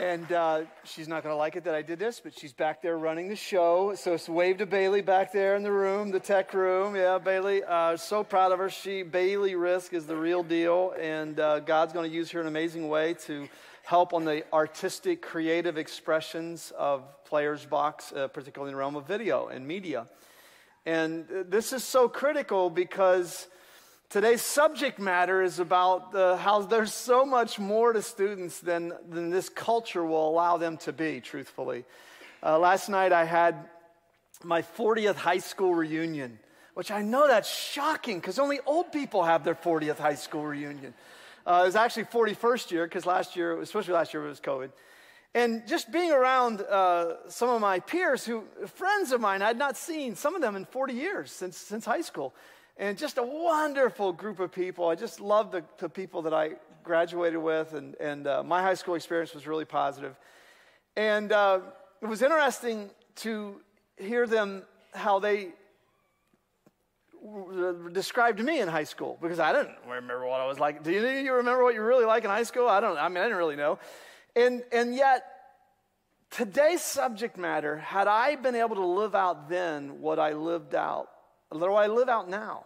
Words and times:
And 0.00 0.30
uh, 0.30 0.60
she's 0.84 1.08
not 1.08 1.24
going 1.24 1.32
to 1.32 1.36
like 1.36 1.56
it 1.56 1.64
that 1.64 1.74
I 1.74 1.82
did 1.82 1.98
this, 1.98 2.20
but 2.20 2.32
she's 2.32 2.52
back 2.52 2.82
there 2.82 2.96
running 2.96 3.26
the 3.28 3.34
show. 3.34 3.96
So 3.96 4.14
it's 4.14 4.28
wave 4.28 4.58
to 4.58 4.66
Bailey 4.66 5.00
back 5.00 5.32
there 5.32 5.56
in 5.56 5.64
the 5.64 5.72
room, 5.72 6.12
the 6.12 6.20
tech 6.20 6.54
room. 6.54 6.94
Yeah, 6.94 7.18
Bailey. 7.18 7.64
Uh, 7.64 7.96
so 7.96 8.22
proud 8.22 8.52
of 8.52 8.60
her. 8.60 8.70
She 8.70 9.02
Bailey 9.02 9.56
Risk 9.56 9.92
is 9.92 10.06
the 10.06 10.14
real 10.14 10.44
deal, 10.44 10.94
and 11.00 11.40
uh, 11.40 11.58
God's 11.58 11.92
going 11.92 12.08
to 12.08 12.14
use 12.14 12.30
her 12.30 12.40
in 12.40 12.46
an 12.46 12.52
amazing 12.52 12.88
way 12.88 13.14
to 13.26 13.48
help 13.82 14.12
on 14.12 14.24
the 14.24 14.44
artistic, 14.52 15.20
creative 15.20 15.76
expressions 15.76 16.72
of 16.78 17.02
Players 17.24 17.66
Box, 17.66 18.12
uh, 18.12 18.28
particularly 18.28 18.70
in 18.70 18.76
the 18.76 18.78
realm 18.78 18.94
of 18.94 19.04
video 19.08 19.48
and 19.48 19.66
media. 19.66 20.06
And 20.86 21.24
uh, 21.28 21.42
this 21.48 21.72
is 21.72 21.82
so 21.82 22.08
critical 22.08 22.70
because 22.70 23.48
Today's 24.10 24.40
subject 24.40 24.98
matter 24.98 25.42
is 25.42 25.58
about 25.58 26.12
the, 26.12 26.38
how 26.38 26.62
there's 26.62 26.94
so 26.94 27.26
much 27.26 27.58
more 27.58 27.92
to 27.92 28.00
students 28.00 28.58
than, 28.58 28.94
than 29.06 29.28
this 29.28 29.50
culture 29.50 30.02
will 30.02 30.30
allow 30.30 30.56
them 30.56 30.78
to 30.78 30.94
be, 30.94 31.20
truthfully. 31.20 31.84
Uh, 32.42 32.58
last 32.58 32.88
night 32.88 33.12
I 33.12 33.26
had 33.26 33.68
my 34.42 34.62
40th 34.62 35.16
high 35.16 35.40
school 35.40 35.74
reunion, 35.74 36.38
which 36.72 36.90
I 36.90 37.02
know 37.02 37.28
that's 37.28 37.54
shocking 37.54 38.18
because 38.18 38.38
only 38.38 38.60
old 38.64 38.92
people 38.92 39.24
have 39.24 39.44
their 39.44 39.54
40th 39.54 39.98
high 39.98 40.14
school 40.14 40.46
reunion. 40.46 40.94
Uh, 41.46 41.60
it 41.64 41.66
was 41.66 41.76
actually 41.76 42.04
41st 42.04 42.70
year 42.70 42.86
because 42.86 43.04
last 43.04 43.36
year, 43.36 43.60
especially 43.60 43.92
last 43.92 44.14
year, 44.14 44.24
it 44.24 44.30
was 44.30 44.40
COVID. 44.40 44.70
And 45.34 45.68
just 45.68 45.92
being 45.92 46.12
around 46.12 46.62
uh, 46.62 47.28
some 47.28 47.50
of 47.50 47.60
my 47.60 47.80
peers 47.80 48.24
who, 48.24 48.44
friends 48.68 49.12
of 49.12 49.20
mine, 49.20 49.42
I 49.42 49.48
had 49.48 49.58
not 49.58 49.76
seen 49.76 50.14
some 50.14 50.34
of 50.34 50.40
them 50.40 50.56
in 50.56 50.64
40 50.64 50.94
years 50.94 51.30
since, 51.30 51.58
since 51.58 51.84
high 51.84 52.00
school 52.00 52.32
and 52.78 52.96
just 52.96 53.18
a 53.18 53.22
wonderful 53.22 54.12
group 54.12 54.38
of 54.38 54.52
people. 54.52 54.88
I 54.88 54.94
just 54.94 55.20
love 55.20 55.50
the, 55.50 55.64
the 55.78 55.88
people 55.88 56.22
that 56.22 56.32
I 56.32 56.52
graduated 56.84 57.40
with, 57.40 57.74
and, 57.74 57.96
and 57.96 58.26
uh, 58.26 58.42
my 58.44 58.62
high 58.62 58.74
school 58.74 58.94
experience 58.94 59.34
was 59.34 59.46
really 59.46 59.64
positive. 59.64 60.16
And 60.96 61.32
uh, 61.32 61.60
it 62.00 62.06
was 62.06 62.22
interesting 62.22 62.90
to 63.16 63.60
hear 63.96 64.26
them 64.26 64.62
how 64.94 65.18
they 65.18 65.48
described 67.92 68.38
me 68.38 68.60
in 68.60 68.68
high 68.68 68.84
school 68.84 69.18
because 69.20 69.40
I 69.40 69.52
didn't 69.52 69.76
remember 69.86 70.24
what 70.24 70.40
I 70.40 70.46
was 70.46 70.60
like. 70.60 70.84
Do 70.84 70.92
you, 70.92 71.00
do 71.00 71.08
you 71.08 71.34
remember 71.34 71.64
what 71.64 71.74
you 71.74 71.82
really 71.82 72.04
like 72.04 72.22
in 72.22 72.30
high 72.30 72.44
school? 72.44 72.68
I 72.68 72.78
don't. 72.78 72.96
I 72.96 73.08
mean, 73.08 73.18
I 73.18 73.24
didn't 73.24 73.38
really 73.38 73.56
know. 73.56 73.80
And 74.36 74.62
and 74.70 74.94
yet, 74.94 75.24
today's 76.30 76.80
subject 76.80 77.36
matter, 77.36 77.76
had 77.76 78.06
I 78.06 78.36
been 78.36 78.54
able 78.54 78.76
to 78.76 78.86
live 78.86 79.16
out 79.16 79.48
then 79.48 80.00
what 80.00 80.20
I 80.20 80.32
lived 80.32 80.76
out 80.76 81.08
what 81.50 81.70
I 81.70 81.86
live 81.86 82.08
out 82.08 82.28
now 82.28 82.64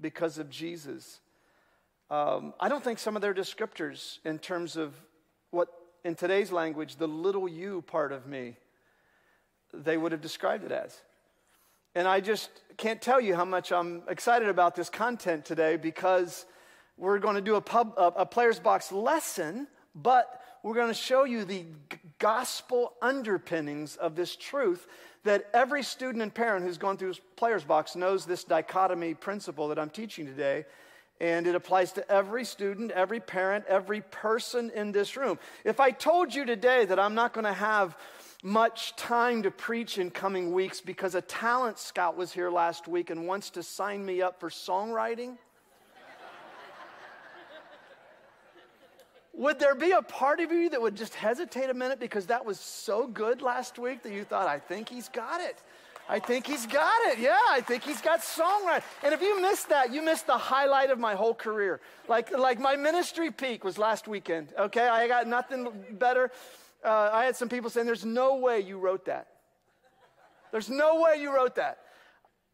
because 0.00 0.38
of 0.38 0.50
Jesus. 0.50 1.20
Um, 2.10 2.54
I 2.60 2.68
don't 2.68 2.84
think 2.84 2.98
some 2.98 3.16
of 3.16 3.22
their 3.22 3.34
descriptors, 3.34 4.18
in 4.24 4.38
terms 4.38 4.76
of 4.76 4.94
what, 5.50 5.68
in 6.04 6.14
today's 6.14 6.52
language, 6.52 6.96
the 6.96 7.08
little 7.08 7.48
you 7.48 7.82
part 7.82 8.12
of 8.12 8.26
me, 8.26 8.56
they 9.72 9.96
would 9.96 10.12
have 10.12 10.20
described 10.20 10.64
it 10.64 10.72
as. 10.72 10.96
And 11.94 12.08
I 12.08 12.20
just 12.20 12.50
can't 12.76 13.00
tell 13.00 13.20
you 13.20 13.34
how 13.34 13.44
much 13.44 13.72
I'm 13.72 14.02
excited 14.08 14.48
about 14.48 14.74
this 14.74 14.90
content 14.90 15.44
today 15.44 15.76
because 15.76 16.44
we're 16.96 17.18
going 17.18 17.36
to 17.36 17.40
do 17.40 17.54
a, 17.54 17.60
pub, 17.60 17.94
a, 17.96 18.06
a 18.18 18.26
player's 18.26 18.58
box 18.58 18.92
lesson, 18.92 19.66
but 19.94 20.40
we're 20.62 20.74
going 20.74 20.88
to 20.88 20.94
show 20.94 21.24
you 21.24 21.44
the 21.44 21.66
gospel 22.18 22.94
underpinnings 23.00 23.96
of 23.96 24.16
this 24.16 24.34
truth 24.34 24.86
that 25.24 25.48
every 25.52 25.82
student 25.82 26.22
and 26.22 26.32
parent 26.32 26.64
who's 26.64 26.78
gone 26.78 26.96
through 26.96 27.14
Player's 27.36 27.64
Box 27.64 27.96
knows 27.96 28.24
this 28.24 28.44
dichotomy 28.44 29.14
principle 29.14 29.68
that 29.68 29.78
I'm 29.78 29.90
teaching 29.90 30.26
today. 30.26 30.66
And 31.20 31.46
it 31.46 31.54
applies 31.54 31.92
to 31.92 32.10
every 32.10 32.44
student, 32.44 32.90
every 32.90 33.20
parent, 33.20 33.64
every 33.68 34.00
person 34.00 34.70
in 34.74 34.92
this 34.92 35.16
room. 35.16 35.38
If 35.64 35.80
I 35.80 35.90
told 35.90 36.34
you 36.34 36.44
today 36.44 36.84
that 36.84 36.98
I'm 36.98 37.14
not 37.14 37.32
going 37.32 37.44
to 37.44 37.52
have 37.52 37.96
much 38.42 38.94
time 38.96 39.42
to 39.44 39.50
preach 39.50 39.96
in 39.96 40.10
coming 40.10 40.52
weeks 40.52 40.80
because 40.80 41.14
a 41.14 41.22
talent 41.22 41.78
scout 41.78 42.16
was 42.16 42.32
here 42.32 42.50
last 42.50 42.86
week 42.86 43.08
and 43.10 43.26
wants 43.26 43.50
to 43.50 43.62
sign 43.62 44.04
me 44.04 44.20
up 44.20 44.38
for 44.38 44.50
songwriting, 44.50 45.38
Would 49.36 49.58
there 49.58 49.74
be 49.74 49.90
a 49.90 50.02
part 50.02 50.40
of 50.40 50.52
you 50.52 50.70
that 50.70 50.80
would 50.80 50.94
just 50.94 51.14
hesitate 51.14 51.68
a 51.68 51.74
minute 51.74 51.98
because 51.98 52.26
that 52.26 52.44
was 52.44 52.60
so 52.60 53.06
good 53.06 53.42
last 53.42 53.78
week 53.78 54.02
that 54.04 54.12
you 54.12 54.24
thought, 54.24 54.46
I 54.46 54.58
think 54.58 54.88
he's 54.88 55.08
got 55.08 55.40
it? 55.40 55.56
I 56.08 56.18
think 56.18 56.46
he's 56.46 56.66
got 56.66 56.94
it. 57.06 57.18
Yeah, 57.18 57.38
I 57.48 57.60
think 57.60 57.82
he's 57.82 58.00
got 58.00 58.20
songwriting. 58.20 58.82
And 59.02 59.14
if 59.14 59.22
you 59.22 59.40
missed 59.40 59.70
that, 59.70 59.92
you 59.92 60.02
missed 60.02 60.26
the 60.26 60.36
highlight 60.36 60.90
of 60.90 60.98
my 60.98 61.14
whole 61.14 61.34
career. 61.34 61.80
Like, 62.08 62.36
like 62.36 62.60
my 62.60 62.76
ministry 62.76 63.30
peak 63.30 63.64
was 63.64 63.78
last 63.78 64.06
weekend, 64.06 64.52
okay? 64.58 64.86
I 64.86 65.08
got 65.08 65.26
nothing 65.26 65.68
better. 65.92 66.30
Uh, 66.84 67.10
I 67.12 67.24
had 67.24 67.36
some 67.36 67.48
people 67.48 67.70
saying, 67.70 67.86
There's 67.86 68.04
no 68.04 68.36
way 68.36 68.60
you 68.60 68.78
wrote 68.78 69.06
that. 69.06 69.28
There's 70.52 70.68
no 70.68 71.00
way 71.00 71.16
you 71.20 71.34
wrote 71.34 71.56
that. 71.56 71.78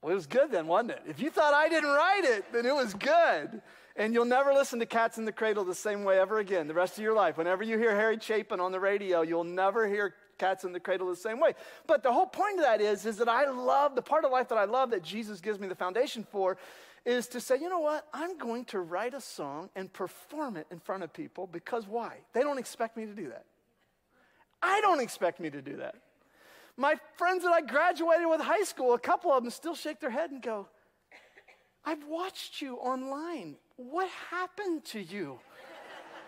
Well, 0.01 0.13
it 0.13 0.15
was 0.15 0.27
good 0.27 0.51
then, 0.51 0.67
wasn't 0.67 0.93
it? 0.93 1.03
If 1.09 1.21
you 1.21 1.31
thought 1.31 1.53
I 1.53 1.69
didn't 1.69 1.91
write 1.91 2.25
it, 2.25 2.51
then 2.53 2.65
it 2.65 2.75
was 2.75 2.95
good. 2.95 3.61
And 4.01 4.15
you'll 4.15 4.25
never 4.25 4.55
listen 4.55 4.79
to 4.79 4.87
Cats 4.87 5.19
in 5.19 5.27
the 5.27 5.31
Cradle 5.31 5.63
the 5.63 5.75
same 5.75 6.05
way 6.05 6.19
ever 6.19 6.39
again, 6.39 6.67
the 6.67 6.73
rest 6.73 6.97
of 6.97 7.05
your 7.05 7.13
life. 7.13 7.37
Whenever 7.37 7.63
you 7.63 7.77
hear 7.77 7.95
Harry 7.95 8.19
Chapin 8.19 8.59
on 8.59 8.73
the 8.73 8.81
radio, 8.81 9.21
you'll 9.21 9.45
never 9.45 9.87
hear 9.87 10.15
Cats 10.39 10.65
in 10.65 10.73
the 10.73 10.81
Cradle 10.81 11.11
the 11.11 11.17
same 11.17 11.39
way. 11.39 11.53
But 11.87 12.03
the 12.03 12.11
whole 12.11 12.25
point 12.25 12.55
of 12.55 12.65
that 12.65 12.81
is, 12.81 13.05
is 13.05 13.19
that 13.19 13.29
I 13.29 13.51
love, 13.51 13.95
the 13.95 14.01
part 14.01 14.25
of 14.25 14.33
life 14.33 14.49
that 14.49 14.57
I 14.57 14.65
love 14.65 14.93
that 14.93 15.03
Jesus 15.03 15.43
gives 15.43 15.61
me 15.61 15.69
the 15.69 15.75
foundation 15.75 16.27
for 16.33 16.57
is 17.05 17.27
to 17.29 17.43
say, 17.43 17.59
you 17.61 17.69
know 17.69 17.81
what? 17.81 18.07
I'm 18.15 18.39
going 18.39 18.65
to 18.67 18.81
write 18.81 19.13
a 19.13 19.21
song 19.21 19.69
and 19.77 19.93
perform 19.93 20.57
it 20.57 20.67
in 20.71 20.79
front 20.79 21.03
of 21.03 21.13
people 21.13 21.47
because 21.47 21.87
why? 21.87 22.21
They 22.33 22.41
don't 22.41 22.59
expect 22.59 22.97
me 22.97 23.05
to 23.05 23.13
do 23.13 23.29
that. 23.29 23.45
I 24.63 24.81
don't 24.81 25.01
expect 25.01 25.41
me 25.41 25.51
to 25.51 25.61
do 25.61 25.77
that. 25.77 25.97
My 26.79 26.95
friends 27.19 27.45
that 27.45 27.53
I 27.53 27.61
graduated 27.61 28.31
with 28.31 28.41
high 28.41 28.63
school, 28.63 28.95
a 28.95 28.99
couple 28.99 29.31
of 29.31 29.43
them 29.43 29.51
still 29.51 29.75
shake 29.75 30.01
their 30.01 30.09
head 30.09 30.31
and 30.31 30.41
go, 30.41 30.69
I've 31.85 32.05
watched 32.07 32.61
you 32.61 32.77
online 32.77 33.57
what 33.89 34.09
happened 34.31 34.85
to 34.87 35.01
you? 35.01 35.39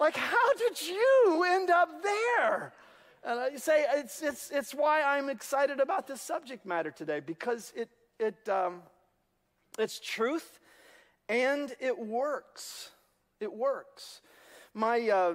like, 0.00 0.16
how 0.16 0.54
did 0.54 0.80
you 0.80 1.44
end 1.46 1.70
up 1.70 2.02
there? 2.02 2.72
And 3.24 3.38
I 3.38 3.56
say 3.56 3.84
it's, 3.94 4.22
it's, 4.22 4.50
it's 4.50 4.74
why 4.74 5.02
I'm 5.02 5.28
excited 5.28 5.78
about 5.78 6.06
this 6.06 6.20
subject 6.20 6.66
matter 6.66 6.90
today 6.90 7.20
because 7.20 7.72
it, 7.76 7.88
it, 8.18 8.48
um, 8.48 8.82
it's 9.78 10.00
truth 10.00 10.58
and 11.28 11.72
it 11.78 11.96
works. 11.96 12.90
It 13.38 13.52
works. 13.52 14.22
My 14.74 15.08
uh, 15.08 15.34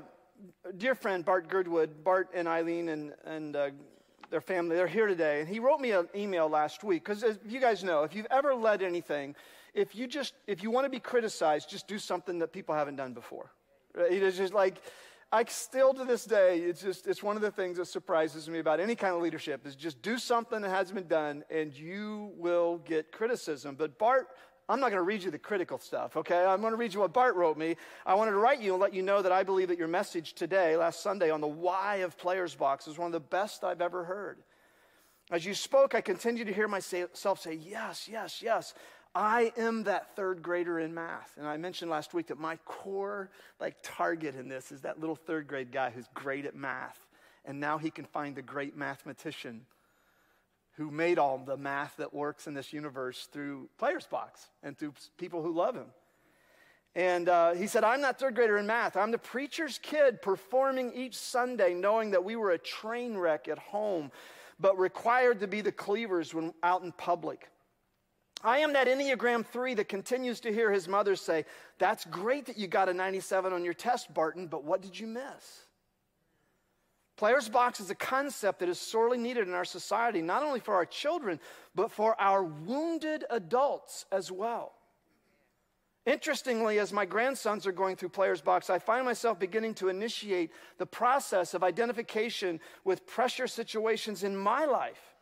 dear 0.77 0.95
friend 0.95 1.23
Bart 1.23 1.47
Girdwood, 1.47 2.03
Bart 2.03 2.29
and 2.33 2.47
Eileen 2.47 2.89
and, 2.89 3.13
and 3.25 3.55
uh, 3.55 3.69
their 4.29 4.41
family, 4.41 4.75
they're 4.75 4.87
here 4.87 5.07
today. 5.07 5.39
And 5.41 5.49
he 5.49 5.59
wrote 5.59 5.79
me 5.79 5.91
an 5.91 6.09
email 6.13 6.49
last 6.49 6.83
week 6.83 7.05
because, 7.05 7.23
as 7.23 7.39
you 7.47 7.61
guys 7.61 7.83
know, 7.83 8.03
if 8.03 8.13
you've 8.13 8.27
ever 8.29 8.53
led 8.53 8.81
anything, 8.81 9.35
if 9.77 9.95
you 9.95 10.07
just, 10.07 10.33
if 10.47 10.63
you 10.63 10.71
want 10.71 10.85
to 10.85 10.89
be 10.89 10.99
criticized, 10.99 11.69
just 11.69 11.87
do 11.87 11.99
something 11.99 12.39
that 12.39 12.51
people 12.51 12.73
haven't 12.73 12.95
done 12.95 13.13
before. 13.13 13.51
It's 13.95 14.37
just 14.37 14.53
like, 14.53 14.81
I 15.31 15.43
still 15.45 15.93
to 15.93 16.03
this 16.03 16.25
day, 16.25 16.59
it's 16.59 16.81
just, 16.81 17.05
it's 17.05 17.21
one 17.21 17.35
of 17.35 17.43
the 17.43 17.51
things 17.51 17.77
that 17.77 17.85
surprises 17.85 18.49
me 18.49 18.59
about 18.59 18.79
any 18.79 18.95
kind 18.95 19.13
of 19.13 19.21
leadership 19.21 19.67
is 19.67 19.75
just 19.75 20.01
do 20.01 20.17
something 20.17 20.61
that 20.61 20.69
hasn't 20.69 20.95
been 20.95 21.07
done 21.07 21.43
and 21.51 21.73
you 21.73 22.31
will 22.37 22.79
get 22.79 23.11
criticism. 23.11 23.75
But 23.75 23.99
Bart, 23.99 24.27
I'm 24.67 24.79
not 24.79 24.89
going 24.89 24.99
to 24.99 25.03
read 25.03 25.23
you 25.23 25.29
the 25.29 25.37
critical 25.37 25.77
stuff, 25.77 26.17
okay? 26.17 26.43
I'm 26.43 26.61
going 26.61 26.73
to 26.73 26.77
read 26.77 26.93
you 26.93 27.01
what 27.01 27.13
Bart 27.13 27.35
wrote 27.35 27.57
me. 27.57 27.75
I 28.05 28.15
wanted 28.15 28.31
to 28.31 28.37
write 28.37 28.61
you 28.61 28.73
and 28.73 28.81
let 28.81 28.95
you 28.95 29.03
know 29.03 29.21
that 29.21 29.31
I 29.31 29.43
believe 29.43 29.67
that 29.67 29.77
your 29.77 29.87
message 29.87 30.33
today, 30.33 30.75
last 30.75 31.01
Sunday, 31.01 31.29
on 31.29 31.39
the 31.39 31.47
why 31.47 31.97
of 31.97 32.17
Players 32.17 32.55
Box 32.55 32.87
is 32.87 32.97
one 32.97 33.07
of 33.07 33.13
the 33.13 33.19
best 33.19 33.63
I've 33.63 33.81
ever 33.81 34.03
heard. 34.05 34.39
As 35.29 35.45
you 35.45 35.53
spoke, 35.53 35.93
I 35.93 36.01
continued 36.01 36.47
to 36.47 36.53
hear 36.53 36.67
myself 36.69 37.41
say, 37.41 37.53
Yes, 37.53 38.07
yes, 38.09 38.41
yes. 38.41 38.73
I 39.17 39.51
am 39.57 39.85
that 39.85 40.15
third 40.15 40.43
grader 40.43 40.79
in 40.79 40.93
math. 40.93 41.33
And 41.37 41.47
I 41.47 41.57
mentioned 41.57 41.89
last 41.89 42.13
week 42.13 42.27
that 42.27 42.37
my 42.37 42.57
core 42.65 43.31
like 43.59 43.77
target 43.81 44.35
in 44.35 44.47
this 44.47 44.71
is 44.71 44.81
that 44.81 44.99
little 44.99 45.15
third 45.15 45.47
grade 45.47 45.71
guy 45.71 45.89
who's 45.89 46.05
great 46.13 46.45
at 46.45 46.55
math. 46.55 46.99
And 47.43 47.59
now 47.59 47.79
he 47.79 47.89
can 47.89 48.05
find 48.05 48.35
the 48.35 48.43
great 48.43 48.77
mathematician 48.77 49.65
who 50.73 50.91
made 50.91 51.17
all 51.17 51.39
the 51.39 51.57
math 51.57 51.97
that 51.97 52.13
works 52.13 52.45
in 52.45 52.53
this 52.53 52.71
universe 52.71 53.27
through 53.33 53.69
Players 53.79 54.05
Box 54.05 54.49
and 54.61 54.77
through 54.77 54.93
people 55.17 55.41
who 55.41 55.51
love 55.51 55.73
him. 55.73 55.87
And 56.93 57.27
uh, 57.27 57.55
he 57.55 57.65
said, 57.65 57.83
I'm 57.83 58.01
not 58.01 58.19
third 58.19 58.35
grader 58.35 58.59
in 58.59 58.67
math. 58.67 58.95
I'm 58.95 59.09
the 59.09 59.17
preacher's 59.17 59.79
kid 59.79 60.21
performing 60.21 60.93
each 60.93 61.17
Sunday, 61.17 61.73
knowing 61.73 62.11
that 62.11 62.23
we 62.23 62.35
were 62.35 62.51
a 62.51 62.59
train 62.59 63.17
wreck 63.17 63.47
at 63.47 63.57
home, 63.57 64.11
but 64.59 64.77
required 64.77 65.39
to 65.39 65.47
be 65.47 65.61
the 65.61 65.71
cleavers 65.71 66.35
when 66.35 66.53
out 66.61 66.83
in 66.83 66.91
public. 66.91 67.49
I 68.43 68.59
am 68.59 68.73
that 68.73 68.87
Enneagram 68.87 69.45
3 69.45 69.73
that 69.75 69.89
continues 69.89 70.39
to 70.41 70.53
hear 70.53 70.71
his 70.71 70.87
mother 70.87 71.15
say, 71.15 71.45
That's 71.79 72.05
great 72.05 72.45
that 72.45 72.57
you 72.57 72.67
got 72.67 72.89
a 72.89 72.93
97 72.93 73.51
on 73.51 73.63
your 73.63 73.73
test, 73.73 74.13
Barton, 74.13 74.47
but 74.47 74.63
what 74.63 74.81
did 74.81 74.99
you 74.99 75.07
miss? 75.07 75.65
Player's 77.17 77.49
box 77.49 77.79
is 77.79 77.89
a 77.89 77.95
concept 77.95 78.59
that 78.59 78.69
is 78.69 78.79
sorely 78.79 79.17
needed 79.17 79.47
in 79.47 79.55
our 79.55 79.65
society, 79.65 80.21
not 80.21 80.43
only 80.43 80.59
for 80.59 80.75
our 80.75 80.85
children, 80.85 81.39
but 81.73 81.91
for 81.91 82.19
our 82.21 82.43
wounded 82.43 83.25
adults 83.31 84.05
as 84.11 84.31
well. 84.31 84.73
Interestingly, 86.05 86.77
as 86.79 86.93
my 86.93 87.05
grandsons 87.05 87.65
are 87.65 87.71
going 87.71 87.95
through 87.95 88.09
Players 88.09 88.39
Box, 88.39 88.69
I 88.69 88.77
find 88.77 89.03
myself 89.03 89.39
beginning 89.39 89.73
to 89.75 89.89
initiate 89.89 90.51
the 90.77 90.85
process 90.85 91.55
of 91.55 91.63
identification 91.63 92.59
with 92.85 93.07
pressure 93.07 93.47
situations 93.47 94.23
in 94.23 94.37
my 94.37 94.65
life. 94.65 95.16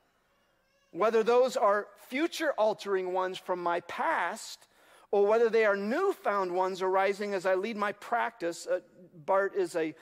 Whether 0.95 1.23
those 1.23 1.57
are 1.57 1.87
future 2.07 2.53
altering 2.57 3.13
ones 3.13 3.37
from 3.37 3.61
my 3.61 3.81
past 3.81 4.67
or 5.11 5.27
whether 5.27 5.49
they 5.49 5.65
are 5.65 5.75
newfound 5.75 6.51
ones 6.51 6.81
arising 6.81 7.33
as 7.33 7.45
I 7.45 7.55
lead 7.55 7.77
my 7.77 7.91
practice. 7.93 8.65
Uh, 8.65 8.79
Bart 9.25 9.55
is, 9.55 9.75
a, 9.75 9.93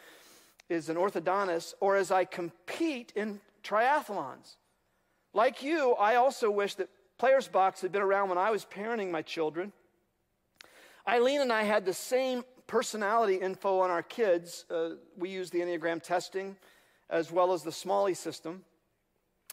is 0.70 0.90
an 0.90 0.96
orthodontist, 0.96 1.74
or 1.80 1.96
as 1.96 2.12
I 2.12 2.26
compete 2.26 3.12
in 3.16 3.40
triathlons. 3.64 4.56
Like 5.34 5.64
you, 5.64 5.94
I 5.94 6.16
also 6.16 6.50
wish 6.50 6.76
that 6.76 6.90
Players 7.18 7.48
Box 7.48 7.82
had 7.82 7.92
been 7.92 8.02
around 8.02 8.30
when 8.30 8.38
I 8.38 8.52
was 8.52 8.66
parenting 8.66 9.12
my 9.12 9.22
children 9.22 9.74
Eileen 11.08 11.42
and 11.42 11.52
I 11.52 11.64
had 11.64 11.86
the 11.86 11.94
same 11.94 12.46
personality 12.66 13.36
info 13.36 13.80
on 13.80 13.92
our 13.92 14.04
kids. 14.04 14.66
Uh, 14.70 14.92
we 15.18 15.30
used 15.30 15.52
the 15.52 15.60
Enneagram 15.60 16.02
testing 16.02 16.56
as 17.10 17.32
well 17.32 17.52
as 17.52 17.62
the 17.64 17.72
Smalley 17.72 18.14
system, 18.14 18.64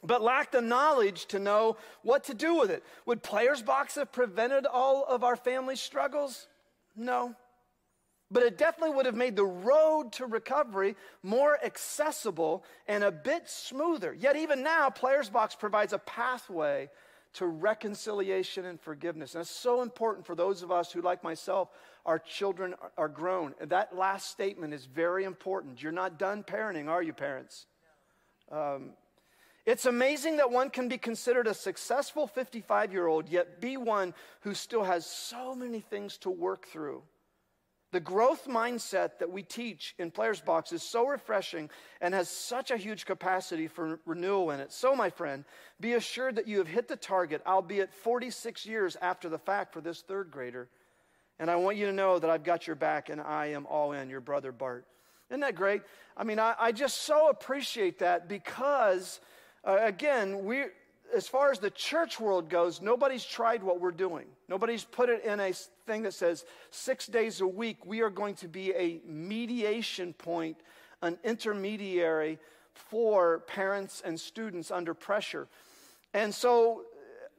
but 0.02 0.22
lacked 0.22 0.52
the 0.52 0.60
knowledge 0.60 1.26
to 1.26 1.38
know 1.38 1.76
what 2.02 2.24
to 2.24 2.34
do 2.34 2.56
with 2.56 2.70
it. 2.70 2.82
Would 3.06 3.22
Players 3.22 3.62
Box 3.62 3.96
have 3.96 4.12
prevented 4.12 4.66
all 4.66 5.04
of 5.04 5.24
our 5.24 5.36
family 5.36 5.76
struggles? 5.76 6.48
No. 6.96 7.34
But 8.30 8.44
it 8.44 8.58
definitely 8.58 8.94
would 8.94 9.06
have 9.06 9.16
made 9.16 9.34
the 9.34 9.44
road 9.44 10.12
to 10.12 10.26
recovery 10.26 10.94
more 11.22 11.58
accessible 11.64 12.64
and 12.86 13.02
a 13.02 13.10
bit 13.10 13.48
smoother. 13.48 14.14
Yet, 14.14 14.36
even 14.36 14.62
now, 14.62 14.88
Players 14.88 15.28
Box 15.28 15.56
provides 15.56 15.92
a 15.92 15.98
pathway 15.98 16.88
to 17.32 17.46
reconciliation 17.46 18.64
and 18.66 18.80
forgiveness. 18.80 19.34
And 19.34 19.42
it's 19.42 19.50
so 19.50 19.82
important 19.82 20.26
for 20.26 20.34
those 20.34 20.62
of 20.62 20.70
us 20.70 20.92
who, 20.92 21.00
like 21.00 21.22
myself, 21.22 21.68
our 22.06 22.18
children 22.18 22.74
are 22.96 23.08
grown. 23.08 23.54
And 23.60 23.70
that 23.70 23.96
last 23.96 24.30
statement 24.30 24.74
is 24.74 24.84
very 24.86 25.24
important. 25.24 25.82
You're 25.82 25.92
not 25.92 26.18
done 26.18 26.42
parenting, 26.42 26.88
are 26.88 27.02
you, 27.02 27.12
parents? 27.12 27.66
Um, 28.50 28.90
it's 29.66 29.86
amazing 29.86 30.38
that 30.38 30.50
one 30.50 30.70
can 30.70 30.88
be 30.88 30.98
considered 30.98 31.46
a 31.46 31.54
successful 31.54 32.26
55 32.26 32.92
year 32.92 33.06
old, 33.06 33.28
yet 33.28 33.60
be 33.60 33.76
one 33.76 34.14
who 34.40 34.54
still 34.54 34.84
has 34.84 35.06
so 35.06 35.54
many 35.54 35.80
things 35.80 36.16
to 36.18 36.30
work 36.30 36.66
through. 36.66 37.02
The 37.92 38.00
growth 38.00 38.46
mindset 38.46 39.18
that 39.18 39.30
we 39.30 39.42
teach 39.42 39.96
in 39.98 40.12
Players 40.12 40.40
Box 40.40 40.72
is 40.72 40.82
so 40.82 41.08
refreshing 41.08 41.68
and 42.00 42.14
has 42.14 42.28
such 42.28 42.70
a 42.70 42.76
huge 42.76 43.04
capacity 43.04 43.66
for 43.66 43.98
renewal 44.06 44.52
in 44.52 44.60
it. 44.60 44.72
So, 44.72 44.94
my 44.94 45.10
friend, 45.10 45.44
be 45.80 45.94
assured 45.94 46.36
that 46.36 46.46
you 46.46 46.58
have 46.58 46.68
hit 46.68 46.86
the 46.86 46.94
target, 46.94 47.42
albeit 47.44 47.92
46 47.92 48.64
years 48.64 48.96
after 49.02 49.28
the 49.28 49.38
fact, 49.38 49.72
for 49.72 49.80
this 49.80 50.02
third 50.02 50.30
grader. 50.30 50.68
And 51.40 51.50
I 51.50 51.56
want 51.56 51.78
you 51.78 51.86
to 51.86 51.92
know 51.92 52.18
that 52.18 52.30
I've 52.30 52.44
got 52.44 52.66
your 52.66 52.76
back 52.76 53.08
and 53.08 53.20
I 53.20 53.46
am 53.46 53.66
all 53.66 53.92
in, 53.92 54.08
your 54.08 54.20
brother 54.20 54.52
Bart. 54.52 54.86
Isn't 55.30 55.40
that 55.40 55.54
great? 55.56 55.82
I 56.16 56.22
mean, 56.22 56.38
I, 56.38 56.54
I 56.58 56.70
just 56.70 57.02
so 57.02 57.28
appreciate 57.28 58.00
that 58.00 58.28
because, 58.28 59.20
uh, 59.64 59.78
again, 59.82 60.44
we, 60.44 60.64
as 61.14 61.28
far 61.28 61.50
as 61.50 61.58
the 61.58 61.70
church 61.70 62.18
world 62.20 62.48
goes, 62.48 62.80
nobody's 62.80 63.24
tried 63.24 63.62
what 63.62 63.80
we're 63.80 63.90
doing. 63.90 64.26
Nobody's 64.48 64.84
put 64.84 65.08
it 65.08 65.24
in 65.24 65.40
a 65.40 65.52
thing 65.86 66.02
that 66.02 66.14
says 66.14 66.44
six 66.70 67.06
days 67.06 67.40
a 67.40 67.46
week, 67.46 67.84
we 67.84 68.00
are 68.00 68.10
going 68.10 68.34
to 68.36 68.48
be 68.48 68.72
a 68.72 69.00
mediation 69.04 70.12
point, 70.12 70.56
an 71.02 71.18
intermediary 71.24 72.38
for 72.74 73.40
parents 73.40 74.02
and 74.04 74.18
students 74.18 74.70
under 74.70 74.94
pressure. 74.94 75.48
And 76.14 76.34
so, 76.34 76.82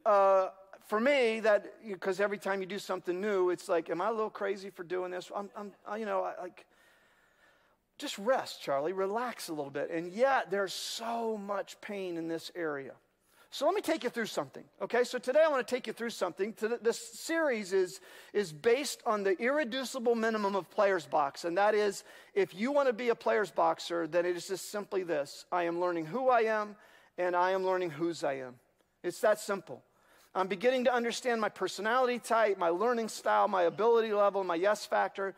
uh, 0.06 0.48
for 0.86 1.00
me, 1.00 1.40
that 1.40 1.72
because 1.86 2.20
every 2.20 2.38
time 2.38 2.60
you 2.60 2.66
do 2.66 2.78
something 2.78 3.20
new, 3.20 3.50
it's 3.50 3.68
like, 3.68 3.90
am 3.90 4.00
I 4.00 4.08
a 4.08 4.12
little 4.12 4.30
crazy 4.30 4.70
for 4.70 4.82
doing 4.82 5.10
this? 5.10 5.30
I'm, 5.34 5.50
I'm 5.56 5.72
you 5.98 6.06
know, 6.06 6.22
I, 6.22 6.40
like, 6.42 6.66
just 7.98 8.18
rest, 8.18 8.62
Charlie, 8.62 8.92
relax 8.92 9.48
a 9.48 9.52
little 9.52 9.70
bit. 9.70 9.90
And 9.90 10.12
yet, 10.12 10.50
there's 10.50 10.72
so 10.72 11.36
much 11.36 11.80
pain 11.80 12.16
in 12.16 12.28
this 12.28 12.50
area. 12.54 12.92
So 13.54 13.66
let 13.66 13.74
me 13.74 13.82
take 13.82 14.02
you 14.02 14.08
through 14.08 14.26
something. 14.26 14.64
Okay, 14.80 15.04
so 15.04 15.18
today 15.18 15.42
I 15.44 15.48
want 15.48 15.66
to 15.66 15.74
take 15.74 15.86
you 15.86 15.92
through 15.92 16.10
something. 16.10 16.54
This 16.80 16.98
series 17.20 17.74
is, 17.74 18.00
is 18.32 18.50
based 18.50 19.02
on 19.04 19.24
the 19.24 19.38
irreducible 19.38 20.14
minimum 20.14 20.56
of 20.56 20.70
players 20.70 21.04
box, 21.04 21.44
and 21.44 21.58
that 21.58 21.74
is 21.74 22.02
if 22.32 22.54
you 22.54 22.72
want 22.72 22.88
to 22.88 22.94
be 22.94 23.10
a 23.10 23.14
players 23.14 23.50
boxer, 23.50 24.06
then 24.06 24.24
it 24.24 24.36
is 24.36 24.48
just 24.48 24.70
simply 24.70 25.02
this 25.02 25.44
I 25.52 25.64
am 25.64 25.80
learning 25.80 26.06
who 26.06 26.30
I 26.30 26.44
am, 26.44 26.76
and 27.18 27.36
I 27.36 27.50
am 27.50 27.62
learning 27.62 27.90
whose 27.90 28.24
I 28.24 28.38
am. 28.38 28.54
It's 29.02 29.20
that 29.20 29.38
simple. 29.38 29.82
I'm 30.34 30.48
beginning 30.48 30.84
to 30.84 30.94
understand 30.94 31.38
my 31.38 31.50
personality 31.50 32.18
type, 32.18 32.56
my 32.56 32.70
learning 32.70 33.10
style, 33.10 33.48
my 33.48 33.64
ability 33.64 34.14
level, 34.14 34.44
my 34.44 34.54
yes 34.54 34.86
factor. 34.86 35.34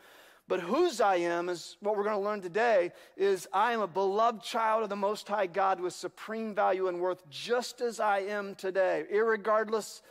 But 0.47 0.61
whose 0.61 1.01
I 1.01 1.17
am 1.17 1.49
is 1.49 1.77
what 1.81 1.97
we're 1.97 2.05
going 2.05 2.17
to 2.17 2.23
learn 2.23 2.43
today 2.43 2.93
is 3.17 3.49
I 3.53 3.73
am 3.73 3.81
a 3.81 3.87
beloved 3.87 4.43
child 4.43 4.83
of 4.83 4.91
the 4.91 4.97
Most 4.97 5.27
High 5.27 5.47
God 5.47 5.81
with 5.81 5.95
supreme 5.95 6.55
value 6.55 6.89
and 6.89 7.01
worth, 7.01 7.29
just 7.31 7.81
as 7.81 7.99
I 7.99 8.19
am 8.21 8.55
today, 8.55 9.07
irregardless 9.13 10.03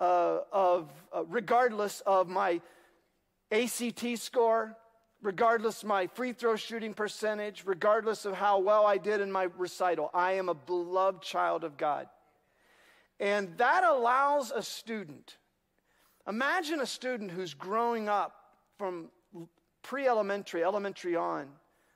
uh, 0.00 0.38
of, 0.50 0.90
uh, 1.14 1.24
regardless 1.26 2.00
of 2.06 2.28
my 2.28 2.60
ACT 3.52 4.16
score, 4.16 4.74
regardless 5.20 5.84
my 5.84 6.06
free 6.06 6.32
throw 6.32 6.56
shooting 6.56 6.94
percentage, 6.94 7.64
regardless 7.66 8.24
of 8.24 8.34
how 8.34 8.58
well 8.58 8.86
I 8.86 8.96
did 8.96 9.20
in 9.20 9.30
my 9.30 9.48
recital. 9.58 10.10
I 10.14 10.32
am 10.32 10.48
a 10.48 10.54
beloved 10.54 11.22
child 11.22 11.64
of 11.64 11.76
God. 11.76 12.08
And 13.20 13.56
that 13.58 13.84
allows 13.84 14.52
a 14.52 14.62
student, 14.62 15.36
imagine 16.26 16.80
a 16.80 16.86
student 16.86 17.30
who's 17.30 17.52
growing 17.52 18.08
up 18.08 18.34
from 18.78 19.08
pre 19.86 20.08
elementary, 20.08 20.64
elementary 20.64 21.14
on, 21.14 21.46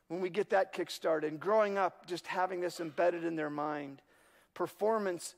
when 0.06 0.20
we 0.20 0.30
get 0.30 0.50
that 0.50 0.72
kick 0.72 0.90
started, 0.92 1.32
and 1.32 1.40
growing 1.40 1.76
up, 1.76 2.06
just 2.06 2.24
having 2.26 2.60
this 2.60 2.78
embedded 2.78 3.24
in 3.24 3.34
their 3.34 3.50
mind. 3.50 4.00
Performance 4.54 5.34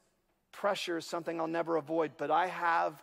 pressure 0.52 0.98
is 0.98 1.06
something 1.06 1.40
I'll 1.40 1.46
never 1.46 1.76
avoid, 1.76 2.12
but 2.18 2.30
I 2.30 2.48
have 2.48 3.02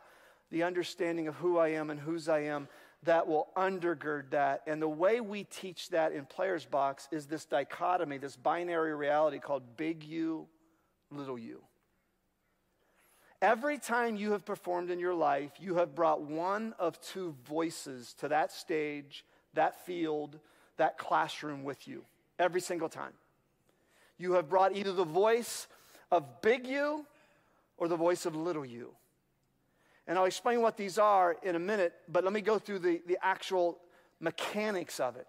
the 0.52 0.64
understanding 0.64 1.28
of 1.28 1.36
who 1.36 1.58
I 1.58 1.70
am 1.70 1.90
and 1.90 2.00
whose 2.00 2.30
I 2.30 2.42
am 2.42 2.68
that 3.04 3.28
will 3.28 3.48
undergird 3.56 4.30
that. 4.32 4.62
And 4.68 4.80
the 4.80 4.88
way 4.88 5.20
we 5.20 5.46
teach 5.46 5.90
that 5.90 6.12
in 6.12 6.26
Players 6.26 6.66
Box 6.66 7.08
is 7.12 7.26
this 7.26 7.46
dichotomy, 7.46 8.20
this 8.20 8.36
binary 8.36 8.94
reality 8.94 9.40
called 9.40 9.78
big 9.78 10.04
U, 10.04 10.48
little 11.10 11.40
u. 11.40 11.64
Every 13.42 13.80
time 13.80 14.16
you 14.16 14.34
have 14.34 14.46
performed 14.46 14.92
in 14.92 15.00
your 15.00 15.14
life, 15.16 15.54
you 15.60 15.76
have 15.76 15.96
brought 15.96 16.22
one 16.22 16.76
of 16.78 17.00
two 17.02 17.36
voices 17.48 18.14
to 18.20 18.28
that 18.28 18.52
stage 18.52 19.24
that 19.54 19.86
field, 19.86 20.40
that 20.78 20.98
classroom 20.98 21.64
with 21.64 21.88
you 21.88 22.04
every 22.38 22.62
single 22.62 22.90
time. 22.90 23.14
You 24.18 24.34
have 24.34 24.50
brought 24.50 24.76
either 24.76 24.92
the 24.92 25.06
voice 25.06 25.68
of 26.12 26.42
big 26.42 26.68
you 26.68 27.06
or 27.78 27.88
the 27.88 27.96
voice 27.96 28.26
of 28.26 28.36
little 28.36 28.66
you. 28.66 28.92
And 30.08 30.18
I'll 30.18 30.26
explain 30.26 30.62
what 30.62 30.76
these 30.76 30.98
are 30.98 31.38
in 31.44 31.56
a 31.56 31.60
minute, 31.60 31.94
but 32.08 32.24
let 32.24 32.34
me 32.34 32.42
go 32.42 32.58
through 32.58 32.80
the, 32.80 33.02
the 33.08 33.18
actual 33.22 33.78
mechanics 34.20 35.00
of 35.00 35.16
it 35.16 35.28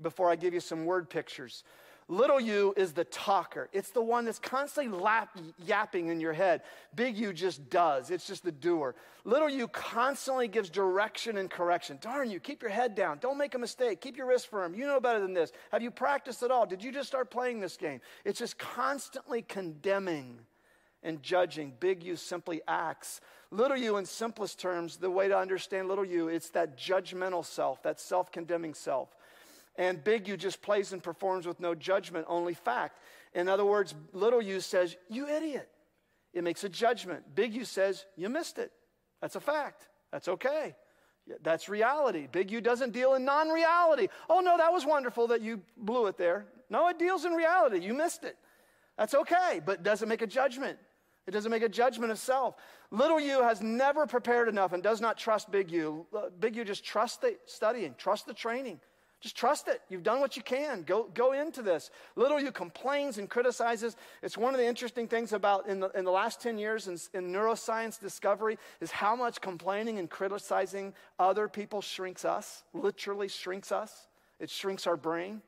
before 0.00 0.30
I 0.30 0.36
give 0.36 0.54
you 0.54 0.60
some 0.60 0.84
word 0.86 1.08
pictures. 1.08 1.62
Little 2.08 2.38
you 2.38 2.74
is 2.76 2.92
the 2.92 3.04
talker. 3.04 3.70
It's 3.72 3.90
the 3.90 4.02
one 4.02 4.26
that's 4.26 4.38
constantly 4.38 4.98
lap, 4.98 5.38
yapping 5.64 6.08
in 6.08 6.20
your 6.20 6.34
head. 6.34 6.60
Big 6.94 7.16
you 7.16 7.32
just 7.32 7.70
does. 7.70 8.10
It's 8.10 8.26
just 8.26 8.44
the 8.44 8.52
doer. 8.52 8.94
Little 9.24 9.48
you 9.48 9.68
constantly 9.68 10.46
gives 10.46 10.68
direction 10.68 11.38
and 11.38 11.50
correction. 11.50 11.98
Darn 12.02 12.30
you, 12.30 12.40
keep 12.40 12.60
your 12.60 12.70
head 12.70 12.94
down. 12.94 13.18
Don't 13.20 13.38
make 13.38 13.54
a 13.54 13.58
mistake. 13.58 14.02
Keep 14.02 14.18
your 14.18 14.26
wrist 14.26 14.48
firm. 14.48 14.74
You 14.74 14.86
know 14.86 15.00
better 15.00 15.20
than 15.20 15.32
this. 15.32 15.50
Have 15.72 15.82
you 15.82 15.90
practiced 15.90 16.42
at 16.42 16.50
all? 16.50 16.66
Did 16.66 16.84
you 16.84 16.92
just 16.92 17.08
start 17.08 17.30
playing 17.30 17.60
this 17.60 17.78
game? 17.78 18.00
It's 18.26 18.38
just 18.38 18.58
constantly 18.58 19.40
condemning 19.40 20.40
and 21.02 21.22
judging. 21.22 21.72
Big 21.80 22.02
you 22.02 22.16
simply 22.16 22.60
acts. 22.68 23.22
Little 23.50 23.76
you, 23.76 23.96
in 23.96 24.04
simplest 24.04 24.58
terms, 24.58 24.96
the 24.96 25.10
way 25.10 25.28
to 25.28 25.38
understand 25.38 25.88
little 25.88 26.04
you, 26.04 26.28
it's 26.28 26.50
that 26.50 26.76
judgmental 26.76 27.44
self, 27.44 27.82
that 27.82 28.00
self 28.00 28.30
condemning 28.30 28.74
self. 28.74 29.08
And 29.76 30.02
big 30.02 30.28
you 30.28 30.36
just 30.36 30.62
plays 30.62 30.92
and 30.92 31.02
performs 31.02 31.46
with 31.46 31.58
no 31.60 31.74
judgment, 31.74 32.26
only 32.28 32.54
fact. 32.54 32.98
In 33.34 33.48
other 33.48 33.64
words, 33.64 33.94
little 34.12 34.40
you 34.40 34.60
says, 34.60 34.96
You 35.08 35.28
idiot. 35.28 35.68
It 36.32 36.44
makes 36.44 36.64
a 36.64 36.68
judgment. 36.68 37.34
Big 37.34 37.54
you 37.54 37.64
says, 37.64 38.04
You 38.16 38.28
missed 38.28 38.58
it. 38.58 38.72
That's 39.20 39.36
a 39.36 39.40
fact. 39.40 39.88
That's 40.12 40.28
okay. 40.28 40.76
That's 41.42 41.68
reality. 41.68 42.28
Big 42.30 42.50
U 42.50 42.60
doesn't 42.60 42.92
deal 42.92 43.14
in 43.14 43.24
non 43.24 43.48
reality. 43.48 44.08
Oh, 44.28 44.40
no, 44.40 44.56
that 44.58 44.72
was 44.72 44.84
wonderful 44.84 45.28
that 45.28 45.40
you 45.40 45.62
blew 45.76 46.06
it 46.06 46.18
there. 46.18 46.46
No, 46.70 46.88
it 46.88 46.98
deals 46.98 47.24
in 47.24 47.32
reality. 47.32 47.80
You 47.80 47.94
missed 47.94 48.24
it. 48.24 48.36
That's 48.98 49.14
okay, 49.14 49.60
but 49.64 49.82
doesn't 49.82 50.08
make 50.08 50.22
a 50.22 50.26
judgment. 50.26 50.78
It 51.26 51.30
doesn't 51.30 51.50
make 51.50 51.62
a 51.62 51.68
judgment 51.68 52.12
of 52.12 52.18
self. 52.18 52.56
Little 52.90 53.18
U 53.18 53.42
has 53.42 53.62
never 53.62 54.06
prepared 54.06 54.48
enough 54.48 54.72
and 54.72 54.82
does 54.82 55.00
not 55.00 55.16
trust 55.16 55.50
Big 55.50 55.70
U. 55.70 56.06
Big 56.38 56.54
U 56.56 56.64
just 56.64 56.84
trusts 56.84 57.16
the 57.18 57.36
studying, 57.46 57.94
trust 57.96 58.26
the 58.26 58.34
training. 58.34 58.78
Just 59.24 59.38
trust 59.38 59.68
it. 59.68 59.80
You've 59.88 60.02
done 60.02 60.20
what 60.20 60.36
you 60.36 60.42
can. 60.42 60.82
Go, 60.82 61.08
go 61.14 61.32
into 61.32 61.62
this. 61.62 61.90
Little 62.14 62.38
you 62.38 62.52
complains 62.52 63.16
and 63.16 63.26
criticizes. 63.26 63.96
It's 64.22 64.36
one 64.36 64.52
of 64.52 64.60
the 64.60 64.66
interesting 64.66 65.08
things 65.08 65.32
about 65.32 65.66
in 65.66 65.80
the, 65.80 65.88
in 65.92 66.04
the 66.04 66.10
last 66.10 66.42
10 66.42 66.58
years 66.58 66.88
in, 66.88 66.98
in 67.14 67.32
neuroscience 67.32 67.98
discovery 67.98 68.58
is 68.82 68.90
how 68.90 69.16
much 69.16 69.40
complaining 69.40 69.98
and 69.98 70.10
criticizing 70.10 70.92
other 71.18 71.48
people 71.48 71.80
shrinks 71.80 72.26
us, 72.26 72.64
literally 72.74 73.28
shrinks 73.28 73.72
us. 73.72 74.08
It 74.40 74.50
shrinks 74.50 74.86
our 74.86 74.98
brain. 74.98 75.40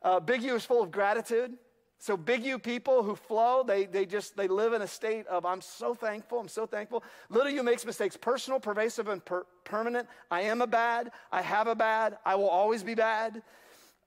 Uh, 0.00 0.20
Big 0.20 0.44
U 0.44 0.54
is 0.54 0.64
full 0.64 0.80
of 0.80 0.92
gratitude. 0.92 1.54
So 1.98 2.16
big 2.16 2.44
U 2.44 2.58
people 2.58 3.02
who 3.02 3.16
flow, 3.16 3.62
they, 3.62 3.86
they 3.86 4.04
just, 4.04 4.36
they 4.36 4.48
live 4.48 4.72
in 4.72 4.82
a 4.82 4.86
state 4.86 5.26
of, 5.26 5.46
I'm 5.46 5.60
so 5.60 5.94
thankful, 5.94 6.38
I'm 6.38 6.48
so 6.48 6.66
thankful. 6.66 7.02
Little 7.30 7.50
U 7.50 7.62
makes 7.62 7.86
mistakes, 7.86 8.16
personal, 8.16 8.60
pervasive, 8.60 9.08
and 9.08 9.24
per- 9.24 9.46
permanent. 9.64 10.06
I 10.30 10.42
am 10.42 10.60
a 10.60 10.66
bad, 10.66 11.12
I 11.32 11.40
have 11.40 11.66
a 11.66 11.74
bad, 11.74 12.18
I 12.24 12.34
will 12.34 12.48
always 12.48 12.82
be 12.82 12.94
bad. 12.94 13.42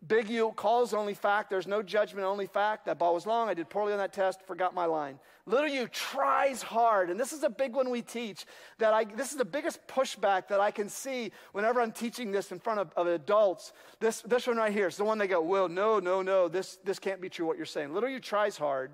Big 0.05 0.29
U 0.29 0.51
calls 0.55 0.93
only 0.93 1.15
fact. 1.15 1.49
There's 1.49 1.65
no 1.65 1.81
judgment, 1.81 2.25
only 2.25 2.45
fact. 2.45 2.85
That 2.85 2.99
ball 2.99 3.15
was 3.15 3.25
long. 3.25 3.49
I 3.49 3.55
did 3.55 3.67
poorly 3.67 3.93
on 3.93 3.97
that 3.97 4.13
test. 4.13 4.41
Forgot 4.45 4.75
my 4.75 4.85
line. 4.85 5.17
Little 5.47 5.69
U 5.69 5.87
tries 5.87 6.61
hard. 6.61 7.09
And 7.09 7.19
this 7.19 7.33
is 7.33 7.41
a 7.41 7.49
big 7.49 7.73
one 7.73 7.89
we 7.89 8.03
teach. 8.03 8.45
That 8.77 8.93
I, 8.93 9.05
this 9.05 9.31
is 9.31 9.37
the 9.37 9.45
biggest 9.45 9.85
pushback 9.87 10.49
that 10.49 10.59
I 10.59 10.69
can 10.69 10.87
see 10.87 11.31
whenever 11.51 11.81
I'm 11.81 11.91
teaching 11.91 12.31
this 12.31 12.51
in 12.51 12.59
front 12.59 12.79
of, 12.79 12.91
of 12.95 13.07
adults. 13.07 13.73
This, 13.99 14.21
this 14.21 14.45
one 14.45 14.57
right 14.57 14.71
here 14.71 14.87
is 14.87 14.97
the 14.97 15.03
one 15.03 15.17
they 15.17 15.27
go, 15.27 15.41
well, 15.41 15.67
no, 15.67 15.99
no, 15.99 16.21
no, 16.21 16.47
this, 16.47 16.77
this 16.83 16.99
can't 16.99 17.19
be 17.19 17.29
true 17.29 17.47
what 17.47 17.57
you're 17.57 17.65
saying. 17.65 17.91
Little 17.91 18.09
U 18.09 18.19
tries 18.19 18.55
hard. 18.55 18.91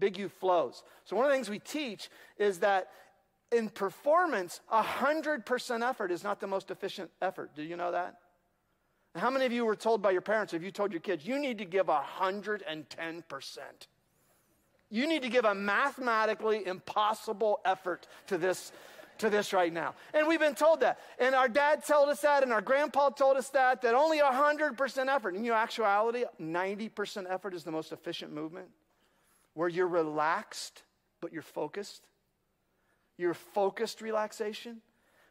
Big 0.00 0.18
U 0.18 0.28
flows. 0.28 0.82
So 1.04 1.14
one 1.14 1.26
of 1.26 1.30
the 1.30 1.36
things 1.36 1.48
we 1.48 1.60
teach 1.60 2.10
is 2.38 2.58
that 2.58 2.88
in 3.52 3.68
performance, 3.68 4.60
100% 4.72 5.88
effort 5.88 6.10
is 6.10 6.24
not 6.24 6.40
the 6.40 6.46
most 6.48 6.72
efficient 6.72 7.10
effort. 7.22 7.54
Do 7.54 7.62
you 7.62 7.76
know 7.76 7.92
that? 7.92 8.16
How 9.16 9.30
many 9.30 9.44
of 9.44 9.52
you 9.52 9.64
were 9.64 9.76
told 9.76 10.02
by 10.02 10.12
your 10.12 10.20
parents, 10.20 10.54
if 10.54 10.62
you 10.62 10.70
told 10.70 10.92
your 10.92 11.00
kids, 11.00 11.26
you 11.26 11.38
need 11.38 11.58
to 11.58 11.64
give 11.64 11.86
110%? 11.86 13.58
You 14.88 15.08
need 15.08 15.22
to 15.22 15.28
give 15.28 15.44
a 15.44 15.54
mathematically 15.54 16.66
impossible 16.66 17.60
effort 17.64 18.06
to 18.28 18.38
this, 18.38 18.72
to 19.18 19.28
this 19.28 19.52
right 19.52 19.72
now. 19.72 19.94
And 20.14 20.28
we've 20.28 20.40
been 20.40 20.54
told 20.54 20.80
that. 20.80 21.00
And 21.18 21.34
our 21.34 21.48
dad 21.48 21.84
told 21.84 22.08
us 22.08 22.20
that, 22.20 22.44
and 22.44 22.52
our 22.52 22.60
grandpa 22.60 23.10
told 23.10 23.36
us 23.36 23.48
that, 23.50 23.82
that 23.82 23.94
only 23.94 24.18
100% 24.18 25.06
effort. 25.08 25.34
In 25.34 25.44
your 25.44 25.56
actuality, 25.56 26.24
90% 26.40 27.26
effort 27.28 27.54
is 27.54 27.64
the 27.64 27.72
most 27.72 27.92
efficient 27.92 28.32
movement, 28.32 28.68
where 29.54 29.68
you're 29.68 29.88
relaxed, 29.88 30.84
but 31.20 31.32
you're 31.32 31.42
focused. 31.42 32.06
You're 33.16 33.34
focused 33.34 34.00
relaxation 34.00 34.82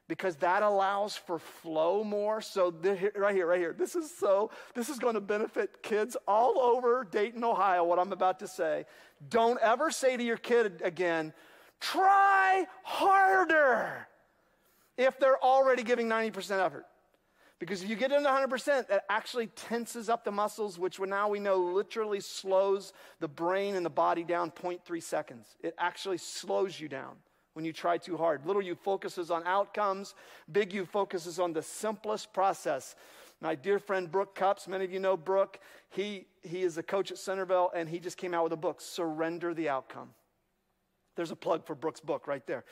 because 0.09 0.35
that 0.37 0.63
allows 0.63 1.15
for 1.15 1.37
flow 1.37 2.03
more. 2.03 2.41
So 2.41 2.71
the, 2.71 3.11
right 3.15 3.33
here, 3.33 3.45
right 3.45 3.59
here, 3.59 3.73
this 3.77 3.95
is 3.95 4.11
so, 4.11 4.49
this 4.73 4.89
is 4.89 4.97
going 4.97 5.13
to 5.13 5.21
benefit 5.21 5.81
kids 5.83 6.17
all 6.27 6.59
over 6.59 7.07
Dayton, 7.09 7.43
Ohio, 7.43 7.85
what 7.85 7.99
I'm 7.99 8.11
about 8.11 8.39
to 8.39 8.47
say. 8.47 8.85
Don't 9.29 9.59
ever 9.61 9.91
say 9.91 10.17
to 10.17 10.23
your 10.23 10.37
kid 10.37 10.81
again, 10.83 11.31
try 11.79 12.65
harder 12.83 14.07
if 14.97 15.19
they're 15.19 15.41
already 15.41 15.83
giving 15.83 16.09
90% 16.09 16.65
effort. 16.65 16.85
Because 17.59 17.83
if 17.83 17.89
you 17.89 17.95
get 17.95 18.11
into 18.11 18.27
100%, 18.27 18.87
that 18.87 19.03
actually 19.09 19.47
tenses 19.47 20.09
up 20.09 20.23
the 20.23 20.31
muscles, 20.31 20.79
which 20.79 20.99
now 20.99 21.29
we 21.29 21.39
know 21.39 21.57
literally 21.57 22.21
slows 22.21 22.93
the 23.19 23.27
brain 23.27 23.75
and 23.75 23.85
the 23.85 23.91
body 23.91 24.23
down 24.23 24.49
0.3 24.49 25.03
seconds. 25.03 25.45
It 25.61 25.75
actually 25.77 26.17
slows 26.17 26.79
you 26.79 26.87
down 26.87 27.17
when 27.53 27.65
you 27.65 27.73
try 27.73 27.97
too 27.97 28.17
hard. 28.17 28.45
Little 28.45 28.61
you 28.61 28.75
focuses 28.75 29.31
on 29.31 29.43
outcomes, 29.45 30.15
big 30.51 30.73
you 30.73 30.85
focuses 30.85 31.39
on 31.39 31.53
the 31.53 31.61
simplest 31.61 32.33
process. 32.33 32.95
My 33.41 33.55
dear 33.55 33.79
friend 33.79 34.11
Brook 34.11 34.35
Cupps, 34.35 34.67
many 34.67 34.85
of 34.85 34.91
you 34.91 34.99
know 34.99 35.15
Brooke. 35.15 35.59
He, 35.89 36.25
he 36.43 36.61
is 36.61 36.77
a 36.77 36.83
coach 36.83 37.11
at 37.11 37.17
Centerville, 37.17 37.71
and 37.73 37.87
he 37.87 37.99
just 37.99 38.17
came 38.17 38.33
out 38.33 38.43
with 38.43 38.53
a 38.53 38.57
book, 38.57 38.81
Surrender 38.81 39.53
the 39.53 39.69
Outcome. 39.69 40.09
There's 41.15 41.31
a 41.31 41.35
plug 41.35 41.65
for 41.65 41.75
Brook's 41.75 41.99
book 41.99 42.27
right 42.27 42.45
there. 42.47 42.63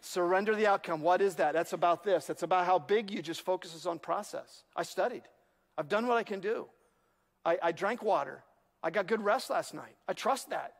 Surrender 0.00 0.54
the 0.54 0.66
outcome. 0.68 1.00
What 1.00 1.20
is 1.20 1.36
that? 1.36 1.52
That's 1.52 1.72
about 1.72 2.04
this. 2.04 2.26
That's 2.26 2.44
about 2.44 2.66
how 2.66 2.78
big 2.78 3.10
you 3.10 3.22
just 3.22 3.42
focuses 3.42 3.86
on 3.86 3.98
process. 3.98 4.62
I 4.76 4.84
studied. 4.84 5.22
I've 5.76 5.88
done 5.88 6.06
what 6.06 6.16
I 6.16 6.22
can 6.22 6.38
do. 6.38 6.66
I, 7.44 7.58
I 7.62 7.72
drank 7.72 8.02
water. 8.02 8.44
I 8.82 8.90
got 8.90 9.08
good 9.08 9.24
rest 9.24 9.50
last 9.50 9.74
night. 9.74 9.96
I 10.06 10.12
trust 10.12 10.50
that. 10.50 10.74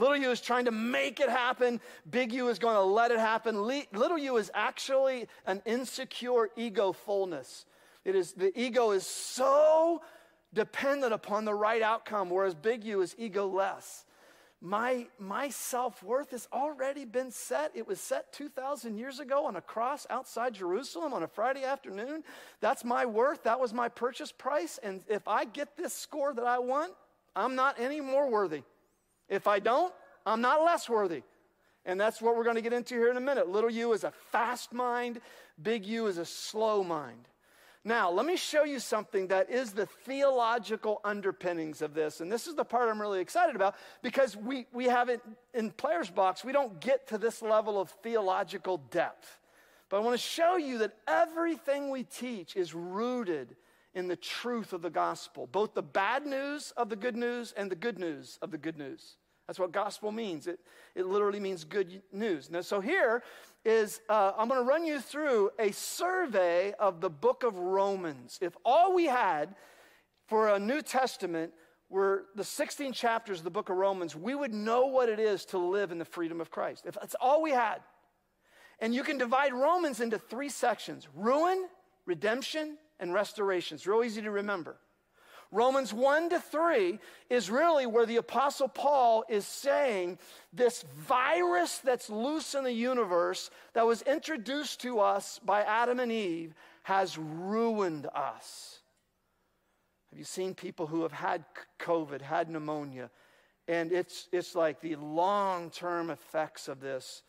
Little 0.00 0.16
u 0.16 0.30
is 0.30 0.40
trying 0.40 0.64
to 0.64 0.70
make 0.70 1.20
it 1.20 1.28
happen. 1.28 1.78
Big 2.10 2.32
U 2.32 2.48
is 2.48 2.58
going 2.58 2.74
to 2.74 2.82
let 2.82 3.10
it 3.10 3.18
happen. 3.18 3.62
Little 3.64 4.16
u 4.16 4.38
is 4.38 4.50
actually 4.54 5.28
an 5.46 5.60
insecure 5.66 6.48
ego 6.56 6.92
fullness. 6.92 7.66
It 8.06 8.16
is, 8.16 8.32
the 8.32 8.58
ego 8.58 8.92
is 8.92 9.06
so 9.06 10.00
dependent 10.54 11.12
upon 11.12 11.44
the 11.44 11.52
right 11.52 11.82
outcome, 11.82 12.30
whereas 12.30 12.54
big 12.54 12.82
U 12.84 13.02
is 13.02 13.14
ego 13.18 13.46
less. 13.46 14.06
My, 14.62 15.06
my 15.18 15.50
self 15.50 16.02
worth 16.02 16.30
has 16.30 16.48
already 16.50 17.04
been 17.04 17.30
set. 17.30 17.70
It 17.74 17.86
was 17.86 18.00
set 18.00 18.32
2,000 18.32 18.96
years 18.96 19.20
ago 19.20 19.44
on 19.44 19.56
a 19.56 19.60
cross 19.60 20.06
outside 20.08 20.54
Jerusalem 20.54 21.12
on 21.12 21.22
a 21.22 21.28
Friday 21.28 21.64
afternoon. 21.64 22.24
That's 22.60 22.84
my 22.84 23.04
worth. 23.04 23.42
That 23.42 23.60
was 23.60 23.74
my 23.74 23.90
purchase 23.90 24.32
price. 24.32 24.78
And 24.82 25.02
if 25.08 25.28
I 25.28 25.44
get 25.44 25.76
this 25.76 25.92
score 25.92 26.32
that 26.32 26.46
I 26.46 26.58
want, 26.58 26.92
I'm 27.36 27.54
not 27.54 27.78
any 27.78 28.00
more 28.00 28.30
worthy. 28.30 28.62
If 29.30 29.46
I 29.46 29.60
don't, 29.60 29.94
I'm 30.26 30.42
not 30.42 30.62
less 30.62 30.88
worthy. 30.88 31.22
And 31.86 31.98
that's 31.98 32.20
what 32.20 32.36
we're 32.36 32.44
going 32.44 32.56
to 32.56 32.62
get 32.62 32.74
into 32.74 32.94
here 32.94 33.10
in 33.10 33.16
a 33.16 33.20
minute. 33.20 33.48
Little 33.48 33.70
u 33.70 33.92
is 33.94 34.04
a 34.04 34.10
fast 34.10 34.74
mind, 34.74 35.20
big 35.62 35.86
U 35.86 36.08
is 36.08 36.18
a 36.18 36.26
slow 36.26 36.84
mind. 36.84 37.26
Now, 37.82 38.10
let 38.10 38.26
me 38.26 38.36
show 38.36 38.64
you 38.64 38.78
something 38.78 39.28
that 39.28 39.48
is 39.48 39.72
the 39.72 39.86
theological 39.86 41.00
underpinnings 41.02 41.80
of 41.80 41.94
this. 41.94 42.20
And 42.20 42.30
this 42.30 42.46
is 42.46 42.54
the 42.54 42.64
part 42.64 42.90
I'm 42.90 43.00
really 43.00 43.20
excited 43.20 43.56
about 43.56 43.74
because 44.02 44.36
we, 44.36 44.66
we 44.74 44.84
have 44.84 45.08
it 45.08 45.22
in 45.54 45.70
Player's 45.70 46.10
Box. 46.10 46.44
We 46.44 46.52
don't 46.52 46.78
get 46.80 47.06
to 47.08 47.16
this 47.16 47.40
level 47.40 47.80
of 47.80 47.88
theological 47.88 48.82
depth. 48.90 49.38
But 49.88 49.96
I 49.96 50.00
want 50.00 50.12
to 50.12 50.22
show 50.22 50.56
you 50.56 50.78
that 50.78 50.94
everything 51.08 51.88
we 51.88 52.02
teach 52.02 52.54
is 52.54 52.74
rooted 52.74 53.56
in 53.94 54.08
the 54.08 54.16
truth 54.16 54.72
of 54.72 54.82
the 54.82 54.90
gospel, 54.90 55.46
both 55.46 55.74
the 55.74 55.82
bad 55.82 56.26
news 56.26 56.72
of 56.76 56.88
the 56.88 56.96
good 56.96 57.16
news 57.16 57.52
and 57.56 57.70
the 57.70 57.76
good 57.76 57.98
news 57.98 58.38
of 58.40 58.50
the 58.50 58.58
good 58.58 58.78
news. 58.78 59.16
That's 59.46 59.58
what 59.58 59.72
gospel 59.72 60.12
means. 60.12 60.46
It, 60.46 60.60
it 60.94 61.06
literally 61.06 61.40
means 61.40 61.64
good 61.64 62.02
news. 62.12 62.50
Now, 62.50 62.60
so 62.60 62.80
here 62.80 63.24
is, 63.64 64.00
uh, 64.08 64.32
I'm 64.38 64.46
going 64.48 64.60
to 64.60 64.64
run 64.68 64.86
you 64.86 65.00
through 65.00 65.50
a 65.58 65.72
survey 65.72 66.72
of 66.78 67.00
the 67.00 67.10
book 67.10 67.42
of 67.42 67.58
Romans. 67.58 68.38
If 68.40 68.56
all 68.64 68.94
we 68.94 69.06
had 69.06 69.56
for 70.28 70.50
a 70.50 70.58
New 70.60 70.82
Testament 70.82 71.52
were 71.88 72.26
the 72.36 72.44
16 72.44 72.92
chapters 72.92 73.38
of 73.38 73.44
the 73.44 73.50
book 73.50 73.70
of 73.70 73.76
Romans, 73.76 74.14
we 74.14 74.36
would 74.36 74.54
know 74.54 74.86
what 74.86 75.08
it 75.08 75.18
is 75.18 75.44
to 75.46 75.58
live 75.58 75.90
in 75.90 75.98
the 75.98 76.04
freedom 76.04 76.40
of 76.40 76.52
Christ. 76.52 76.86
If 76.86 76.94
that's 76.94 77.16
all 77.20 77.42
we 77.42 77.50
had. 77.50 77.80
And 78.78 78.94
you 78.94 79.02
can 79.02 79.18
divide 79.18 79.52
Romans 79.52 80.00
into 80.00 80.18
three 80.18 80.48
sections 80.48 81.08
ruin, 81.12 81.66
redemption, 82.06 82.78
and 83.00 83.12
restoration. 83.12 83.74
It's 83.74 83.86
real 83.86 84.04
easy 84.04 84.22
to 84.22 84.30
remember. 84.30 84.76
Romans 85.52 85.92
1 85.92 86.30
to 86.30 86.40
3 86.40 86.98
is 87.28 87.50
really 87.50 87.84
where 87.84 88.06
the 88.06 88.18
Apostle 88.18 88.68
Paul 88.68 89.24
is 89.28 89.44
saying 89.44 90.18
this 90.52 90.84
virus 90.96 91.78
that's 91.78 92.08
loose 92.08 92.54
in 92.54 92.62
the 92.62 92.72
universe 92.72 93.50
that 93.72 93.84
was 93.84 94.02
introduced 94.02 94.80
to 94.82 95.00
us 95.00 95.40
by 95.44 95.62
Adam 95.62 95.98
and 95.98 96.12
Eve 96.12 96.54
has 96.84 97.18
ruined 97.18 98.06
us. 98.14 98.78
Have 100.10 100.18
you 100.18 100.24
seen 100.24 100.54
people 100.54 100.86
who 100.86 101.02
have 101.02 101.12
had 101.12 101.44
COVID, 101.80 102.20
had 102.20 102.48
pneumonia? 102.48 103.10
And 103.66 103.92
it's, 103.92 104.28
it's 104.32 104.54
like 104.54 104.80
the 104.80 104.96
long 104.96 105.70
term 105.70 106.10
effects 106.10 106.68
of 106.68 106.80
this 106.80 107.22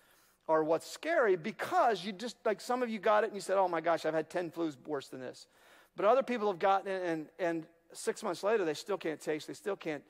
are 0.47 0.63
what's 0.63 0.89
scary 0.89 1.35
because 1.35 2.03
you 2.03 2.11
just, 2.11 2.35
like 2.45 2.59
some 2.61 2.83
of 2.83 2.89
you 2.89 2.99
got 2.99 3.23
it 3.23 3.27
and 3.27 3.35
you 3.35 3.41
said, 3.41 3.57
oh 3.57 3.67
my 3.67 3.81
gosh, 3.81 4.05
I've 4.05 4.13
had 4.13 4.29
10 4.29 4.51
flus 4.51 4.75
worse 4.85 5.07
than 5.07 5.21
this. 5.21 5.47
But 5.95 6.05
other 6.05 6.23
people 6.23 6.47
have 6.47 6.59
gotten 6.59 6.91
it 6.91 7.03
and, 7.03 7.27
and 7.39 7.65
six 7.93 8.23
months 8.23 8.43
later, 8.43 8.65
they 8.65 8.73
still 8.73 8.97
can't 8.97 9.19
taste, 9.19 9.47
they 9.47 9.53
still 9.53 9.75
can't, 9.75 10.03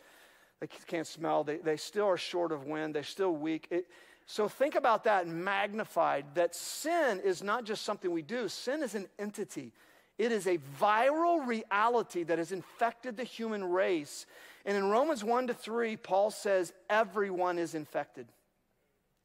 they 0.60 0.68
can't 0.88 1.08
smell, 1.08 1.44
they, 1.44 1.58
they 1.58 1.78
still 1.78 2.06
are 2.06 2.18
short 2.18 2.52
of 2.52 2.66
wind, 2.66 2.96
they're 2.96 3.04
still 3.04 3.36
weak. 3.36 3.68
It, 3.72 3.88
so 4.26 4.48
think 4.48 4.76
about 4.76 5.04
that 5.06 5.28
magnified 5.28 6.26
that 6.36 6.56
sin 6.56 7.20
is 7.24 7.44
not 7.44 7.66
just 7.66 7.84
something 7.84 8.12
we 8.12 8.22
do, 8.22 8.48
sin 8.48 8.84
is 8.84 8.96
an 8.96 9.08
entity. 9.20 9.74
It 10.18 10.32
is 10.32 10.46
a 10.46 10.60
viral 10.80 11.46
reality 11.46 12.24
that 12.24 12.38
has 12.38 12.52
infected 12.52 13.18
the 13.18 13.24
human 13.24 13.64
race. 13.64 14.28
And 14.66 14.78
in 14.78 14.90
Romans 14.90 15.24
1 15.24 15.48
to 15.48 15.54
3, 15.54 15.98
Paul 15.98 16.30
says 16.30 16.74
everyone 16.90 17.58
is 17.58 17.74
infected. 17.74 18.28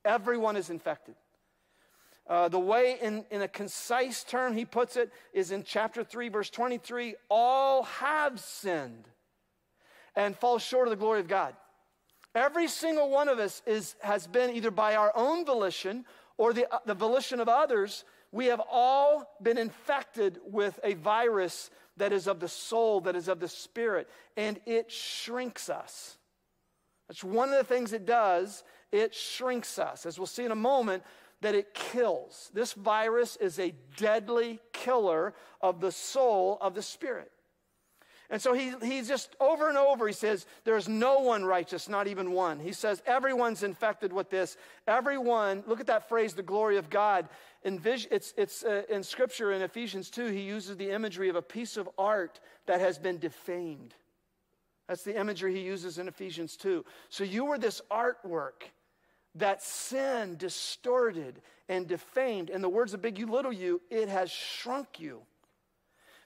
Everyone 0.05 0.57
is 0.57 0.71
infected. 0.71 1.15
Uh, 2.29 2.49
the 2.49 2.59
way, 2.59 2.99
in, 3.01 3.25
in 3.31 3.43
a 3.43 3.49
concise 3.49 4.25
term, 4.25 4.53
he 4.53 4.65
puts 4.65 4.97
it 4.97 5.13
is 5.33 5.53
in 5.53 5.63
chapter 5.63 6.03
3, 6.03 6.29
verse 6.29 6.51
23 6.51 7.15
all 7.29 7.85
have 7.85 8.41
sinned 8.41 9.09
and 10.17 10.37
fall 10.37 10.59
short 10.59 10.89
of 10.89 10.91
the 10.91 10.97
glory 10.97 11.21
of 11.21 11.29
God. 11.29 11.55
Every 12.35 12.69
single 12.69 13.11
one 13.11 13.29
of 13.29 13.39
us 13.39 13.63
is, 13.65 13.95
has 14.01 14.27
been 14.27 14.51
either 14.51 14.71
by 14.71 14.97
our 14.97 15.13
own 15.15 15.45
volition 15.45 16.05
or 16.37 16.53
the, 16.53 16.73
uh, 16.73 16.81
the 16.85 16.95
volition 16.95 17.41
of 17.41 17.49
others, 17.49 18.05
We 18.33 18.47
have 18.47 18.61
all 18.71 19.37
been 19.41 19.57
infected 19.57 20.39
with 20.45 20.79
a 20.85 20.95
virus 20.95 21.71
that 21.97 22.13
is 22.13 22.27
of 22.27 22.41
the 22.41 22.49
soul, 22.49 23.01
that 23.03 23.17
is 23.17 23.29
of 23.29 23.41
the 23.41 23.49
spirit, 23.49 24.09
and 24.37 24.61
it 24.67 24.93
shrinks 24.93 25.71
us. 25.71 26.19
That's 27.09 27.25
one 27.25 27.51
of 27.51 27.57
the 27.57 27.65
things 27.65 27.93
it 27.93 28.05
does. 28.05 28.65
It 28.93 29.15
shrinks 29.15 29.79
us. 29.79 30.05
As 30.05 30.19
we'll 30.19 30.27
see 30.27 30.45
in 30.45 30.51
a 30.51 30.57
moment, 30.57 31.05
that 31.47 31.55
it 31.55 31.75
kills. 31.75 32.51
This 32.55 32.73
virus 32.73 33.37
is 33.37 33.61
a 33.61 33.73
deadly 33.97 34.59
killer 34.73 35.33
of 35.61 35.81
the 35.81 35.93
soul 35.93 36.59
of 36.61 36.75
the 36.75 36.83
spirit. 36.83 37.31
And 38.31 38.43
so 38.43 38.53
he, 38.53 38.73
he's 38.83 39.07
just 39.07 39.37
over 39.39 39.69
and 39.69 39.79
over, 39.79 40.09
he 40.09 40.13
says, 40.13 40.45
There's 40.65 40.89
no 40.89 41.21
one 41.21 41.45
righteous, 41.45 41.89
not 41.89 42.09
even 42.09 42.33
one. 42.33 42.59
He 42.59 42.73
says, 42.73 43.01
Everyone's 43.07 43.63
infected 43.63 44.13
with 44.13 44.29
this. 44.29 44.57
Everyone, 44.89 45.63
look 45.69 45.79
at 45.79 45.87
that 45.87 46.09
phrase, 46.09 46.35
the 46.35 46.43
glory 46.43 46.79
of 46.79 46.91
God. 46.91 47.29
In, 47.63 47.81
it's, 47.85 48.35
it's 48.37 48.65
uh, 48.65 48.83
in 48.91 49.05
scripture 49.05 49.53
in 49.53 49.63
Ephesians 49.63 50.11
2, 50.11 50.27
he 50.27 50.41
uses 50.41 50.77
the 50.77 50.91
imagery 50.91 51.29
of 51.29 51.37
a 51.37 51.43
piece 51.43 51.77
of 51.77 51.89
art 51.97 52.41
that 52.67 52.81
has 52.81 52.99
been 52.99 53.19
defamed. 53.19 53.95
That's 54.89 55.05
the 55.05 55.17
imagery 55.17 55.55
he 55.55 55.63
uses 55.63 55.99
in 55.99 56.09
Ephesians 56.09 56.57
2. 56.57 56.85
So 57.09 57.23
you 57.23 57.45
were 57.45 57.59
this 57.59 57.83
artwork 57.89 58.65
that 59.37 59.63
sin 59.63 60.37
distorted 60.37 61.41
and 61.69 61.87
defamed. 61.87 62.51
In 62.51 62.63
the 62.63 62.69
words 62.69 62.95
of 62.95 63.03
Big 63.03 63.19
U 63.19 63.27
Little 63.27 63.53
U, 63.53 63.81
it 63.91 64.09
has 64.09 64.31
shrunk 64.31 64.99
you. 64.99 65.23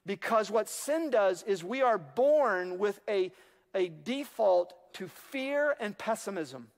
Because 0.07 0.51
what 0.51 0.69
sin 0.69 1.11
does 1.11 1.43
is 1.43 1.63
we 1.63 1.83
are 1.83 1.99
born 1.99 2.79
with 2.79 3.01
a, 3.09 3.33
a 3.75 3.89
default 3.89 4.75
to 4.95 5.09
fear 5.09 5.77
and 5.79 5.97
pessimism. 5.97 6.69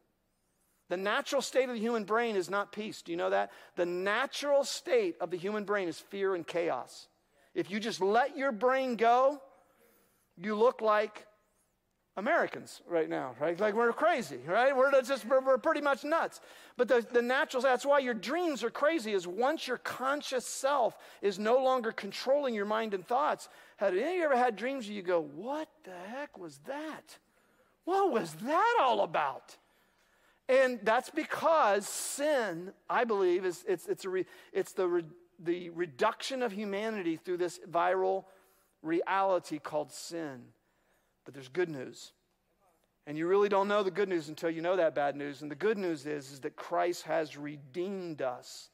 The 0.89 0.97
natural 0.97 1.41
state 1.41 1.69
of 1.69 1.75
the 1.75 1.81
human 1.81 2.05
brain 2.05 2.37
is 2.37 2.51
not 2.51 2.73
peace. 2.73 3.01
Do 3.01 3.13
you 3.13 3.17
know 3.17 3.31
that? 3.31 3.51
The 3.77 3.87
natural 3.87 4.65
state 4.65 5.17
of 5.21 5.31
the 5.31 5.39
human 5.39 5.65
brain 5.65 5.89
is 5.89 5.99
fear 5.99 6.35
and 6.35 6.47
chaos. 6.47 7.09
If 7.55 7.71
you 7.71 7.81
just 7.81 8.01
let 8.01 8.37
your 8.37 8.53
brain 8.53 8.97
go, 8.97 9.41
you 10.37 10.55
look 10.55 10.81
like 10.81 11.27
Americans 12.17 12.83
right 12.87 13.09
now, 13.09 13.35
right? 13.41 13.59
Like 13.59 13.75
we're 13.75 13.93
crazy, 13.93 14.39
right? 14.47 14.77
We're 14.77 14.91
just, 15.03 15.25
we're, 15.25 15.41
we're 15.41 15.57
pretty 15.57 15.81
much 15.81 16.05
nuts. 16.05 16.41
But 16.77 16.89
the, 16.89 17.07
the 17.11 17.23
natural, 17.23 17.63
that's 17.63 17.87
why 17.87 18.01
your 18.01 18.13
dreams 18.13 18.63
are 18.63 18.71
crazy, 18.71 19.13
is 19.13 19.27
once 19.27 19.67
your 19.67 19.79
conscious 19.79 20.45
self 20.45 20.97
is 21.23 21.39
no 21.39 21.63
longer 21.63 21.91
controlling 21.91 22.55
your 22.55 22.67
mind 22.67 22.93
and 22.93 23.07
thoughts. 23.07 23.49
Of 23.81 23.95
you 23.95 24.23
ever 24.23 24.37
had 24.37 24.57
dreams 24.57 24.87
where 24.87 24.95
you 24.95 25.03
go, 25.03 25.23
what 25.23 25.69
the 25.85 25.95
heck 26.11 26.39
was 26.39 26.61
that? 26.67 27.19
What 27.85 28.13
was 28.13 28.35
that 28.35 28.77
all 28.81 29.01
about? 29.01 29.57
And 30.49 30.81
that's 30.83 31.09
because 31.09 31.89
sin, 31.89 32.73
I 32.91 33.05
believe, 33.05 33.47
is 33.47 33.65
it's, 33.67 33.87
it's, 33.87 34.05
a 34.05 34.11
re, 34.11 34.27
it's 34.53 34.73
the, 34.73 34.87
re, 34.87 35.05
the 35.39 35.71
reduction 35.71 36.43
of 36.43 36.53
humanity 36.53 37.17
through 37.17 37.39
this 37.39 37.59
viral 37.71 38.25
reality 38.83 39.59
called 39.59 39.93
sin. 39.93 40.43
But 41.25 41.35
there's 41.35 41.49
good 41.49 41.69
news. 41.69 42.13
And 43.07 43.19
you 43.19 43.27
really 43.27 43.49
don't 43.49 43.69
know 43.69 43.83
the 43.83 43.91
good 43.91 44.09
news 44.09 44.29
until 44.29 44.51
you 44.51 44.63
know 44.63 44.77
that 44.77 44.95
bad 44.95 45.17
news. 45.17 45.43
And 45.43 45.51
the 45.51 45.57
good 45.57 45.79
news 45.79 46.07
is, 46.07 46.31
is 46.31 46.41
that 46.41 46.57
Christ 46.57 47.03
has 47.03 47.37
redeemed 47.37 48.23
us. 48.23 48.69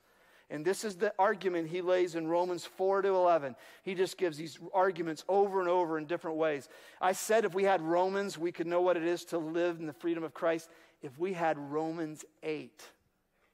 And 0.50 0.64
this 0.64 0.83
is 0.85 0.97
the 0.97 1.12
argument 1.19 1.69
he 1.69 1.83
lays 1.83 2.14
in 2.14 2.26
Romans 2.26 2.64
4 2.64 3.02
to 3.02 3.09
11. 3.09 3.55
He 3.83 3.95
just 3.95 4.17
gives 4.17 4.38
these 4.38 4.59
arguments 4.73 5.25
over 5.28 5.61
and 5.61 5.69
over 5.69 5.99
in 5.99 6.07
different 6.07 6.38
ways. 6.38 6.69
I 7.00 7.12
said 7.12 7.45
if 7.45 7.55
we 7.55 7.64
had 7.64 7.83
Romans, 7.83 8.38
we 8.38 8.52
could 8.52 8.67
know 8.67 8.81
what 8.81 8.97
it 8.97 9.02
is 9.02 9.25
to 9.26 9.38
live 9.38 9.78
in 9.78 9.87
the 9.87 9.93
freedom 9.93 10.25
of 10.25 10.33
Christ. 10.33 10.71
If 11.02 11.19
we 11.19 11.35
had 11.35 11.59
Romans 11.59 12.25
8, 12.43 12.83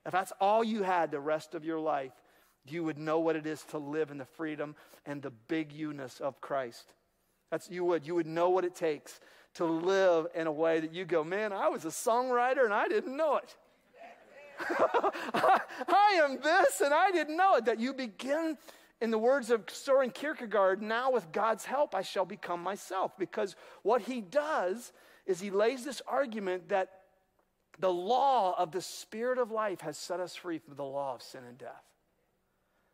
if 0.07 0.13
that's 0.13 0.33
all 0.41 0.63
you 0.63 0.83
had 0.83 1.11
the 1.11 1.21
rest 1.21 1.55
of 1.55 1.65
your 1.65 1.81
life, 1.81 2.13
you 2.67 2.85
would 2.85 2.99
know 2.99 3.19
what 3.19 3.37
it 3.37 3.47
is 3.47 3.63
to 3.71 3.79
live 3.79 4.11
in 4.11 4.19
the 4.19 4.25
freedom 4.25 4.77
and 5.05 5.21
the 5.21 5.31
big 5.31 5.73
you-ness 5.73 6.21
of 6.21 6.41
Christ. 6.41 6.95
That's 7.51 7.71
you 7.71 7.85
would. 7.85 8.07
You 8.07 8.15
would 8.15 8.27
know 8.27 8.51
what 8.51 8.65
it 8.65 8.75
takes 8.75 9.21
to 9.55 9.65
live 9.65 10.27
in 10.35 10.47
a 10.47 10.53
way 10.53 10.81
that 10.81 10.93
you 10.93 11.05
go, 11.05 11.23
man, 11.23 11.53
I 11.53 11.69
was 11.69 11.85
a 11.85 11.89
songwriter 11.89 12.65
and 12.65 12.75
I 12.75 12.89
didn't 12.89 13.17
know 13.17 13.37
it. 13.37 13.57
I 14.69 16.21
am 16.23 16.41
this 16.43 16.81
and 16.81 16.93
I 16.93 17.11
didn't 17.11 17.37
know 17.37 17.57
it. 17.57 17.65
That 17.65 17.81
you 17.81 17.93
begin, 17.93 18.57
in 19.01 19.11
the 19.11 19.19
words 19.19 19.51
of 19.51 19.65
Soren 19.69 20.11
Kierkegaard, 20.11 20.83
now 20.83 21.11
with 21.11 21.31
God's 21.33 21.65
help, 21.65 21.95
I 21.95 22.03
shall 22.03 22.25
become 22.25 22.63
myself. 22.63 23.13
Because 23.19 23.57
what 23.83 24.03
he 24.03 24.21
does 24.21 24.93
is 25.27 25.41
he 25.41 25.51
lays 25.51 25.85
this 25.85 26.03
argument 26.07 26.69
that 26.69 26.91
the 27.79 27.93
law 27.93 28.55
of 28.57 28.71
the 28.71 28.81
spirit 28.81 29.39
of 29.39 29.51
life 29.51 29.81
has 29.81 29.97
set 29.97 30.21
us 30.21 30.35
free 30.35 30.59
from 30.59 30.77
the 30.77 30.85
law 30.85 31.15
of 31.15 31.23
sin 31.23 31.43
and 31.49 31.59
death. 31.59 31.83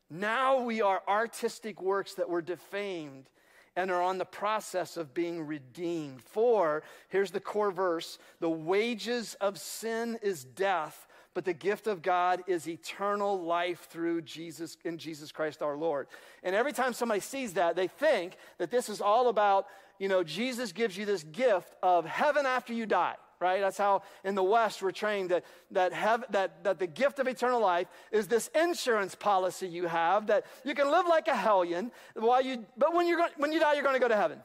Now 0.08 0.62
we 0.62 0.82
are 0.82 1.02
artistic 1.06 1.80
works 1.80 2.14
that 2.14 2.28
were 2.28 2.42
defamed 2.42 3.28
and 3.76 3.90
are 3.90 4.02
on 4.02 4.18
the 4.18 4.24
process 4.24 4.96
of 4.96 5.14
being 5.14 5.46
redeemed. 5.46 6.22
For, 6.22 6.82
here's 7.08 7.30
the 7.30 7.40
core 7.40 7.70
verse 7.70 8.18
the 8.40 8.50
wages 8.50 9.34
of 9.40 9.58
sin 9.58 10.18
is 10.22 10.44
death, 10.44 11.06
but 11.34 11.44
the 11.44 11.52
gift 11.52 11.86
of 11.86 12.02
God 12.02 12.42
is 12.46 12.68
eternal 12.68 13.40
life 13.40 13.86
through 13.90 14.22
Jesus, 14.22 14.76
in 14.84 14.98
Jesus 14.98 15.32
Christ 15.32 15.62
our 15.62 15.76
Lord. 15.76 16.08
And 16.42 16.54
every 16.54 16.72
time 16.72 16.92
somebody 16.92 17.20
sees 17.20 17.54
that, 17.54 17.76
they 17.76 17.88
think 17.88 18.36
that 18.58 18.70
this 18.70 18.88
is 18.88 19.00
all 19.00 19.28
about, 19.28 19.66
you 19.98 20.08
know, 20.08 20.24
Jesus 20.24 20.72
gives 20.72 20.96
you 20.96 21.06
this 21.06 21.22
gift 21.24 21.74
of 21.82 22.04
heaven 22.04 22.46
after 22.46 22.72
you 22.72 22.86
die 22.86 23.16
right? 23.40 23.60
That's 23.60 23.78
how 23.78 24.02
in 24.22 24.34
the 24.34 24.42
West 24.42 24.82
we're 24.82 24.92
trained 24.92 25.30
that, 25.30 25.44
that, 25.70 25.92
have, 25.92 26.24
that, 26.30 26.62
that 26.64 26.78
the 26.78 26.86
gift 26.86 27.18
of 27.18 27.26
eternal 27.26 27.60
life 27.60 27.88
is 28.12 28.28
this 28.28 28.48
insurance 28.54 29.14
policy 29.14 29.66
you 29.66 29.86
have 29.86 30.26
that 30.26 30.44
you 30.64 30.74
can 30.74 30.90
live 30.90 31.06
like 31.08 31.26
a 31.26 31.34
hellion, 31.34 31.90
while 32.14 32.42
you, 32.42 32.66
but 32.76 32.94
when, 32.94 33.08
you're 33.08 33.16
going, 33.16 33.32
when 33.38 33.50
you 33.50 33.58
die, 33.58 33.74
you're 33.74 33.82
going 33.82 33.94
to 33.94 34.00
go 34.00 34.08
to 34.08 34.16
heaven. 34.16 34.38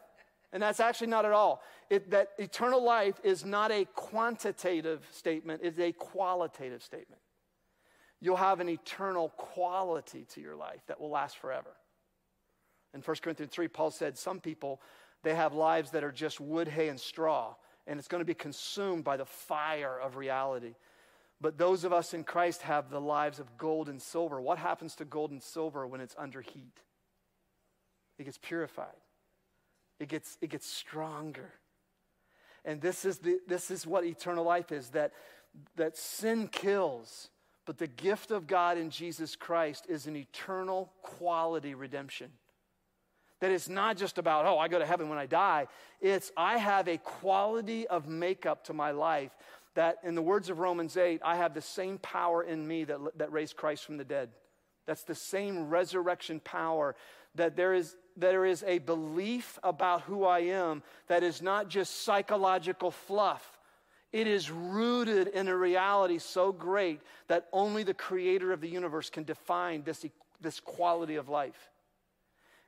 And 0.54 0.64
that's 0.64 0.80
actually 0.80 1.08
not 1.08 1.26
at 1.26 1.34
all. 1.34 1.62
It, 1.90 2.12
that 2.12 2.30
eternal 2.38 2.82
life 2.82 3.20
is 3.24 3.44
not 3.44 3.72
a 3.72 3.86
quantitative 3.94 5.06
statement, 5.12 5.62
it's 5.64 5.80
a 5.80 5.92
qualitative 5.92 6.82
statement. 6.82 7.22
You'll 8.22 8.38
have 8.38 8.62
an 8.62 8.70
eternal 8.70 9.30
quality 9.36 10.26
to 10.34 10.42
your 10.42 10.56
life 10.56 10.80
that 10.88 11.00
will 11.02 11.10
last 11.10 11.38
forever. 11.38 11.72
In 12.94 13.02
1 13.02 13.18
Corinthians 13.22 13.52
3, 13.52 13.68
Paul 13.68 13.92
said, 13.92 14.18
Some 14.18 14.40
people, 14.40 14.82
they 15.22 15.36
have 15.36 15.54
lives 15.54 15.92
that 15.92 16.06
are 16.06 16.14
just 16.14 16.40
wood, 16.40 16.70
hay, 16.70 16.88
and 16.88 17.00
straw 17.00 17.56
and 17.88 18.00
it's 18.00 18.08
going 18.08 18.21
to 18.21 18.26
be 18.26 18.34
consumed 18.34 19.04
by 19.04 19.17
the 19.17 19.26
fire 19.26 20.00
of 20.00 20.15
reality. 20.15 20.76
But 21.41 21.58
those 21.58 21.84
of 21.84 21.93
us 21.93 22.13
in 22.13 22.24
Christ 22.24 22.62
have 22.63 22.89
the 22.89 23.02
lives 23.02 23.39
of 23.39 23.58
gold 23.58 23.89
and 23.89 24.02
silver. 24.02 24.39
What 24.41 24.58
happens 24.58 24.95
to 24.95 25.06
gold 25.06 25.32
and 25.32 25.43
silver 25.43 25.86
when 25.86 26.02
it's 26.02 26.15
under 26.17 26.41
heat? 26.41 26.80
It 28.17 28.24
gets 28.24 28.38
purified, 28.38 28.95
it 30.00 30.08
gets, 30.08 30.38
it 30.41 30.50
gets 30.50 30.67
stronger. 30.67 31.52
And 32.63 32.82
this 32.82 33.06
is, 33.06 33.19
the, 33.19 33.38
this 33.48 33.69
is 33.69 33.86
what 33.86 34.06
eternal 34.06 34.43
life 34.43 34.71
is 34.71 34.89
that, 34.89 35.12
that 35.76 35.95
sin 35.95 36.48
kills, 36.48 37.30
but 37.65 37.78
the 37.78 37.86
gift 37.86 38.32
of 38.32 38.48
God 38.48 38.80
in 38.80 38.89
Jesus 38.89 39.36
Christ 39.36 39.86
is 39.88 40.08
an 40.08 40.15
eternal 40.15 40.91
quality 41.04 41.76
redemption. 41.76 42.32
That 43.41 43.52
it's 43.52 43.67
not 43.67 43.98
just 43.98 44.17
about, 44.17 44.45
oh, 44.45 44.58
I 44.58 44.67
go 44.67 44.80
to 44.80 44.86
heaven 44.86 45.10
when 45.10 45.17
I 45.17 45.26
die. 45.26 45.67
It's, 46.02 46.32
I 46.38 46.58
have 46.58 46.88
a 46.88 46.98
quality 46.98 47.88
of 47.88 48.08
makeup 48.08 48.65
to 48.65 48.74
my 48.74 48.91
life 48.91 49.32
that, 49.76 49.98
in 50.04 50.15
the 50.15 50.21
words 50.21 50.50
of 50.50 50.60
Romans 50.60 50.98
8, 50.98 51.21
I 51.24 51.36
have 51.36 51.54
the 51.54 51.62
same 51.62 51.98
power 51.98 52.43
in 52.43 52.65
me 52.65 52.86
that, 52.86 53.00
that 53.17 53.32
raised 53.32 53.58
Christ 53.58 53.86
from 53.86 53.98
the 53.98 54.06
dead. 54.06 54.30
That's 54.86 55.04
the 55.04 55.15
same 55.15 55.69
resurrection 55.69 56.39
power 56.39 56.95
that 57.36 57.56
there 57.56 57.74
is, 57.74 57.95
there 58.15 58.45
is 58.45 58.63
a 58.63 58.80
belief 58.80 59.60
about 59.63 60.02
who 60.04 60.24
I 60.26 60.39
am 60.39 60.84
that 61.08 61.24
is 61.24 61.41
not 61.41 61.69
just 61.69 62.04
psychological 62.04 62.91
fluff. 62.91 63.60
It 64.13 64.28
is 64.28 64.50
rooted 64.50 65.28
in 65.28 65.50
a 65.50 65.56
reality 65.56 66.19
so 66.19 66.54
great 66.54 67.02
that 67.28 67.48
only 67.52 67.84
the 67.84 67.93
creator 67.93 68.54
of 68.54 68.62
the 68.62 68.69
universe 68.69 69.10
can 69.10 69.26
define 69.26 69.84
this, 69.84 70.06
this 70.39 70.62
quality 70.62 71.15
of 71.15 71.28
life. 71.28 71.69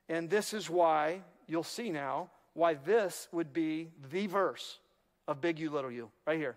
And 0.08 0.30
this 0.30 0.54
is 0.54 0.70
why 0.70 1.22
you'll 1.46 1.62
see 1.62 1.90
now 1.90 2.30
why 2.54 2.74
this 2.74 3.28
would 3.32 3.52
be 3.52 3.90
the 4.10 4.26
verse 4.26 4.78
of 5.26 5.40
big 5.40 5.58
U, 5.58 5.70
little 5.70 5.90
u, 5.90 6.10
right 6.26 6.38
here. 6.38 6.56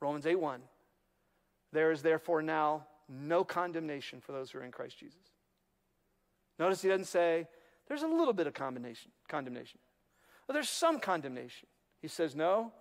Romans 0.00 0.26
8 0.26 0.36
1. 0.36 0.60
There 1.72 1.90
is 1.90 2.02
therefore 2.02 2.42
now 2.42 2.86
no 3.08 3.44
condemnation 3.44 4.20
for 4.20 4.32
those 4.32 4.50
who 4.50 4.58
are 4.58 4.64
in 4.64 4.70
Christ 4.70 4.98
Jesus. 4.98 5.20
Notice 6.58 6.82
he 6.82 6.88
doesn't 6.88 7.06
say 7.06 7.48
there's 7.88 8.02
a 8.02 8.08
little 8.08 8.34
bit 8.34 8.46
of 8.46 8.54
condemnation. 8.54 9.10
condemnation. 9.28 9.78
Well, 10.46 10.54
there's 10.54 10.68
some 10.68 11.00
condemnation. 11.00 11.68
He 12.00 12.08
says, 12.08 12.34
no, 12.34 12.72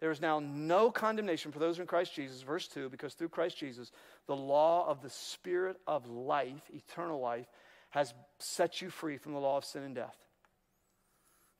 there 0.00 0.10
is 0.10 0.20
now 0.20 0.38
no 0.40 0.90
condemnation 0.90 1.50
for 1.50 1.58
those 1.58 1.76
who 1.76 1.80
are 1.80 1.84
in 1.84 1.88
Christ 1.88 2.14
Jesus, 2.14 2.42
verse 2.42 2.68
2, 2.68 2.90
because 2.90 3.14
through 3.14 3.30
Christ 3.30 3.56
Jesus, 3.56 3.90
the 4.26 4.36
law 4.36 4.86
of 4.86 5.02
the 5.02 5.10
Spirit 5.10 5.76
of 5.86 6.08
life, 6.08 6.70
eternal 6.72 7.20
life, 7.20 7.46
has 7.90 8.14
set 8.38 8.82
you 8.82 8.90
free 8.90 9.16
from 9.16 9.32
the 9.32 9.38
law 9.38 9.56
of 9.56 9.64
sin 9.64 9.82
and 9.82 9.94
death. 9.94 10.16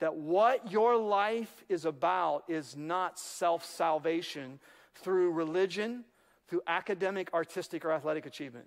That 0.00 0.16
what 0.16 0.70
your 0.70 0.96
life 0.96 1.64
is 1.68 1.84
about 1.84 2.44
is 2.48 2.76
not 2.76 3.18
self 3.18 3.64
salvation 3.64 4.60
through 4.94 5.32
religion, 5.32 6.04
through 6.48 6.62
academic, 6.66 7.32
artistic, 7.32 7.84
or 7.84 7.92
athletic 7.92 8.26
achievement. 8.26 8.66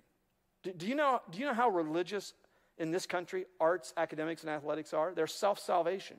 Do, 0.62 0.72
do, 0.72 0.86
you 0.86 0.94
know, 0.94 1.20
do 1.30 1.38
you 1.38 1.46
know 1.46 1.54
how 1.54 1.68
religious 1.68 2.34
in 2.78 2.90
this 2.90 3.06
country 3.06 3.46
arts, 3.60 3.92
academics, 3.96 4.42
and 4.42 4.50
athletics 4.50 4.92
are? 4.92 5.12
They're 5.14 5.26
self 5.26 5.58
salvation. 5.58 6.16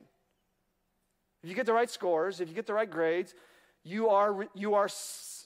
If 1.42 1.50
you 1.50 1.56
get 1.56 1.66
the 1.66 1.72
right 1.72 1.90
scores, 1.90 2.40
if 2.40 2.48
you 2.48 2.54
get 2.54 2.66
the 2.66 2.74
right 2.74 2.90
grades, 2.90 3.34
you 3.84 4.08
are, 4.08 4.46
you 4.54 4.74
are, 4.74 4.88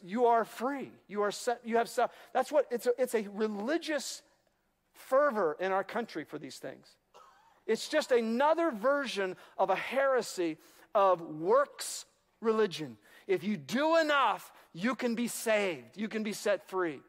you 0.04 0.26
are 0.26 0.44
free. 0.44 0.92
You 1.08 1.22
are 1.22 1.30
set, 1.30 1.60
you 1.64 1.78
have 1.78 1.88
self. 1.88 2.12
That's 2.34 2.52
what 2.52 2.66
it's 2.70 2.86
a, 2.86 2.92
it's 2.98 3.14
a 3.14 3.26
religious 3.32 4.22
fervor 4.96 5.56
in 5.60 5.72
our 5.72 5.84
country 5.84 6.24
for 6.24 6.38
these 6.38 6.56
things. 6.56 6.86
It's 7.66 7.88
just 7.88 8.12
another 8.12 8.70
version 8.70 9.36
of 9.58 9.70
a 9.70 9.76
heresy 9.76 10.58
of 10.94 11.20
works 11.20 12.04
religion. 12.40 12.96
If 13.26 13.42
you 13.44 13.56
do 13.56 13.96
enough, 13.96 14.52
you 14.72 14.94
can 14.94 15.14
be 15.14 15.28
saved, 15.28 15.96
you 15.96 16.08
can 16.08 16.22
be 16.22 16.32
set 16.32 16.68
free. 16.68 17.00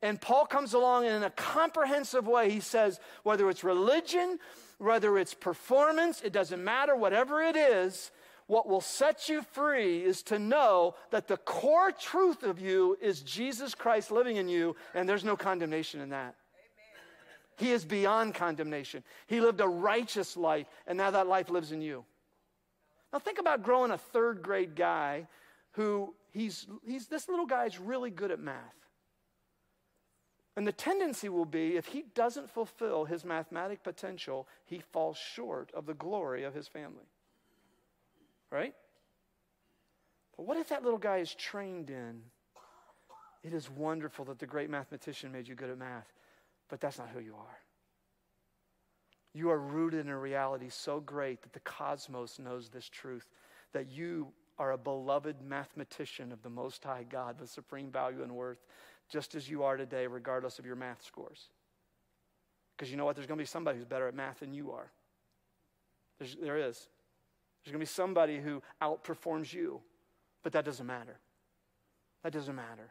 And 0.00 0.20
Paul 0.20 0.46
comes 0.46 0.74
along 0.74 1.06
and 1.06 1.16
in 1.16 1.22
a 1.24 1.30
comprehensive 1.30 2.26
way. 2.26 2.50
He 2.50 2.60
says, 2.60 3.00
whether 3.24 3.50
it's 3.50 3.64
religion, 3.64 4.38
whether 4.78 5.18
it's 5.18 5.34
performance, 5.34 6.22
it 6.22 6.32
doesn't 6.32 6.62
matter, 6.62 6.94
whatever 6.94 7.42
it 7.42 7.56
is, 7.56 8.12
what 8.46 8.68
will 8.68 8.80
set 8.80 9.28
you 9.28 9.42
free 9.42 10.02
is 10.02 10.22
to 10.24 10.38
know 10.38 10.94
that 11.10 11.28
the 11.28 11.36
core 11.36 11.90
truth 11.92 12.42
of 12.44 12.60
you 12.60 12.96
is 13.00 13.20
Jesus 13.22 13.74
Christ 13.74 14.10
living 14.10 14.36
in 14.36 14.48
you, 14.48 14.74
and 14.94 15.08
there's 15.08 15.24
no 15.24 15.36
condemnation 15.36 16.00
in 16.00 16.10
that. 16.10 16.34
He 17.58 17.72
is 17.72 17.84
beyond 17.84 18.34
condemnation. 18.34 19.02
He 19.26 19.40
lived 19.40 19.60
a 19.60 19.66
righteous 19.66 20.36
life, 20.36 20.68
and 20.86 20.96
now 20.96 21.10
that 21.10 21.26
life 21.26 21.50
lives 21.50 21.72
in 21.72 21.82
you. 21.82 22.04
Now, 23.12 23.18
think 23.18 23.38
about 23.38 23.62
growing 23.62 23.90
a 23.90 23.98
third 23.98 24.42
grade 24.42 24.76
guy 24.76 25.26
who 25.72 26.14
he's, 26.30 26.66
he's 26.86 27.08
this 27.08 27.28
little 27.28 27.46
guy's 27.46 27.78
really 27.80 28.10
good 28.10 28.30
at 28.30 28.38
math. 28.38 28.74
And 30.56 30.66
the 30.66 30.72
tendency 30.72 31.28
will 31.28 31.44
be 31.44 31.76
if 31.76 31.86
he 31.86 32.04
doesn't 32.14 32.50
fulfill 32.50 33.04
his 33.04 33.24
mathematic 33.24 33.82
potential, 33.82 34.46
he 34.64 34.80
falls 34.80 35.16
short 35.16 35.70
of 35.74 35.86
the 35.86 35.94
glory 35.94 36.44
of 36.44 36.54
his 36.54 36.68
family. 36.68 37.06
Right? 38.50 38.74
But 40.36 40.46
what 40.46 40.56
if 40.56 40.68
that 40.68 40.82
little 40.82 40.98
guy 40.98 41.18
is 41.18 41.34
trained 41.34 41.90
in? 41.90 42.22
It 43.44 43.52
is 43.52 43.70
wonderful 43.70 44.24
that 44.26 44.38
the 44.38 44.46
great 44.46 44.68
mathematician 44.68 45.32
made 45.32 45.46
you 45.46 45.54
good 45.54 45.70
at 45.70 45.78
math, 45.78 46.12
but 46.68 46.80
that's 46.80 46.98
not 46.98 47.08
who 47.12 47.20
you 47.20 47.34
are. 47.34 47.58
You 49.34 49.50
are 49.50 49.58
rooted 49.58 50.06
in 50.06 50.12
a 50.12 50.18
reality 50.18 50.68
so 50.68 51.00
great 51.00 51.42
that 51.42 51.52
the 51.52 51.60
cosmos 51.60 52.38
knows 52.38 52.68
this 52.68 52.88
truth 52.88 53.28
that 53.72 53.88
you 53.88 54.28
are 54.58 54.72
a 54.72 54.78
beloved 54.78 55.36
mathematician 55.42 56.32
of 56.32 56.42
the 56.42 56.50
Most 56.50 56.82
High 56.82 57.04
God 57.08 57.40
with 57.40 57.50
supreme 57.50 57.90
value 57.90 58.22
and 58.22 58.34
worth, 58.34 58.64
just 59.08 59.34
as 59.34 59.48
you 59.48 59.62
are 59.62 59.76
today, 59.76 60.06
regardless 60.06 60.58
of 60.58 60.66
your 60.66 60.76
math 60.76 61.04
scores. 61.04 61.50
Because 62.76 62.90
you 62.90 62.96
know 62.96 63.04
what? 63.04 63.16
There's 63.16 63.26
going 63.26 63.38
to 63.38 63.42
be 63.42 63.46
somebody 63.46 63.78
who's 63.78 63.86
better 63.86 64.08
at 64.08 64.14
math 64.14 64.40
than 64.40 64.52
you 64.52 64.72
are. 64.72 64.90
There's, 66.18 66.36
there 66.42 66.58
is. 66.58 66.88
There's 67.64 67.72
going 67.72 67.74
to 67.74 67.78
be 67.78 67.86
somebody 67.86 68.38
who 68.38 68.62
outperforms 68.82 69.52
you, 69.52 69.80
but 70.42 70.52
that 70.52 70.64
doesn't 70.64 70.86
matter. 70.86 71.18
That 72.22 72.32
doesn't 72.32 72.54
matter. 72.54 72.90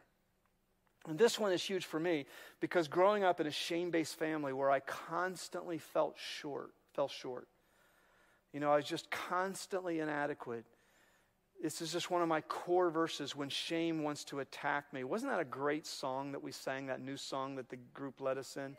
And 1.06 1.18
this 1.18 1.38
one 1.38 1.52
is 1.52 1.62
huge 1.62 1.86
for 1.86 2.00
me 2.00 2.26
because 2.60 2.88
growing 2.88 3.24
up 3.24 3.40
in 3.40 3.46
a 3.46 3.50
shame 3.50 3.90
based 3.90 4.18
family 4.18 4.52
where 4.52 4.70
I 4.70 4.80
constantly 4.80 5.78
felt 5.78 6.16
short, 6.18 6.72
fell 6.94 7.08
short. 7.08 7.48
You 8.52 8.60
know, 8.60 8.72
I 8.72 8.76
was 8.76 8.86
just 8.86 9.10
constantly 9.10 10.00
inadequate. 10.00 10.64
This 11.62 11.80
is 11.80 11.92
just 11.92 12.10
one 12.10 12.22
of 12.22 12.28
my 12.28 12.40
core 12.42 12.90
verses 12.90 13.34
when 13.34 13.48
shame 13.48 14.02
wants 14.02 14.24
to 14.24 14.40
attack 14.40 14.92
me. 14.92 15.02
Wasn't 15.02 15.30
that 15.30 15.40
a 15.40 15.44
great 15.44 15.86
song 15.86 16.32
that 16.32 16.42
we 16.42 16.52
sang, 16.52 16.86
that 16.86 17.00
new 17.00 17.16
song 17.16 17.56
that 17.56 17.68
the 17.68 17.78
group 17.94 18.20
led 18.20 18.38
us 18.38 18.56
in? 18.56 18.76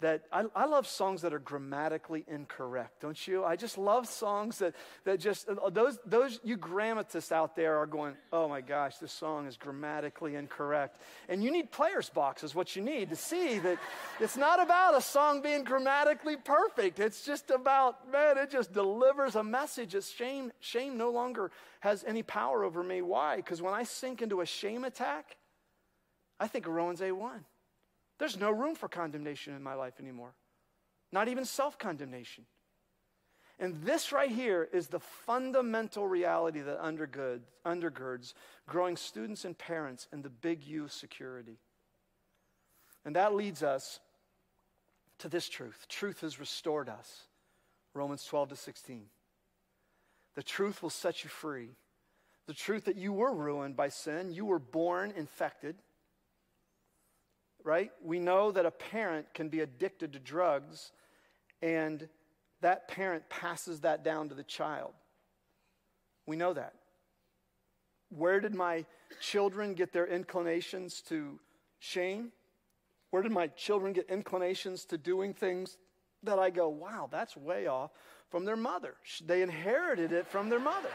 That 0.00 0.22
I, 0.32 0.44
I, 0.54 0.66
love 0.66 0.86
songs 0.86 1.22
that 1.22 1.34
are 1.34 1.40
grammatically 1.40 2.24
incorrect, 2.28 3.00
don't 3.00 3.26
you? 3.26 3.44
I 3.44 3.56
just 3.56 3.76
love 3.76 4.06
songs 4.06 4.58
that, 4.58 4.74
that 5.04 5.18
just, 5.18 5.48
uh, 5.48 5.70
those, 5.70 5.98
those, 6.06 6.38
you 6.44 6.56
grammatists 6.56 7.32
out 7.32 7.56
there 7.56 7.78
are 7.78 7.86
going, 7.86 8.14
oh 8.32 8.48
my 8.48 8.60
gosh, 8.60 8.98
this 8.98 9.10
song 9.10 9.46
is 9.46 9.56
grammatically 9.56 10.36
incorrect. 10.36 11.00
And 11.28 11.42
you 11.42 11.50
need 11.50 11.72
player's 11.72 12.08
box, 12.10 12.44
is 12.44 12.54
what 12.54 12.76
you 12.76 12.82
need 12.82 13.10
to 13.10 13.16
see 13.16 13.58
that 13.58 13.78
it's 14.20 14.36
not 14.36 14.62
about 14.62 14.96
a 14.96 15.00
song 15.00 15.42
being 15.42 15.64
grammatically 15.64 16.36
perfect. 16.36 17.00
It's 17.00 17.24
just 17.24 17.50
about, 17.50 18.10
man, 18.12 18.38
it 18.38 18.50
just 18.50 18.72
delivers 18.72 19.34
a 19.34 19.42
message. 19.42 19.96
It's 19.96 20.10
shame, 20.10 20.52
shame 20.60 20.96
no 20.96 21.10
longer 21.10 21.50
has 21.80 22.04
any 22.06 22.22
power 22.22 22.62
over 22.62 22.84
me. 22.84 23.02
Why? 23.02 23.36
Because 23.36 23.60
when 23.60 23.74
I 23.74 23.82
sink 23.82 24.22
into 24.22 24.42
a 24.42 24.46
shame 24.46 24.84
attack, 24.84 25.36
I 26.38 26.46
think 26.46 26.66
of 26.66 26.72
Romans 26.72 27.02
8 27.02 27.10
1. 27.10 27.44
There's 28.18 28.38
no 28.38 28.50
room 28.50 28.74
for 28.74 28.88
condemnation 28.88 29.54
in 29.54 29.62
my 29.62 29.74
life 29.74 29.94
anymore, 30.00 30.34
not 31.12 31.28
even 31.28 31.44
self 31.44 31.78
condemnation. 31.78 32.44
And 33.60 33.82
this 33.82 34.12
right 34.12 34.30
here 34.30 34.68
is 34.72 34.86
the 34.86 35.00
fundamental 35.00 36.06
reality 36.06 36.60
that 36.60 36.80
undergirds, 36.80 38.34
growing 38.68 38.96
students 38.96 39.44
and 39.44 39.58
parents 39.58 40.06
in 40.12 40.22
the 40.22 40.28
big 40.28 40.62
U 40.64 40.86
security. 40.86 41.58
And 43.04 43.16
that 43.16 43.34
leads 43.34 43.64
us 43.64 43.98
to 45.18 45.28
this 45.28 45.48
truth 45.48 45.86
truth 45.88 46.20
has 46.20 46.38
restored 46.38 46.88
us. 46.88 47.24
Romans 47.94 48.24
12 48.24 48.50
to 48.50 48.56
16. 48.56 49.06
The 50.36 50.42
truth 50.42 50.82
will 50.82 50.90
set 50.90 51.24
you 51.24 51.30
free. 51.30 51.70
The 52.46 52.54
truth 52.54 52.84
that 52.84 52.96
you 52.96 53.12
were 53.12 53.32
ruined 53.32 53.76
by 53.76 53.88
sin, 53.88 54.32
you 54.32 54.44
were 54.44 54.60
born 54.60 55.12
infected 55.16 55.76
right? 57.64 57.90
We 58.02 58.18
know 58.18 58.50
that 58.52 58.66
a 58.66 58.70
parent 58.70 59.26
can 59.34 59.48
be 59.48 59.60
addicted 59.60 60.12
to 60.12 60.18
drugs, 60.18 60.92
and 61.62 62.08
that 62.60 62.88
parent 62.88 63.28
passes 63.28 63.80
that 63.80 64.04
down 64.04 64.28
to 64.28 64.34
the 64.34 64.42
child. 64.42 64.92
We 66.26 66.36
know 66.36 66.52
that. 66.54 66.74
Where 68.10 68.40
did 68.40 68.54
my 68.54 68.84
children 69.20 69.74
get 69.74 69.92
their 69.92 70.06
inclinations 70.06 71.02
to 71.08 71.38
shame? 71.78 72.32
Where 73.10 73.22
did 73.22 73.32
my 73.32 73.48
children 73.48 73.92
get 73.92 74.08
inclinations 74.10 74.84
to 74.86 74.98
doing 74.98 75.32
things 75.32 75.78
that 76.22 76.38
I 76.38 76.50
go, 76.50 76.68
wow, 76.68 77.08
that's 77.10 77.36
way 77.36 77.66
off 77.66 77.90
from 78.30 78.44
their 78.44 78.56
mother? 78.56 78.94
They 79.24 79.42
inherited 79.42 80.12
it 80.12 80.26
from 80.26 80.48
their 80.48 80.60
mother. 80.60 80.90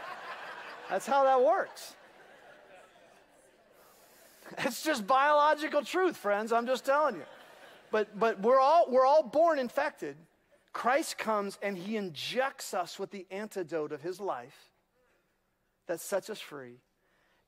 That's 0.90 1.06
how 1.06 1.24
that 1.24 1.42
works. 1.42 1.96
It's 4.58 4.82
just 4.82 5.06
biological 5.06 5.82
truth, 5.82 6.16
friends. 6.16 6.52
I'm 6.52 6.66
just 6.66 6.84
telling 6.84 7.16
you. 7.16 7.24
But, 7.90 8.18
but 8.18 8.40
we're, 8.40 8.60
all, 8.60 8.86
we're 8.88 9.06
all 9.06 9.22
born 9.22 9.58
infected. 9.58 10.16
Christ 10.72 11.18
comes 11.18 11.58
and 11.62 11.78
he 11.78 11.96
injects 11.96 12.74
us 12.74 12.98
with 12.98 13.10
the 13.10 13.26
antidote 13.30 13.92
of 13.92 14.02
his 14.02 14.20
life 14.20 14.70
that 15.86 16.00
sets 16.00 16.28
us 16.28 16.40
free. 16.40 16.80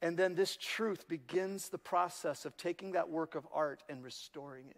And 0.02 0.16
then 0.16 0.34
this 0.34 0.56
truth 0.56 1.08
begins 1.08 1.68
the 1.68 1.78
process 1.78 2.44
of 2.44 2.56
taking 2.56 2.92
that 2.92 3.08
work 3.08 3.34
of 3.34 3.46
art 3.52 3.82
and 3.88 4.04
restoring 4.04 4.66
it. 4.68 4.76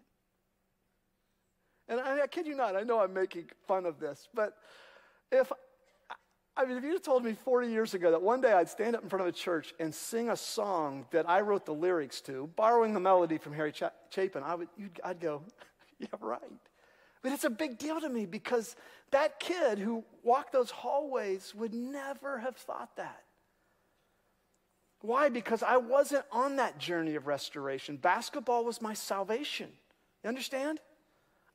And 1.88 2.00
I, 2.00 2.22
I 2.22 2.26
kid 2.26 2.46
you 2.46 2.54
not, 2.54 2.76
I 2.76 2.82
know 2.82 3.00
I'm 3.00 3.12
making 3.12 3.50
fun 3.66 3.84
of 3.84 3.98
this, 3.98 4.28
but 4.32 4.54
if 5.32 5.50
I 6.58 6.64
mean, 6.64 6.76
if 6.76 6.82
you 6.82 6.98
told 6.98 7.24
me 7.24 7.34
40 7.34 7.68
years 7.68 7.94
ago 7.94 8.10
that 8.10 8.20
one 8.20 8.40
day 8.40 8.52
I'd 8.52 8.68
stand 8.68 8.96
up 8.96 9.04
in 9.04 9.08
front 9.08 9.20
of 9.20 9.28
a 9.28 9.32
church 9.32 9.72
and 9.78 9.94
sing 9.94 10.28
a 10.28 10.36
song 10.36 11.06
that 11.12 11.28
I 11.30 11.40
wrote 11.40 11.64
the 11.64 11.72
lyrics 11.72 12.20
to, 12.22 12.50
borrowing 12.56 12.94
the 12.94 13.00
melody 13.00 13.38
from 13.38 13.52
Harry 13.52 13.70
Ch- 13.70 13.84
Chapin, 14.10 14.42
I 14.42 14.56
would, 14.56 14.68
I'd 15.04 15.20
go, 15.20 15.42
yeah, 16.00 16.08
right. 16.20 16.40
But 17.22 17.30
it's 17.30 17.44
a 17.44 17.50
big 17.50 17.78
deal 17.78 18.00
to 18.00 18.08
me 18.08 18.26
because 18.26 18.74
that 19.12 19.38
kid 19.38 19.78
who 19.78 20.04
walked 20.24 20.52
those 20.52 20.72
hallways 20.72 21.54
would 21.54 21.74
never 21.74 22.38
have 22.38 22.56
thought 22.56 22.96
that. 22.96 23.22
Why? 25.00 25.28
Because 25.28 25.62
I 25.62 25.76
wasn't 25.76 26.24
on 26.32 26.56
that 26.56 26.78
journey 26.78 27.14
of 27.14 27.28
restoration. 27.28 27.96
Basketball 27.96 28.64
was 28.64 28.82
my 28.82 28.94
salvation. 28.94 29.68
You 30.24 30.28
understand? 30.28 30.80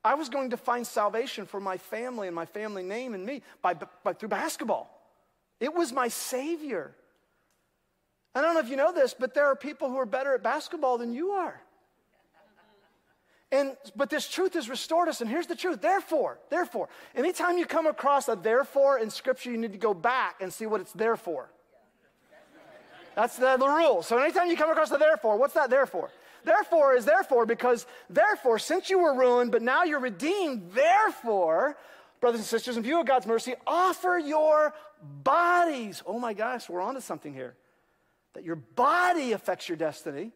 I 0.04 0.16
was 0.16 0.30
going 0.30 0.50
to 0.50 0.58
find 0.58 0.86
salvation 0.86 1.46
for 1.46 1.60
my 1.60 1.78
family 1.78 2.28
and 2.28 2.36
my 2.36 2.46
family 2.46 2.84
name 2.84 3.14
and 3.14 3.26
me 3.26 3.42
by, 3.62 3.76
by, 4.04 4.14
through 4.14 4.30
basketball. 4.30 4.90
It 5.60 5.74
was 5.74 5.94
my 5.94 6.10
savior. 6.10 6.94
I 8.36 8.42
don't 8.42 8.54
know 8.54 8.60
if 8.60 8.70
you 8.70 8.76
know 8.76 8.92
this, 8.92 9.14
but 9.14 9.34
there 9.34 9.46
are 9.46 9.56
people 9.56 9.90
who 9.90 9.98
are 9.98 10.06
better 10.06 10.34
at 10.34 10.44
basketball 10.44 10.98
than 10.98 11.14
you 11.14 11.32
are. 11.32 11.62
And, 13.52 13.78
but 13.96 14.10
this 14.10 14.28
truth 14.28 14.56
has 14.56 14.68
restored 14.68 15.08
us, 15.08 15.22
and 15.22 15.30
here's 15.30 15.46
the 15.46 15.56
truth. 15.56 15.80
Therefore, 15.80 16.40
therefore, 16.50 16.90
anytime 17.16 17.60
you 17.60 17.68
come 17.68 17.86
across 17.86 18.28
a 18.28 18.36
therefore 18.36 18.98
in 18.98 19.12
Scripture, 19.12 19.52
you 19.52 19.58
need 19.60 19.74
to 19.74 19.78
go 19.78 19.94
back 19.94 20.42
and 20.42 20.52
see 20.52 20.66
what 20.66 20.82
it's 20.82 20.92
there 20.94 21.16
for. 21.16 21.50
That's 23.16 23.38
the, 23.38 23.56
the 23.58 23.68
rule. 23.68 24.02
So 24.02 24.18
anytime 24.18 24.50
you 24.50 24.58
come 24.58 24.72
across 24.72 24.92
a 24.92 24.98
therefore, 24.98 25.38
what's 25.38 25.54
that 25.54 25.70
there 25.70 25.86
for? 25.86 26.10
Therefore 26.44 26.94
is 26.94 27.06
therefore 27.06 27.46
because, 27.46 27.86
therefore, 28.10 28.60
since 28.60 28.90
you 28.90 29.00
were 29.00 29.18
ruined, 29.18 29.52
but 29.52 29.62
now 29.62 29.84
you're 29.84 30.00
redeemed, 30.00 30.72
therefore, 30.74 31.78
brothers 32.20 32.42
and 32.42 32.48
sisters, 32.48 32.78
in 32.78 32.84
view 32.84 33.00
of 33.00 33.06
God's 33.06 33.26
mercy, 33.26 33.56
offer 33.68 34.18
your 34.18 34.74
bodies. 35.24 36.02
Oh 36.06 36.20
my 36.20 36.34
gosh, 36.34 36.70
we're 36.70 36.82
onto 36.82 37.02
something 37.02 37.34
here. 37.34 37.56
That 38.34 38.44
your 38.44 38.56
body 38.56 39.34
affects 39.34 39.70
your 39.70 39.78
destiny. 39.78 40.32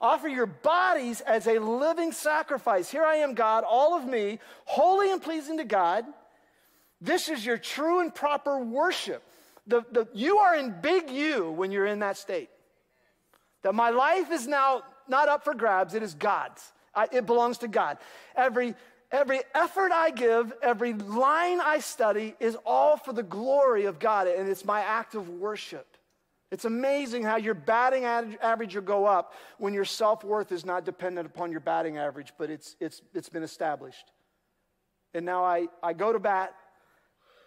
Offer 0.00 0.28
your 0.28 0.46
bodies 0.46 1.20
as 1.20 1.46
a 1.46 1.58
living 1.58 2.12
sacrifice. 2.12 2.90
Here 2.90 3.04
I 3.04 3.16
am, 3.16 3.34
God, 3.34 3.64
all 3.68 3.96
of 3.96 4.06
me, 4.06 4.38
holy 4.64 5.10
and 5.10 5.20
pleasing 5.20 5.58
to 5.58 5.64
God. 5.64 6.04
This 7.00 7.28
is 7.28 7.44
your 7.44 7.58
true 7.58 8.00
and 8.00 8.14
proper 8.14 8.58
worship. 8.58 9.22
The, 9.66 9.84
the, 9.90 10.08
you 10.14 10.38
are 10.38 10.56
in 10.56 10.74
big 10.80 11.10
you 11.10 11.50
when 11.50 11.72
you're 11.72 11.86
in 11.86 11.98
that 11.98 12.16
state. 12.16 12.48
That 13.62 13.74
my 13.74 13.90
life 13.90 14.30
is 14.30 14.46
now 14.46 14.82
not 15.08 15.28
up 15.28 15.44
for 15.44 15.54
grabs, 15.54 15.94
it 15.94 16.02
is 16.02 16.14
God's. 16.14 16.72
I, 16.94 17.08
it 17.12 17.26
belongs 17.26 17.58
to 17.58 17.68
God. 17.68 17.98
Every, 18.34 18.74
every 19.12 19.40
effort 19.54 19.92
I 19.92 20.10
give, 20.10 20.52
every 20.62 20.94
line 20.94 21.60
I 21.60 21.80
study 21.80 22.34
is 22.40 22.56
all 22.66 22.96
for 22.96 23.12
the 23.12 23.22
glory 23.22 23.84
of 23.84 23.98
God, 23.98 24.26
and 24.26 24.48
it's 24.48 24.64
my 24.64 24.80
act 24.80 25.14
of 25.14 25.28
worship. 25.28 25.86
It's 26.50 26.64
amazing 26.64 27.24
how 27.24 27.36
your 27.36 27.54
batting 27.54 28.04
average 28.04 28.74
will 28.74 28.82
go 28.82 29.04
up 29.04 29.34
when 29.58 29.74
your 29.74 29.84
self 29.84 30.24
worth 30.24 30.50
is 30.50 30.64
not 30.64 30.84
dependent 30.84 31.26
upon 31.26 31.50
your 31.50 31.60
batting 31.60 31.98
average, 31.98 32.32
but 32.38 32.48
it's, 32.48 32.74
it's, 32.80 33.02
it's 33.14 33.28
been 33.28 33.42
established. 33.42 34.12
And 35.12 35.26
now 35.26 35.44
I, 35.44 35.68
I 35.82 35.92
go 35.92 36.12
to 36.12 36.18
bat 36.18 36.54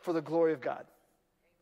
for 0.01 0.13
the 0.13 0.21
glory 0.21 0.53
of 0.53 0.61
God. 0.61 0.85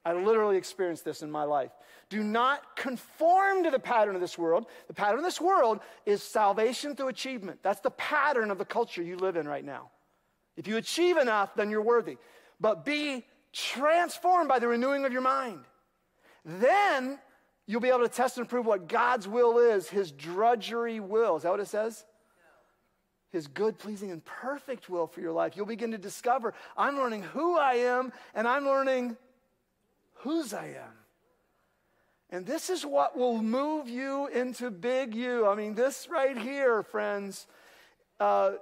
I 0.05 0.13
literally 0.13 0.57
experienced 0.57 1.03
this 1.03 1.21
in 1.21 1.29
my 1.29 1.43
life. 1.43 1.71
Do 2.09 2.23
not 2.23 2.75
conform 2.75 3.63
to 3.65 3.71
the 3.71 3.79
pattern 3.79 4.15
of 4.15 4.21
this 4.21 4.38
world. 4.38 4.65
The 4.88 4.93
pattern 4.93 5.19
of 5.19 5.25
this 5.25 5.41
world 5.41 5.79
is 6.05 6.23
salvation 6.23 6.95
through 6.95 7.09
achievement. 7.09 7.59
That's 7.62 7.81
the 7.81 7.91
pattern 7.91 8.49
of 8.49 8.57
the 8.57 8.65
culture 8.65 9.03
you 9.03 9.17
live 9.17 9.35
in 9.35 9.47
right 9.47 9.63
now. 9.63 9.91
If 10.55 10.67
you 10.67 10.77
achieve 10.77 11.17
enough, 11.17 11.53
then 11.55 11.69
you're 11.69 11.81
worthy. 11.81 12.17
But 12.59 12.85
be 12.85 13.25
transformed 13.53 14.47
by 14.47 14.59
the 14.59 14.67
renewing 14.67 15.05
of 15.05 15.12
your 15.12 15.21
mind. 15.21 15.65
Then 16.45 17.19
you'll 17.67 17.81
be 17.81 17.89
able 17.89 17.99
to 17.99 18.09
test 18.09 18.38
and 18.38 18.47
prove 18.47 18.65
what 18.65 18.88
God's 18.88 19.27
will 19.27 19.59
is, 19.59 19.89
his 19.89 20.12
drudgery 20.12 20.99
will. 20.99 21.35
Is 21.35 21.43
that 21.43 21.51
what 21.51 21.59
it 21.59 21.67
says? 21.67 22.05
his 23.31 23.47
good, 23.47 23.77
pleasing, 23.77 24.12
and 24.12 24.23
perfect 24.25 24.89
will 24.89 25.07
for 25.07 25.21
your 25.21 25.31
life. 25.31 25.55
You'll 25.55 25.65
begin 25.65 25.91
to 25.91 25.97
discover 25.97 26.53
I'm 26.75 26.97
learning 26.97 27.23
who 27.23 27.57
I 27.57 27.73
am 27.75 28.12
and 28.33 28.47
I'm 28.47 28.65
learning 28.65 29.17
whose 30.19 30.53
I 30.53 30.67
am. 30.67 30.93
And 32.29 32.45
this 32.45 32.69
is 32.69 32.86
what 32.86 33.17
will 33.17 33.41
move 33.41 33.89
you 33.89 34.27
into 34.27 34.69
big 34.69 35.15
you. 35.15 35.47
I 35.47 35.55
mean, 35.55 35.73
this 35.73 36.08
right 36.10 36.38
here, 36.38 36.84
friends, 36.84 37.47
uh, 38.19 38.53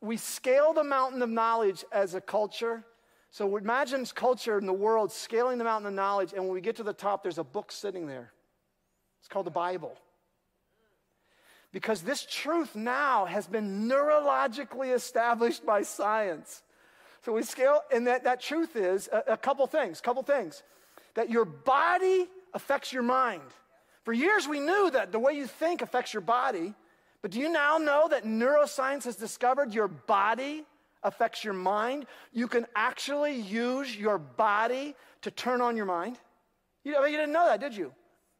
we 0.00 0.16
scale 0.16 0.72
the 0.72 0.84
mountain 0.84 1.22
of 1.22 1.30
knowledge 1.30 1.84
as 1.90 2.14
a 2.14 2.20
culture. 2.20 2.84
So 3.30 3.56
imagine 3.56 4.06
culture 4.06 4.58
in 4.58 4.66
the 4.66 4.72
world 4.72 5.10
scaling 5.10 5.58
the 5.58 5.64
mountain 5.64 5.88
of 5.88 5.94
knowledge, 5.94 6.32
and 6.32 6.44
when 6.44 6.52
we 6.52 6.60
get 6.60 6.76
to 6.76 6.82
the 6.82 6.92
top, 6.92 7.22
there's 7.22 7.38
a 7.38 7.44
book 7.44 7.72
sitting 7.72 8.06
there. 8.06 8.32
It's 9.20 9.28
called 9.28 9.46
the 9.46 9.50
Bible. 9.50 9.96
Because 11.72 12.02
this 12.02 12.24
truth 12.24 12.76
now 12.76 13.24
has 13.24 13.46
been 13.46 13.88
neurologically 13.88 14.94
established 14.94 15.66
by 15.66 15.82
science. 15.82 16.62
So 17.24 17.32
we 17.32 17.42
scale, 17.42 17.82
and 17.92 18.06
that, 18.06 18.22
that 18.24 18.40
truth 18.40 18.76
is 18.76 19.08
a, 19.12 19.32
a 19.32 19.36
couple 19.36 19.66
things, 19.66 20.00
couple 20.00 20.22
things. 20.22 20.62
That 21.16 21.28
your 21.28 21.44
body 21.44 22.28
affects 22.54 22.92
your 22.92 23.02
mind. 23.02 23.42
For 24.04 24.12
years 24.12 24.46
we 24.48 24.60
knew 24.60 24.90
that 24.92 25.12
the 25.12 25.18
way 25.18 25.32
you 25.32 25.46
think 25.46 25.82
affects 25.82 26.14
your 26.14 26.20
body, 26.20 26.72
but 27.20 27.32
do 27.32 27.40
you 27.40 27.50
now 27.50 27.76
know 27.78 28.06
that 28.08 28.24
neuroscience 28.24 29.04
has 29.04 29.16
discovered 29.16 29.74
your 29.74 29.88
body 29.88 30.64
affects 31.02 31.42
your 31.42 31.54
mind? 31.54 32.06
You 32.32 32.46
can 32.46 32.66
actually 32.76 33.34
use 33.34 33.96
your 33.96 34.18
body 34.18 34.94
to 35.22 35.30
turn 35.30 35.60
on 35.60 35.76
your 35.76 35.86
mind. 35.86 36.18
You, 36.84 36.94
you 37.04 37.16
didn't 37.16 37.32
know 37.32 37.46
that, 37.46 37.58
did 37.58 37.76
you? 37.76 37.92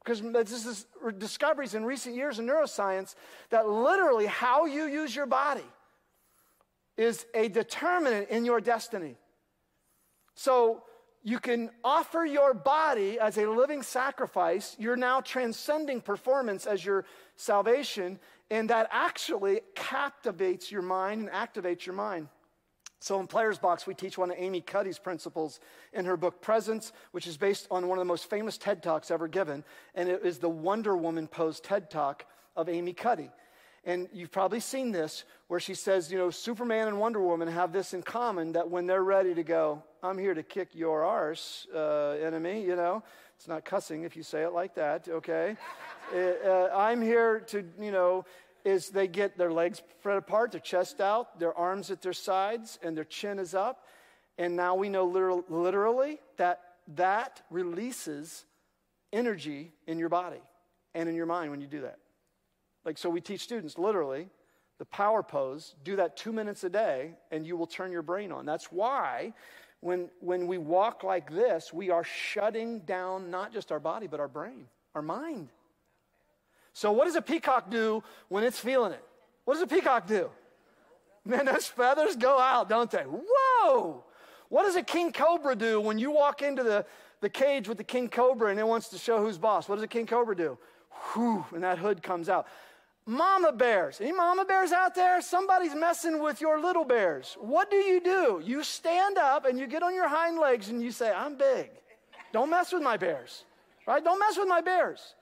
because 0.06 0.22
this 0.48 0.66
is 0.66 0.86
discoveries 1.18 1.74
in 1.74 1.84
recent 1.84 2.14
years 2.14 2.38
in 2.38 2.46
neuroscience 2.46 3.16
that 3.50 3.68
literally 3.68 4.26
how 4.26 4.64
you 4.64 4.84
use 4.84 5.14
your 5.14 5.26
body 5.26 5.64
is 6.96 7.26
a 7.34 7.48
determinant 7.48 8.28
in 8.28 8.44
your 8.44 8.60
destiny. 8.60 9.16
So 10.34 10.84
you 11.26 11.40
can 11.40 11.70
offer 11.82 12.24
your 12.24 12.54
body 12.54 13.18
as 13.18 13.36
a 13.36 13.50
living 13.50 13.82
sacrifice. 13.82 14.76
You're 14.78 14.94
now 14.94 15.20
transcending 15.20 16.00
performance 16.00 16.66
as 16.66 16.84
your 16.84 17.04
salvation, 17.34 18.20
and 18.48 18.70
that 18.70 18.88
actually 18.92 19.62
captivates 19.74 20.70
your 20.70 20.82
mind 20.82 21.22
and 21.22 21.30
activates 21.30 21.84
your 21.84 21.96
mind. 21.96 22.28
So 23.00 23.18
in 23.18 23.26
Players 23.26 23.58
Box, 23.58 23.88
we 23.88 23.94
teach 23.94 24.16
one 24.16 24.30
of 24.30 24.36
Amy 24.38 24.60
Cuddy's 24.60 25.00
principles 25.00 25.58
in 25.92 26.04
her 26.04 26.16
book 26.16 26.40
Presence, 26.40 26.92
which 27.10 27.26
is 27.26 27.36
based 27.36 27.66
on 27.72 27.88
one 27.88 27.98
of 27.98 28.02
the 28.02 28.08
most 28.08 28.30
famous 28.30 28.56
TED 28.56 28.80
Talks 28.80 29.10
ever 29.10 29.26
given. 29.26 29.64
And 29.96 30.08
it 30.08 30.24
is 30.24 30.38
the 30.38 30.48
Wonder 30.48 30.96
Woman 30.96 31.26
pose 31.26 31.58
TED 31.58 31.90
Talk 31.90 32.24
of 32.54 32.68
Amy 32.68 32.92
Cuddy. 32.92 33.30
And 33.86 34.08
you've 34.12 34.32
probably 34.32 34.58
seen 34.58 34.90
this 34.90 35.24
where 35.46 35.60
she 35.60 35.74
says, 35.74 36.10
you 36.10 36.18
know, 36.18 36.28
Superman 36.28 36.88
and 36.88 36.98
Wonder 36.98 37.20
Woman 37.20 37.46
have 37.46 37.72
this 37.72 37.94
in 37.94 38.02
common 38.02 38.52
that 38.52 38.68
when 38.68 38.86
they're 38.86 39.04
ready 39.04 39.32
to 39.32 39.44
go, 39.44 39.82
I'm 40.02 40.18
here 40.18 40.34
to 40.34 40.42
kick 40.42 40.70
your 40.74 41.04
arse, 41.04 41.68
uh, 41.72 42.16
enemy, 42.20 42.64
you 42.64 42.74
know. 42.74 43.04
It's 43.36 43.46
not 43.46 43.64
cussing 43.64 44.02
if 44.02 44.16
you 44.16 44.24
say 44.24 44.42
it 44.42 44.52
like 44.52 44.74
that, 44.74 45.08
okay? 45.08 45.56
uh, 46.14 46.68
I'm 46.74 47.00
here 47.00 47.40
to, 47.48 47.64
you 47.80 47.92
know, 47.92 48.24
is 48.64 48.88
they 48.88 49.06
get 49.06 49.38
their 49.38 49.52
legs 49.52 49.80
spread 50.00 50.16
apart, 50.16 50.50
their 50.50 50.60
chest 50.60 51.00
out, 51.00 51.38
their 51.38 51.56
arms 51.56 51.92
at 51.92 52.02
their 52.02 52.12
sides, 52.12 52.80
and 52.82 52.96
their 52.96 53.04
chin 53.04 53.38
is 53.38 53.54
up. 53.54 53.84
And 54.36 54.56
now 54.56 54.74
we 54.74 54.88
know 54.88 55.04
literal, 55.04 55.44
literally 55.48 56.18
that 56.38 56.60
that 56.96 57.42
releases 57.50 58.44
energy 59.12 59.72
in 59.86 60.00
your 60.00 60.08
body 60.08 60.42
and 60.92 61.08
in 61.08 61.14
your 61.14 61.26
mind 61.26 61.52
when 61.52 61.60
you 61.60 61.68
do 61.68 61.82
that. 61.82 61.98
Like, 62.86 62.96
so 62.96 63.10
we 63.10 63.20
teach 63.20 63.42
students 63.42 63.76
literally 63.76 64.28
the 64.78 64.84
power 64.84 65.22
pose, 65.22 65.74
do 65.84 65.96
that 65.96 66.16
two 66.16 66.32
minutes 66.32 66.62
a 66.62 66.70
day, 66.70 67.14
and 67.32 67.44
you 67.46 67.56
will 67.56 67.66
turn 67.66 67.90
your 67.90 68.02
brain 68.02 68.30
on. 68.30 68.46
That's 68.46 68.66
why 68.66 69.32
when, 69.80 70.08
when 70.20 70.46
we 70.46 70.58
walk 70.58 71.02
like 71.02 71.30
this, 71.30 71.72
we 71.72 71.90
are 71.90 72.04
shutting 72.04 72.80
down 72.80 73.30
not 73.30 73.52
just 73.52 73.72
our 73.72 73.80
body, 73.80 74.06
but 74.06 74.20
our 74.20 74.28
brain, 74.28 74.66
our 74.94 75.02
mind. 75.02 75.48
So, 76.74 76.92
what 76.92 77.06
does 77.06 77.16
a 77.16 77.22
peacock 77.22 77.70
do 77.70 78.02
when 78.28 78.44
it's 78.44 78.58
feeling 78.58 78.92
it? 78.92 79.02
What 79.46 79.54
does 79.54 79.62
a 79.62 79.66
peacock 79.66 80.06
do? 80.06 80.30
Man, 81.24 81.46
those 81.46 81.66
feathers 81.66 82.14
go 82.14 82.38
out, 82.38 82.68
don't 82.68 82.90
they? 82.90 83.04
Whoa! 83.04 84.04
What 84.48 84.64
does 84.64 84.76
a 84.76 84.82
king 84.82 85.10
cobra 85.10 85.56
do 85.56 85.80
when 85.80 85.98
you 85.98 86.12
walk 86.12 86.42
into 86.42 86.62
the, 86.62 86.86
the 87.20 87.30
cage 87.30 87.66
with 87.66 87.78
the 87.78 87.84
king 87.84 88.08
cobra 88.08 88.50
and 88.50 88.60
it 88.60 88.66
wants 88.66 88.88
to 88.90 88.98
show 88.98 89.20
who's 89.20 89.38
boss? 89.38 89.68
What 89.68 89.76
does 89.76 89.84
a 89.84 89.88
king 89.88 90.06
cobra 90.06 90.36
do? 90.36 90.58
Whew, 91.12 91.44
and 91.52 91.64
that 91.64 91.78
hood 91.78 92.02
comes 92.02 92.28
out. 92.28 92.46
Mama 93.06 93.52
bears. 93.52 94.00
Any 94.00 94.10
mama 94.10 94.44
bears 94.44 94.72
out 94.72 94.96
there? 94.96 95.22
Somebody's 95.22 95.76
messing 95.76 96.20
with 96.20 96.40
your 96.40 96.60
little 96.60 96.84
bears. 96.84 97.36
What 97.40 97.70
do 97.70 97.76
you 97.76 98.00
do? 98.00 98.42
You 98.44 98.64
stand 98.64 99.16
up 99.16 99.46
and 99.46 99.56
you 99.56 99.68
get 99.68 99.84
on 99.84 99.94
your 99.94 100.08
hind 100.08 100.38
legs 100.40 100.70
and 100.70 100.82
you 100.82 100.90
say, 100.90 101.12
I'm 101.12 101.36
big. 101.36 101.70
Don't 102.32 102.50
mess 102.50 102.72
with 102.72 102.82
my 102.82 102.96
bears. 102.96 103.44
Right? 103.86 104.02
Don't 104.02 104.18
mess 104.18 104.36
with 104.36 104.48
my 104.48 104.60
bears. 104.60 105.14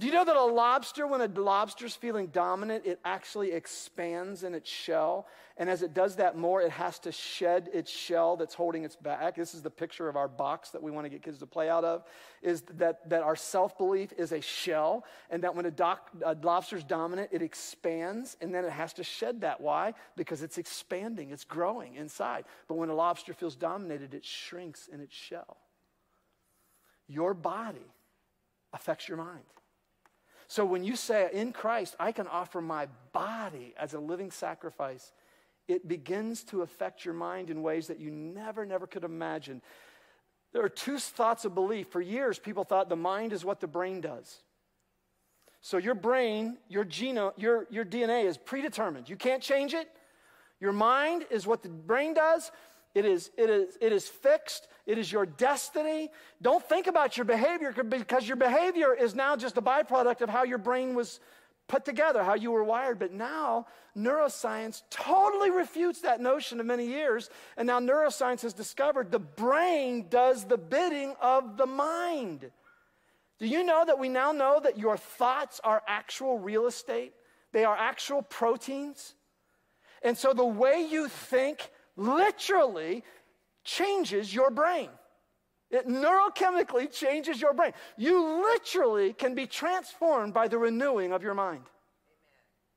Do 0.00 0.06
you 0.06 0.12
know 0.12 0.24
that 0.24 0.34
a 0.34 0.42
lobster, 0.42 1.06
when 1.06 1.20
a 1.20 1.26
lobster's 1.26 1.94
feeling 1.94 2.28
dominant, 2.28 2.86
it 2.86 2.98
actually 3.04 3.52
expands 3.52 4.44
in 4.44 4.54
its 4.54 4.70
shell? 4.70 5.26
And 5.58 5.68
as 5.68 5.82
it 5.82 5.92
does 5.92 6.16
that 6.16 6.38
more, 6.38 6.62
it 6.62 6.70
has 6.70 6.98
to 7.00 7.12
shed 7.12 7.68
its 7.74 7.90
shell 7.90 8.38
that's 8.38 8.54
holding 8.54 8.84
its 8.84 8.96
back. 8.96 9.36
This 9.36 9.54
is 9.54 9.60
the 9.60 9.68
picture 9.68 10.08
of 10.08 10.16
our 10.16 10.26
box 10.26 10.70
that 10.70 10.82
we 10.82 10.90
want 10.90 11.04
to 11.04 11.10
get 11.10 11.22
kids 11.22 11.38
to 11.40 11.46
play 11.46 11.68
out 11.68 11.84
of, 11.84 12.04
is 12.40 12.62
that, 12.78 13.10
that 13.10 13.22
our 13.22 13.36
self-belief 13.36 14.14
is 14.16 14.32
a 14.32 14.40
shell, 14.40 15.04
and 15.28 15.44
that 15.44 15.54
when 15.54 15.66
a, 15.66 15.70
doc, 15.70 16.08
a 16.24 16.34
lobster's 16.34 16.82
dominant, 16.82 17.28
it 17.30 17.42
expands, 17.42 18.38
and 18.40 18.54
then 18.54 18.64
it 18.64 18.72
has 18.72 18.94
to 18.94 19.04
shed 19.04 19.42
that. 19.42 19.60
Why? 19.60 19.92
Because 20.16 20.42
it's 20.42 20.56
expanding, 20.56 21.28
it's 21.30 21.44
growing 21.44 21.96
inside. 21.96 22.46
But 22.68 22.78
when 22.78 22.88
a 22.88 22.94
lobster 22.94 23.34
feels 23.34 23.54
dominated, 23.54 24.14
it 24.14 24.24
shrinks 24.24 24.88
in 24.90 25.02
its 25.02 25.14
shell. 25.14 25.58
Your 27.06 27.34
body 27.34 27.92
affects 28.72 29.06
your 29.06 29.18
mind. 29.18 29.44
So 30.50 30.64
when 30.64 30.82
you 30.82 30.96
say, 30.96 31.30
in 31.32 31.52
Christ, 31.52 31.94
I 32.00 32.10
can 32.10 32.26
offer 32.26 32.60
my 32.60 32.88
body 33.12 33.72
as 33.78 33.94
a 33.94 34.00
living 34.00 34.32
sacrifice, 34.32 35.12
it 35.68 35.86
begins 35.86 36.42
to 36.46 36.62
affect 36.62 37.04
your 37.04 37.14
mind 37.14 37.50
in 37.50 37.62
ways 37.62 37.86
that 37.86 38.00
you 38.00 38.10
never, 38.10 38.66
never 38.66 38.88
could 38.88 39.04
imagine. 39.04 39.62
There 40.52 40.64
are 40.64 40.68
two 40.68 40.98
thoughts 40.98 41.44
of 41.44 41.54
belief. 41.54 41.86
For 41.90 42.00
years, 42.00 42.40
people 42.40 42.64
thought 42.64 42.88
the 42.88 42.96
mind 42.96 43.32
is 43.32 43.44
what 43.44 43.60
the 43.60 43.68
brain 43.68 44.00
does. 44.00 44.42
So 45.60 45.76
your 45.76 45.94
brain, 45.94 46.58
your 46.68 46.84
genome, 46.84 47.32
your, 47.36 47.68
your 47.70 47.84
DNA 47.84 48.24
is 48.24 48.36
predetermined. 48.36 49.08
You 49.08 49.14
can't 49.14 49.44
change 49.44 49.72
it. 49.72 49.88
Your 50.58 50.72
mind 50.72 51.26
is 51.30 51.46
what 51.46 51.62
the 51.62 51.68
brain 51.68 52.12
does. 52.12 52.50
It 52.94 53.04
is, 53.04 53.30
it, 53.36 53.48
is, 53.48 53.78
it 53.80 53.92
is 53.92 54.08
fixed. 54.08 54.68
It 54.86 54.98
is 54.98 55.10
your 55.12 55.26
destiny. 55.26 56.10
Don't 56.42 56.64
think 56.64 56.86
about 56.86 57.16
your 57.16 57.24
behavior 57.24 57.72
because 57.72 58.26
your 58.26 58.36
behavior 58.36 58.94
is 58.94 59.14
now 59.14 59.36
just 59.36 59.56
a 59.56 59.62
byproduct 59.62 60.22
of 60.22 60.28
how 60.28 60.42
your 60.42 60.58
brain 60.58 60.94
was 60.94 61.20
put 61.68 61.84
together, 61.84 62.24
how 62.24 62.34
you 62.34 62.50
were 62.50 62.64
wired. 62.64 62.98
But 62.98 63.12
now, 63.12 63.66
neuroscience 63.96 64.82
totally 64.90 65.50
refutes 65.50 66.00
that 66.00 66.20
notion 66.20 66.58
of 66.58 66.66
many 66.66 66.86
years. 66.86 67.30
And 67.56 67.66
now, 67.66 67.78
neuroscience 67.78 68.42
has 68.42 68.54
discovered 68.54 69.12
the 69.12 69.20
brain 69.20 70.06
does 70.08 70.44
the 70.44 70.58
bidding 70.58 71.14
of 71.20 71.56
the 71.56 71.66
mind. 71.66 72.50
Do 73.38 73.46
you 73.46 73.62
know 73.62 73.84
that 73.86 73.98
we 73.98 74.08
now 74.08 74.32
know 74.32 74.60
that 74.62 74.78
your 74.78 74.96
thoughts 74.96 75.60
are 75.62 75.82
actual 75.86 76.38
real 76.38 76.66
estate? 76.66 77.14
they 77.52 77.64
are 77.64 77.76
actual 77.76 78.22
proteins. 78.22 79.14
And 80.02 80.16
so 80.16 80.32
the 80.32 80.44
way 80.44 80.86
you 80.88 81.08
think 81.08 81.70
literally 82.00 83.04
changes 83.64 84.34
your 84.34 84.50
brain. 84.50 84.88
It 85.70 85.86
neurochemically 85.86 86.92
changes 86.92 87.40
your 87.40 87.54
brain. 87.54 87.72
You 87.96 88.42
literally 88.42 89.12
can 89.12 89.34
be 89.34 89.46
transformed 89.46 90.34
by 90.34 90.48
the 90.48 90.58
renewing 90.58 91.12
of 91.12 91.22
your 91.22 91.34
mind. 91.34 91.62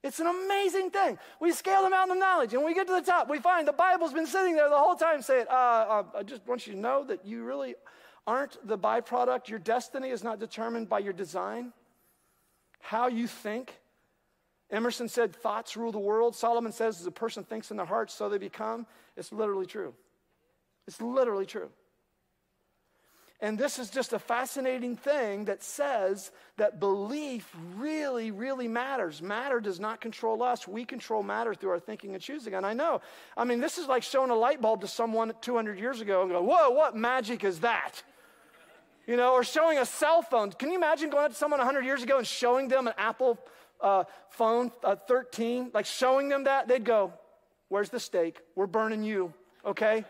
It's 0.04 0.20
an 0.20 0.28
amazing 0.28 0.92
thing. 0.92 1.18
We 1.40 1.54
scale 1.54 1.84
the 1.84 1.90
mountain 1.90 2.18
of 2.18 2.20
knowledge 2.20 2.54
and 2.54 2.64
we 2.64 2.74
get 2.74 2.88
to 2.88 2.94
the 2.94 3.02
top. 3.02 3.30
We 3.30 3.40
find 3.40 3.68
the 3.68 3.74
Bible's 3.74 4.14
been 4.14 4.28
sitting 4.28 4.56
there 4.56 4.70
the 4.70 4.78
whole 4.78 4.96
time 4.96 5.22
saying, 5.22 5.46
uh, 5.50 5.54
uh, 5.54 6.04
I 6.18 6.24
just 6.24 6.46
want 6.46 6.68
you 6.68 6.74
to 6.74 6.80
know 6.80 7.06
that 7.06 7.26
you 7.26 7.46
really 7.46 7.76
aren't 8.28 8.58
the 8.68 8.78
byproduct. 8.78 9.48
Your 9.48 9.60
destiny 9.60 10.10
is 10.10 10.24
not 10.24 10.40
determined 10.40 10.90
by 10.90 11.00
your 11.00 11.14
design, 11.14 11.72
how 12.82 13.08
you 13.08 13.28
think. 13.28 13.80
Emerson 14.74 15.08
said, 15.08 15.36
Thoughts 15.36 15.78
rule 15.78 15.92
the 15.92 16.00
world. 16.00 16.36
Solomon 16.36 16.72
says, 16.72 17.00
As 17.00 17.06
a 17.06 17.12
person 17.12 17.44
thinks 17.44 17.72
in 17.72 17.78
their 17.78 17.86
heart, 17.86 18.12
so 18.12 18.28
they 18.28 18.40
become. 18.40 18.86
It's 19.16 19.32
literally 19.32 19.68
true. 19.68 19.94
It's 20.88 21.00
literally 21.00 21.46
true. 21.46 21.70
And 23.40 23.58
this 23.58 23.78
is 23.78 23.90
just 23.90 24.14
a 24.14 24.20
fascinating 24.20 24.96
thing 24.96 25.46
that 25.46 25.62
says 25.62 26.32
that 26.56 26.80
belief 26.80 27.54
really, 27.76 28.32
really 28.32 28.70
matters. 28.70 29.22
Matter 29.22 29.60
does 29.60 29.82
not 29.82 30.00
control 30.00 30.42
us. 30.42 30.66
We 30.66 30.86
control 30.86 31.24
matter 31.24 31.54
through 31.54 31.72
our 31.72 31.80
thinking 31.80 32.14
and 32.14 32.24
choosing. 32.24 32.54
And 32.54 32.66
I 32.66 32.74
know, 32.74 33.02
I 33.36 33.44
mean, 33.44 33.60
this 33.60 33.78
is 33.78 33.86
like 33.88 34.02
showing 34.02 34.30
a 34.30 34.36
light 34.36 34.62
bulb 34.62 34.80
to 34.82 34.88
someone 34.88 35.34
200 35.42 35.78
years 35.78 36.00
ago 36.00 36.22
and 36.22 36.32
go, 36.32 36.42
whoa, 36.42 36.70
what 36.70 36.96
magic 36.96 37.44
is 37.44 37.60
that? 37.60 38.02
You 39.06 39.18
know, 39.18 39.34
or 39.34 39.44
showing 39.44 39.78
a 39.78 39.86
cell 39.86 40.22
phone. 40.22 40.54
Can 40.54 40.70
you 40.70 40.78
imagine 40.78 41.10
going 41.10 41.26
up 41.26 41.32
to 41.32 41.38
someone 41.38 41.60
100 41.60 41.84
years 41.84 42.02
ago 42.02 42.20
and 42.20 42.26
showing 42.26 42.70
them 42.70 42.88
an 42.88 42.94
Apple 42.98 43.38
uh, 43.84 44.06
phone 44.30 44.72
uh, 44.84 44.96
13, 44.96 45.72
like 45.74 45.86
showing 45.86 46.30
them 46.30 46.46
that? 46.46 46.68
They'd 46.68 46.84
go, 46.84 47.14
where's 47.70 47.90
the 47.90 48.00
stake? 48.00 48.40
We're 48.56 48.68
burning 48.68 49.04
you, 49.04 49.34
okay? 49.66 50.06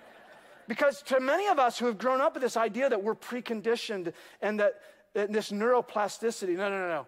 Because 0.68 1.02
to 1.04 1.20
many 1.20 1.48
of 1.48 1.60
us 1.60 1.78
who 1.78 1.88
have 1.88 1.98
grown 1.98 2.22
up 2.22 2.36
with 2.36 2.44
this 2.44 2.56
idea 2.56 2.90
that 2.90 3.04
we're 3.04 3.16
preconditioned 3.16 4.14
and 4.42 4.60
that, 4.60 4.80
that 5.14 5.34
this 5.34 5.52
neuroplasticity, 5.52 6.56
no, 6.56 6.70
no, 6.70 6.80
no, 6.80 6.88
no. 6.88 7.08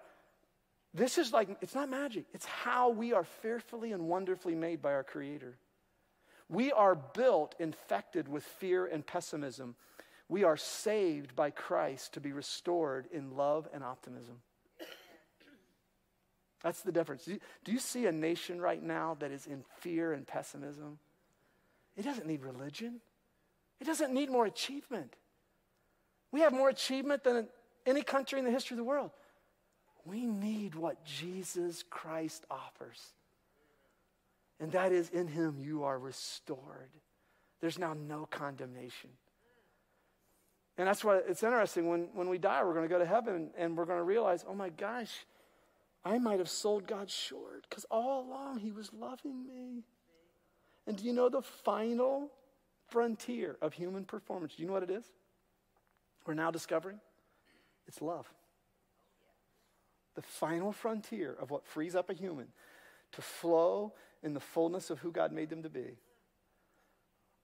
This 0.93 1.17
is 1.17 1.33
like, 1.33 1.49
it's 1.61 1.75
not 1.75 1.89
magic. 1.89 2.25
It's 2.33 2.45
how 2.45 2.89
we 2.89 3.13
are 3.13 3.23
fearfully 3.23 3.91
and 3.91 4.07
wonderfully 4.07 4.55
made 4.55 4.81
by 4.81 4.93
our 4.93 5.03
Creator. 5.03 5.57
We 6.49 6.71
are 6.71 6.95
built 6.95 7.55
infected 7.59 8.27
with 8.27 8.43
fear 8.43 8.85
and 8.85 9.05
pessimism. 9.05 9.75
We 10.29 10.43
are 10.43 10.57
saved 10.57 11.35
by 11.35 11.49
Christ 11.49 12.13
to 12.13 12.21
be 12.21 12.31
restored 12.31 13.07
in 13.11 13.35
love 13.35 13.67
and 13.73 13.83
optimism. 13.83 14.41
That's 16.65 16.81
the 16.81 16.91
difference. 16.91 17.25
Do 17.25 17.33
you, 17.33 17.39
do 17.63 17.71
you 17.71 17.77
see 17.77 18.07
a 18.07 18.11
nation 18.11 18.59
right 18.59 18.81
now 18.81 19.17
that 19.19 19.29
is 19.29 19.45
in 19.45 19.63
fear 19.81 20.13
and 20.13 20.25
pessimism? 20.25 20.97
It 21.95 22.01
doesn't 22.01 22.25
need 22.25 22.41
religion. 22.41 23.01
It 23.79 23.83
doesn't 23.85 24.11
need 24.11 24.31
more 24.31 24.47
achievement. 24.47 25.13
We 26.31 26.39
have 26.39 26.53
more 26.53 26.69
achievement 26.69 27.23
than 27.23 27.49
any 27.85 28.01
country 28.01 28.39
in 28.39 28.45
the 28.45 28.51
history 28.51 28.73
of 28.73 28.79
the 28.79 28.83
world. 28.83 29.11
We 30.05 30.25
need 30.25 30.73
what 30.73 31.05
Jesus 31.05 31.83
Christ 31.87 32.43
offers. 32.49 32.99
And 34.59 34.71
that 34.71 34.91
is 34.91 35.11
in 35.11 35.27
him 35.27 35.57
you 35.59 35.83
are 35.83 35.99
restored. 35.99 36.89
There's 37.61 37.77
now 37.77 37.93
no 37.93 38.25
condemnation. 38.25 39.11
And 40.79 40.87
that's 40.87 41.03
why 41.03 41.21
it's 41.27 41.43
interesting 41.43 41.87
when, 41.87 42.07
when 42.15 42.27
we 42.27 42.39
die, 42.39 42.63
we're 42.63 42.73
going 42.73 42.89
to 42.89 42.91
go 42.91 42.97
to 42.97 43.05
heaven 43.05 43.51
and 43.55 43.77
we're 43.77 43.85
going 43.85 43.99
to 43.99 44.03
realize, 44.03 44.43
oh 44.49 44.55
my 44.55 44.69
gosh, 44.69 45.27
I 46.05 46.19
might 46.19 46.39
have 46.39 46.49
sold 46.49 46.87
God 46.87 47.09
short 47.09 47.65
because 47.67 47.85
all 47.91 48.21
along 48.21 48.59
he 48.59 48.71
was 48.71 48.93
loving 48.93 49.45
me. 49.45 49.83
And 50.87 50.95
do 50.95 51.03
you 51.03 51.11
know 51.11 51.29
the 51.29 51.41
final 51.41 52.29
frontier 52.87 53.57
of 53.61 53.73
human 53.73 54.05
performance. 54.05 54.55
Do 54.55 54.61
you 54.61 54.67
know 54.67 54.73
what 54.73 54.83
it 54.83 54.91
is? 54.91 55.05
We're 56.25 56.33
now 56.33 56.51
discovering 56.51 56.99
it's 57.87 58.01
love. 58.01 58.27
The 60.15 60.21
final 60.21 60.71
frontier 60.71 61.35
of 61.39 61.51
what 61.51 61.65
frees 61.65 61.95
up 61.95 62.09
a 62.09 62.13
human 62.13 62.47
to 63.11 63.21
flow 63.21 63.93
in 64.23 64.33
the 64.33 64.39
fullness 64.39 64.89
of 64.89 64.99
who 64.99 65.11
God 65.11 65.31
made 65.31 65.49
them 65.49 65.63
to 65.63 65.69
be. 65.69 65.97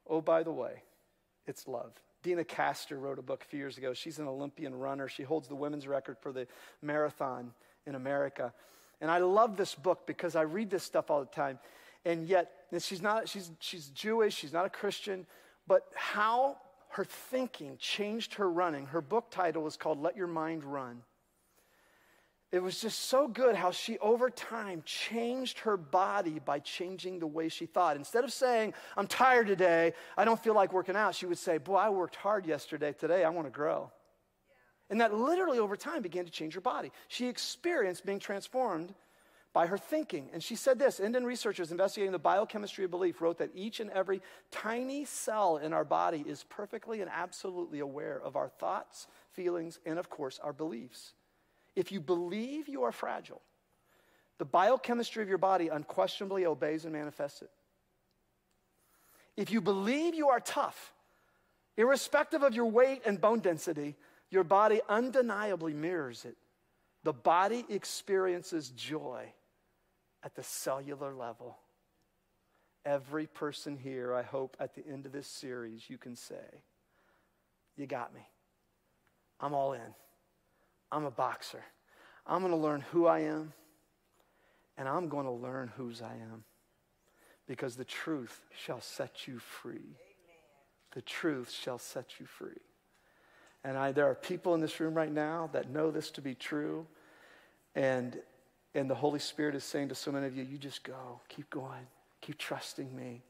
Oh, 0.08 0.22
by 0.22 0.44
the 0.44 0.52
way, 0.52 0.84
it's 1.46 1.68
love. 1.68 1.94
Deena 2.24 2.44
Kastor 2.44 3.00
wrote 3.00 3.20
a 3.20 3.22
book 3.22 3.44
a 3.44 3.46
few 3.46 3.60
years 3.60 3.78
ago. 3.78 3.94
She's 3.94 4.20
an 4.20 4.28
Olympian 4.28 4.76
runner. 4.76 5.08
She 5.08 5.24
holds 5.24 5.48
the 5.48 5.56
women's 5.56 5.88
record 5.88 6.18
for 6.20 6.32
the 6.32 6.48
marathon 6.82 7.54
in 7.86 7.96
America. 7.96 8.54
And 9.00 9.10
I 9.10 9.18
love 9.18 9.58
this 9.58 9.74
book 9.74 10.06
because 10.06 10.36
I 10.36 10.44
read 10.44 10.70
this 10.70 10.84
stuff 10.84 11.10
all 11.10 11.20
the 11.20 11.26
time. 11.26 11.60
And 12.06 12.28
yet, 12.28 12.52
she's 12.80 13.02
not, 13.02 13.28
she's, 13.28 13.52
she's 13.60 13.88
Jewish, 13.88 14.36
she's 14.36 14.54
not 14.54 14.66
a 14.66 14.70
Christian, 14.70 15.26
but 15.68 15.88
how 15.96 16.58
her 16.90 17.06
thinking 17.06 17.78
changed 17.78 18.36
her 18.36 18.50
running. 18.50 18.86
Her 18.88 19.02
book 19.02 19.32
title 19.32 19.66
is 19.68 19.78
called 19.78 20.02
Let 20.02 20.16
Your 20.16 20.28
Mind 20.28 20.64
Run. 20.64 21.04
It 22.52 22.62
was 22.62 22.82
just 22.82 23.06
so 23.06 23.30
good 23.30 23.56
how 23.56 23.72
she, 23.72 23.98
over 24.00 24.30
time, 24.30 24.84
changed 24.86 25.60
her 25.60 25.78
body 25.78 26.40
by 26.40 26.60
changing 26.60 27.20
the 27.20 27.28
way 27.28 27.48
she 27.48 27.66
thought. 27.66 27.96
Instead 27.96 28.26
of 28.26 28.34
saying, 28.34 28.74
I'm 28.98 29.08
tired 29.08 29.48
today, 29.48 29.94
I 30.18 30.26
don't 30.26 30.42
feel 30.42 30.54
like 30.54 30.74
working 30.74 30.98
out, 30.98 31.16
she 31.16 31.26
would 31.26 31.38
say, 31.38 31.58
Boy, 31.58 31.78
I 31.78 31.90
worked 31.90 32.18
hard 32.18 32.46
yesterday. 32.46 32.92
Today, 32.92 33.24
I 33.24 33.30
want 33.30 33.48
to 33.48 33.52
grow. 33.52 33.90
And 34.90 35.00
that 35.00 35.14
literally, 35.14 35.60
over 35.60 35.78
time, 35.78 36.02
began 36.02 36.26
to 36.26 36.32
change 36.32 36.54
her 36.56 36.62
body. 36.62 36.92
She 37.08 37.28
experienced 37.28 38.06
being 38.06 38.20
transformed 38.20 38.94
by 39.54 39.68
her 39.68 39.78
thinking. 39.78 40.30
And 40.34 40.44
she 40.44 40.56
said 40.56 40.78
this 40.78 41.00
Indian 41.00 41.24
researchers 41.24 41.72
investigating 41.72 42.12
the 42.12 42.20
biochemistry 42.20 42.84
of 42.84 42.92
belief 42.92 43.22
wrote 43.22 43.38
that 43.38 43.52
each 43.56 43.80
and 43.80 43.90
every 43.92 44.22
tiny 44.52 45.06
cell 45.06 45.56
in 45.56 45.72
our 45.72 45.86
body 45.86 46.26
is 46.28 46.44
perfectly 46.50 47.00
and 47.00 47.10
absolutely 47.10 47.80
aware 47.80 48.20
of 48.22 48.36
our 48.36 48.50
thoughts, 48.50 49.08
feelings, 49.32 49.80
and 49.86 49.98
of 49.98 50.10
course, 50.10 50.38
our 50.44 50.52
beliefs. 50.52 51.14
If 51.76 51.92
you 51.92 52.02
believe 52.02 52.68
you 52.68 52.84
are 52.84 52.92
fragile, 52.92 53.42
the 54.38 54.46
biochemistry 54.46 55.22
of 55.22 55.30
your 55.30 55.38
body 55.38 55.68
unquestionably 55.68 56.46
obeys 56.46 56.86
and 56.86 56.94
manifests 56.94 57.42
it. 57.42 57.52
If 59.38 59.52
you 59.52 59.62
believe 59.62 60.14
you 60.14 60.30
are 60.30 60.40
tough, 60.40 60.94
irrespective 61.78 62.44
of 62.44 62.54
your 62.54 62.66
weight 62.66 63.04
and 63.06 63.22
bone 63.22 63.40
density, 63.40 63.96
your 64.30 64.44
body 64.44 64.82
undeniably 64.90 65.74
mirrors 65.74 66.26
it. 66.26 66.38
The 67.04 67.14
body 67.14 67.66
experiences 67.70 68.70
joy 68.70 69.32
at 70.24 70.36
the 70.36 70.44
cellular 70.44 71.14
level. 71.14 71.58
Every 72.86 73.28
person 73.28 73.78
here, 73.78 74.14
I 74.14 74.24
hope 74.24 74.58
at 74.60 74.74
the 74.76 74.86
end 74.88 75.06
of 75.06 75.12
this 75.12 75.28
series, 75.28 75.90
you 75.90 75.98
can 75.98 76.16
say, 76.16 76.64
You 77.76 77.86
got 77.86 78.14
me. 78.14 78.22
I'm 79.40 79.54
all 79.54 79.74
in. 79.74 79.94
I'm 80.92 81.06
a 81.06 81.12
boxer. 81.12 81.64
I'm 82.26 82.40
going 82.40 82.52
to 82.52 82.58
learn 82.58 82.82
who 82.92 83.08
I 83.08 83.20
am, 83.20 83.54
and 84.78 84.88
I'm 84.88 85.10
going 85.10 85.26
to 85.26 85.32
learn 85.32 85.72
whose 85.76 86.02
I 86.02 86.14
am. 86.14 86.44
Because 87.48 87.76
the 87.76 87.86
truth 87.86 88.42
shall 88.58 88.82
set 88.82 89.28
you 89.28 89.40
free. 89.40 89.98
The 90.94 91.02
truth 91.02 91.52
shall 91.52 91.78
set 91.78 92.20
you 92.20 92.26
free. 92.26 92.62
And 93.64 93.78
I, 93.78 93.92
there 93.92 94.10
are 94.10 94.16
people 94.16 94.54
in 94.56 94.62
this 94.62 94.80
room 94.80 94.94
right 94.94 95.12
now 95.12 95.50
that 95.54 95.70
know 95.70 95.92
this 95.92 96.12
to 96.12 96.22
be 96.22 96.36
true. 96.36 96.86
And 97.76 98.20
and 98.74 98.90
the 98.90 98.96
Holy 98.96 99.20
Spirit 99.20 99.56
is 99.56 99.64
saying 99.64 99.90
to 99.90 99.96
so 99.96 100.12
many 100.12 100.28
of 100.28 100.36
you, 100.36 100.44
you 100.44 100.58
just 100.58 100.84
go, 100.84 101.20
keep 101.28 101.50
going, 101.50 101.88
keep 102.22 102.38
trusting 102.38 102.96
me. 102.96 103.22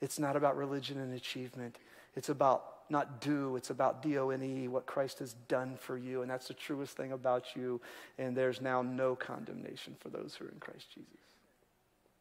It's 0.00 0.18
not 0.18 0.36
about 0.36 0.56
religion 0.56 0.98
and 0.98 1.14
achievement. 1.14 1.78
It's 2.16 2.28
about 2.28 2.77
not 2.90 3.20
do, 3.20 3.56
it's 3.56 3.70
about 3.70 4.02
D 4.02 4.18
O 4.18 4.30
N 4.30 4.42
E, 4.42 4.68
what 4.68 4.86
Christ 4.86 5.18
has 5.20 5.34
done 5.48 5.76
for 5.76 5.96
you. 5.96 6.22
And 6.22 6.30
that's 6.30 6.48
the 6.48 6.54
truest 6.54 6.96
thing 6.96 7.12
about 7.12 7.56
you. 7.56 7.80
And 8.18 8.36
there's 8.36 8.60
now 8.60 8.82
no 8.82 9.14
condemnation 9.14 9.96
for 9.98 10.08
those 10.08 10.34
who 10.34 10.46
are 10.46 10.48
in 10.48 10.58
Christ 10.60 10.86
Jesus. 10.94 11.08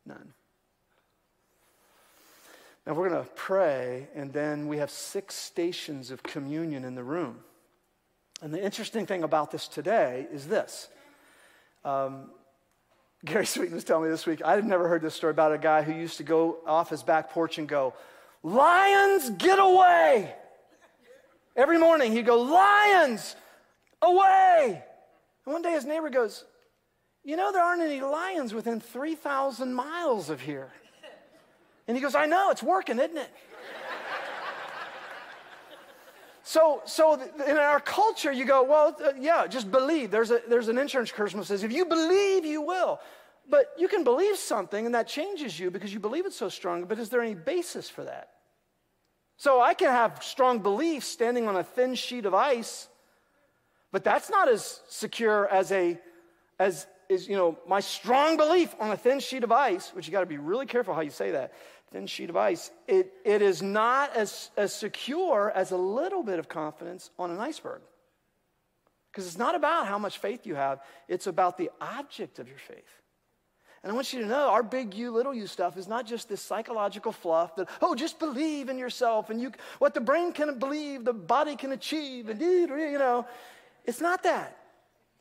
None. 0.06 0.34
Now 2.86 2.93
we're 2.93 3.10
going 3.10 3.21
to 3.21 3.30
pray, 3.32 4.08
and 4.15 4.32
then 4.32 4.67
we 4.67 4.77
have 4.77 4.89
six 4.89 5.36
stations 5.36 6.10
of 6.10 6.23
communion 6.23 6.86
in 6.86 6.95
the 6.95 7.03
room. 7.03 7.39
And 8.41 8.53
the 8.53 8.63
interesting 8.63 9.06
thing 9.06 9.23
about 9.23 9.51
this 9.51 9.67
today 9.67 10.27
is 10.32 10.47
this 10.47 10.88
um, 11.84 12.30
Gary 13.25 13.45
Sweeten 13.47 13.75
was 13.75 13.84
telling 13.84 14.06
me 14.06 14.10
this 14.10 14.25
week, 14.25 14.41
I 14.43 14.56
had 14.56 14.65
never 14.65 14.88
heard 14.88 15.01
this 15.01 15.15
story 15.15 15.32
about 15.32 15.51
a 15.51 15.58
guy 15.58 15.82
who 15.82 15.91
used 15.91 16.17
to 16.17 16.23
go 16.23 16.60
off 16.65 16.89
his 16.89 17.04
back 17.04 17.31
porch 17.31 17.58
and 17.58 17.67
go, 17.67 17.94
Lions, 18.44 19.31
get 19.31 19.60
away! 19.60 20.33
Every 21.58 21.79
morning 21.79 22.12
he'd 22.12 22.25
go, 22.25 22.39
Lions, 22.39 23.35
away! 24.01 24.83
And 25.45 25.53
one 25.53 25.63
day 25.63 25.71
his 25.71 25.85
neighbor 25.85 26.10
goes, 26.10 26.45
You 27.23 27.35
know, 27.35 27.51
there 27.51 27.63
aren't 27.63 27.81
any 27.81 27.99
lions 27.99 28.53
within 28.53 28.79
3,000 28.79 29.73
miles 29.73 30.29
of 30.29 30.39
here. 30.39 30.71
And 31.87 31.97
he 31.97 32.03
goes, 32.03 32.15
I 32.15 32.27
know, 32.27 32.51
it's 32.51 32.62
working, 32.62 32.99
isn't 32.99 33.17
it? 33.17 33.33
So, 36.43 36.81
so 36.85 37.21
in 37.45 37.58
our 37.58 37.81
culture, 37.81 38.31
you 38.31 38.45
go, 38.45 38.63
well, 38.63 38.95
uh, 39.03 39.12
yeah, 39.19 39.47
just 39.47 39.69
believe. 39.69 40.12
There's, 40.12 40.31
a, 40.31 40.39
there's 40.47 40.69
an 40.69 40.77
insurance 40.77 41.12
commercial 41.12 41.39
that 41.39 41.45
says, 41.45 41.62
if 41.62 41.73
you 41.73 41.83
believe, 41.83 42.45
you 42.45 42.62
will. 42.62 43.01
But 43.49 43.73
you 43.77 43.89
can 43.89 44.05
believe 44.05 44.37
something 44.37 44.85
and 44.85 44.95
that 44.95 45.10
changes 45.10 45.60
you 45.60 45.69
because 45.69 45.93
you 45.93 45.99
believe 45.99 46.25
it 46.25 46.31
so 46.31 46.47
strong, 46.47 46.85
but 46.85 46.99
is 46.99 47.10
there 47.10 47.19
any 47.19 47.35
basis 47.35 47.89
for 47.89 48.05
that? 48.05 48.29
So 49.38 49.62
I 49.62 49.73
can 49.73 49.90
have 49.90 50.23
strong 50.23 50.60
beliefs 50.60 51.08
standing 51.08 51.48
on 51.48 51.56
a 51.56 51.63
thin 51.63 51.96
sheet 51.96 52.25
of 52.25 52.33
ice, 52.33 52.88
but 53.92 54.04
that's 54.04 54.29
not 54.29 54.50
as 54.50 54.81
secure 54.90 55.48
as 55.48 55.71
a 55.71 56.00
as 56.60 56.88
is 57.08 57.27
you 57.27 57.35
know 57.35 57.58
my 57.67 57.79
strong 57.79 58.35
belief 58.35 58.75
on 58.79 58.92
a 58.92 58.98
thin 58.98 59.19
sheet 59.19 59.44
of 59.44 59.52
ice, 59.52 59.92
which 59.94 60.08
you 60.08 60.12
got 60.12 60.21
to 60.21 60.25
be 60.25 60.38
really 60.38 60.65
careful 60.65 60.94
how 60.94 61.02
you 61.02 61.12
say 61.12 61.31
that. 61.31 61.54
Thin 61.92 62.08
sheet 62.08 62.29
of 62.29 62.35
ice. 62.35 62.71
It, 62.88 63.13
it 63.23 63.42
is 63.42 63.62
not 63.62 64.13
as, 64.15 64.50
as 64.58 64.73
secure 64.73 65.52
as 65.56 65.71
a 65.71 65.77
little 65.77 66.21
bit 66.21 66.38
of 66.38 66.50
confidence 66.50 67.12
on 67.17 67.31
an 67.31 67.40
iceberg. 67.40 67.81
Because 69.10 69.25
it's 69.25 69.38
not 69.38 69.56
about 69.56 69.88
how 69.88 69.98
much 69.98 70.17
faith 70.17 70.46
you 70.46 70.56
have, 70.56 70.81
it's 71.08 71.27
about 71.27 71.58
the 71.58 71.71
object 71.79 72.40
of 72.40 72.50
your 72.50 72.58
faith. 72.58 72.83
And 73.88 73.94
I 73.94 73.96
want 73.96 74.12
you 74.12 74.19
to 74.19 74.27
know 74.27 74.50
our 74.50 74.63
big 74.63 74.94
you, 74.94 75.12
little 75.12 75.33
you 75.33 75.48
stuff 75.48 75.77
is 75.77 75.88
not 75.88 76.06
just 76.06 76.27
this 76.27 76.42
psychological 76.42 77.13
fluff 77.13 77.56
that, 77.56 77.69
oh, 77.81 77.96
just 77.96 78.19
believe 78.19 78.67
in 78.67 78.77
yourself 78.77 79.29
and 79.29 79.40
you, 79.40 79.54
what 79.79 79.94
the 79.94 80.02
brain 80.02 80.33
can 80.33 80.60
believe, 80.60 81.06
the 81.06 81.13
body 81.13 81.56
can 81.56 81.71
achieve, 81.71 82.27
and 82.27 82.42
you 82.42 82.67
know. 82.67 83.25
It's 83.85 84.02
not 84.02 84.23
that. 84.23 84.58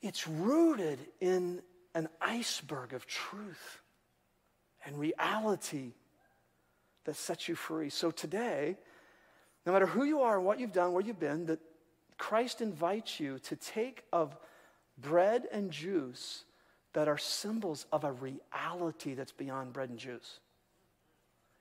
It's 0.03 0.27
rooted 0.27 0.99
in 1.21 1.63
an 1.95 2.09
iceberg 2.21 2.93
of 2.93 3.07
truth 3.07 3.83
and 4.85 4.99
reality 4.99 5.93
that 7.05 7.15
sets 7.15 7.47
you 7.47 7.55
free. 7.55 7.89
So 7.89 8.11
today, 8.11 8.77
no 9.65 9.75
matter 9.75 9.87
who 9.87 10.03
you 10.03 10.23
are, 10.23 10.39
and 10.39 10.45
what 10.45 10.59
you've 10.59 10.73
done, 10.73 10.93
where 10.93 11.05
you've 11.05 11.21
been, 11.21 11.47
that 11.47 11.61
Christ 12.19 12.61
invites 12.61 13.21
you 13.21 13.39
to 13.45 13.55
take 13.55 14.03
of 14.13 14.37
bread 14.99 15.47
and 15.53 15.71
juice 15.71 16.43
that 16.97 17.09
are 17.09 17.19
symbols 17.19 17.85
of 17.93 18.05
a 18.05 18.13
reality 18.13 19.13
that's 19.13 19.31
beyond 19.31 19.71
bread 19.75 19.91
and 19.91 19.99
juice. 19.99 20.41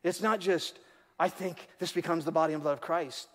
It's 0.02 0.22
not 0.22 0.40
just, 0.40 0.80
I 1.20 1.28
think 1.28 1.68
this 1.78 1.92
becomes 1.92 2.24
the 2.24 2.32
body 2.32 2.54
and 2.54 2.64
blood 2.64 2.72
of 2.72 2.80
Christ. 2.80 3.28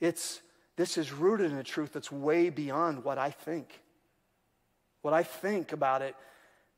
It's, 0.00 0.40
this 0.74 0.98
is 0.98 1.12
rooted 1.12 1.52
in 1.52 1.58
a 1.58 1.62
truth 1.62 1.92
that's 1.92 2.10
way 2.10 2.50
beyond 2.50 3.04
what 3.04 3.18
I 3.18 3.30
think. 3.30 3.80
What 5.02 5.14
I 5.14 5.22
think 5.22 5.70
about 5.70 6.02
it, 6.02 6.16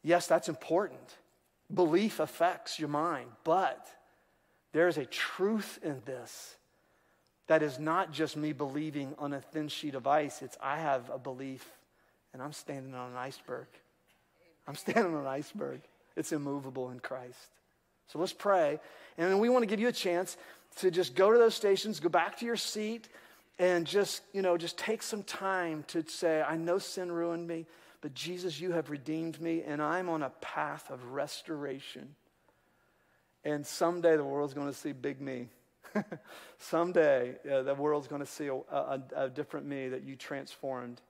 yes, 0.03 0.27
that's 0.27 0.51
important. 0.51 1.16
Belief 1.72 2.20
affects 2.20 2.79
your 2.79 2.91
mind, 2.91 3.31
but 3.45 3.89
there 4.74 4.89
is 4.89 4.99
a 4.99 5.07
truth 5.07 5.79
in 5.83 6.03
this 6.05 6.55
that 7.47 7.62
is 7.62 7.79
not 7.79 8.12
just 8.12 8.37
me 8.37 8.53
believing 8.53 9.14
on 9.18 9.33
a 9.33 9.41
thin 9.41 9.68
sheet 9.68 9.95
of 9.95 10.07
ice. 10.07 10.43
It's 10.43 10.59
I 10.61 10.77
have 10.77 11.09
a 11.09 11.18
belief 11.18 11.66
and 12.35 12.43
I'm 12.43 12.53
standing 12.53 12.95
on 12.95 13.12
an 13.12 13.16
iceberg. 13.16 13.68
I'm 14.66 14.74
standing 14.74 15.14
on 15.14 15.20
an 15.20 15.26
iceberg. 15.26 15.80
It's 16.16 16.32
immovable 16.32 16.90
in 16.90 17.00
Christ. 17.00 17.50
So 18.08 18.18
let's 18.18 18.32
pray. 18.32 18.80
And 19.18 19.30
then 19.30 19.38
we 19.38 19.48
want 19.48 19.62
to 19.62 19.66
give 19.66 19.80
you 19.80 19.88
a 19.88 19.92
chance 19.92 20.36
to 20.76 20.90
just 20.90 21.14
go 21.14 21.32
to 21.32 21.38
those 21.38 21.54
stations, 21.54 22.00
go 22.00 22.08
back 22.08 22.38
to 22.38 22.46
your 22.46 22.56
seat, 22.56 23.08
and 23.58 23.86
just, 23.86 24.22
you 24.32 24.42
know, 24.42 24.56
just 24.56 24.76
take 24.76 25.02
some 25.02 25.22
time 25.22 25.84
to 25.88 26.04
say, 26.06 26.42
I 26.42 26.56
know 26.56 26.78
sin 26.78 27.10
ruined 27.10 27.46
me, 27.46 27.66
but 28.00 28.14
Jesus, 28.14 28.60
you 28.60 28.72
have 28.72 28.90
redeemed 28.90 29.40
me, 29.40 29.62
and 29.66 29.80
I'm 29.80 30.08
on 30.08 30.22
a 30.22 30.30
path 30.40 30.90
of 30.90 31.12
restoration. 31.12 32.14
And 33.44 33.66
someday 33.66 34.16
the 34.16 34.24
world's 34.24 34.54
going 34.54 34.66
to 34.66 34.74
see 34.74 34.92
big 34.92 35.20
me. 35.20 35.48
someday 36.58 37.36
uh, 37.50 37.62
the 37.62 37.74
world's 37.74 38.08
going 38.08 38.20
to 38.20 38.26
see 38.26 38.48
a, 38.48 38.54
a, 38.54 39.02
a 39.16 39.28
different 39.30 39.66
me 39.66 39.88
that 39.88 40.02
you 40.02 40.16
transformed. 40.16 41.00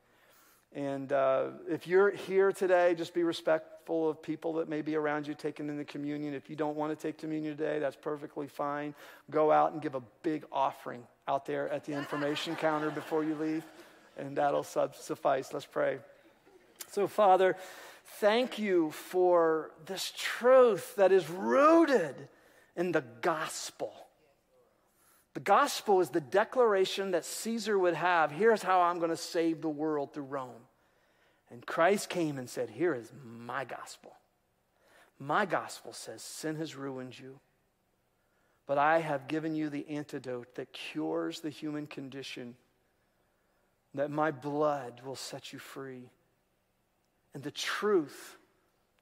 And 0.75 1.12
uh, 1.12 1.49
if 1.69 1.87
you're 1.87 2.11
here 2.11 2.53
today, 2.53 2.95
just 2.95 3.14
be 3.14 3.23
respectful 3.23 4.11
of 4.11 4.23
people 4.23 4.55
that 4.55 4.69
may 4.69 4.83
be 4.83 4.95
around 4.95 5.27
you 5.27 5.35
taking 5.35 5.69
in 5.69 5.77
the 5.79 5.85
communion. 5.85 6.35
If 6.35 6.51
you 6.51 6.57
don't 6.57 6.77
want 6.77 6.97
to 6.97 7.01
take 7.01 7.19
communion 7.19 7.57
today, 7.57 7.79
that's 7.79 7.97
perfectly 7.97 8.47
fine. 8.47 8.95
Go 9.31 9.53
out 9.53 9.73
and 9.73 9.81
give 9.81 9.95
a 9.95 10.03
big 10.23 10.45
offering 10.53 11.03
out 11.29 11.47
there 11.47 11.69
at 11.71 11.85
the 11.85 11.93
information 11.93 12.57
counter 12.61 12.91
before 12.91 13.25
you 13.25 13.35
leave, 13.35 13.64
and 14.19 14.37
that'll 14.37 14.64
suffice. 14.64 15.53
Let's 15.53 15.67
pray. 15.67 15.99
So, 16.91 17.07
Father, 17.07 17.57
thank 18.21 18.59
you 18.59 18.91
for 18.91 19.71
this 19.87 20.12
truth 20.17 20.97
that 20.97 21.12
is 21.12 21.29
rooted 21.31 22.29
in 22.77 22.93
the 22.93 23.05
gospel. 23.21 24.05
The 25.37 25.41
gospel 25.41 26.01
is 26.01 26.09
the 26.09 26.22
declaration 26.22 27.11
that 27.11 27.26
Caesar 27.26 27.78
would 27.78 27.93
have 27.93 28.30
here's 28.30 28.62
how 28.62 28.80
I'm 28.80 28.97
going 28.97 29.11
to 29.11 29.18
save 29.18 29.61
the 29.61 29.68
world 29.68 30.14
through 30.14 30.22
Rome. 30.22 30.62
And 31.51 31.66
Christ 31.66 32.09
came 32.09 32.39
and 32.39 32.49
said, 32.49 32.70
Here 32.70 32.95
is 32.95 33.12
my 33.22 33.66
gospel. 33.66 34.16
My 35.18 35.45
gospel 35.45 35.93
says, 35.93 36.22
Sin 36.22 36.57
has 36.57 36.74
ruined 36.74 37.18
you, 37.18 37.39
but 38.66 38.78
I 38.78 39.01
have 39.01 39.28
given 39.28 39.55
you 39.55 39.68
the 39.68 39.87
antidote 39.91 40.55
that 40.55 40.72
cures 40.72 41.41
the 41.41 41.51
human 41.51 41.87
condition, 41.87 42.57
that 43.93 44.11
my 44.11 44.30
blood 44.30 45.03
will 45.05 45.16
set 45.16 45.53
you 45.53 45.59
free. 45.59 46.09
And 47.34 47.43
the 47.43 47.51
truth, 47.51 48.39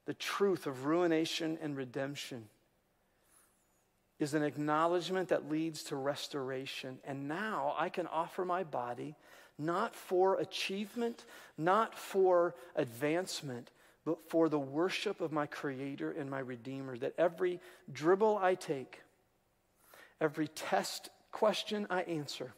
the 0.05 0.13
truth 0.13 0.67
of 0.67 0.83
ruination 0.83 1.57
and 1.61 1.77
redemption 1.77 2.49
is 4.19 4.33
an 4.33 4.43
acknowledgement 4.43 5.29
that 5.29 5.49
leads 5.49 5.83
to 5.83 5.95
restoration. 5.95 6.99
And 7.03 7.27
now 7.27 7.75
I 7.77 7.89
can 7.89 8.07
offer 8.07 8.45
my 8.45 8.63
body 8.63 9.15
not 9.57 9.95
for 9.95 10.35
achievement, 10.35 11.25
not 11.57 11.97
for 11.97 12.55
advancement, 12.75 13.71
but 14.05 14.17
for 14.29 14.49
the 14.49 14.59
worship 14.59 15.21
of 15.21 15.31
my 15.31 15.45
Creator 15.45 16.11
and 16.11 16.29
my 16.29 16.39
Redeemer. 16.39 16.97
That 16.97 17.13
every 17.17 17.59
dribble 17.91 18.37
I 18.37 18.55
take, 18.55 19.01
every 20.19 20.47
test 20.49 21.09
question 21.31 21.87
I 21.89 22.01
answer, 22.03 22.53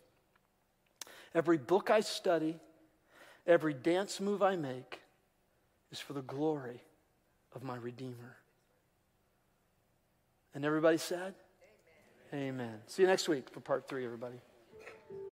every 1.34 1.58
book 1.58 1.90
I 1.90 2.02
study, 2.02 2.60
every 3.46 3.74
dance 3.74 4.20
move 4.20 4.42
I 4.42 4.56
make 4.56 5.02
is 5.92 6.00
for 6.00 6.14
the 6.14 6.22
glory 6.22 6.82
of 7.56 7.64
my 7.64 7.76
Redeemer. 7.76 8.38
And 10.54 10.66
everybody 10.66 10.98
said, 10.98 11.36
Amen. 12.34 12.80
See 12.88 13.04
you 13.04 13.08
next 13.08 13.30
week 13.30 13.50
for 13.50 13.62
part 13.62 13.88
three, 13.88 14.06
everybody. 14.06 14.36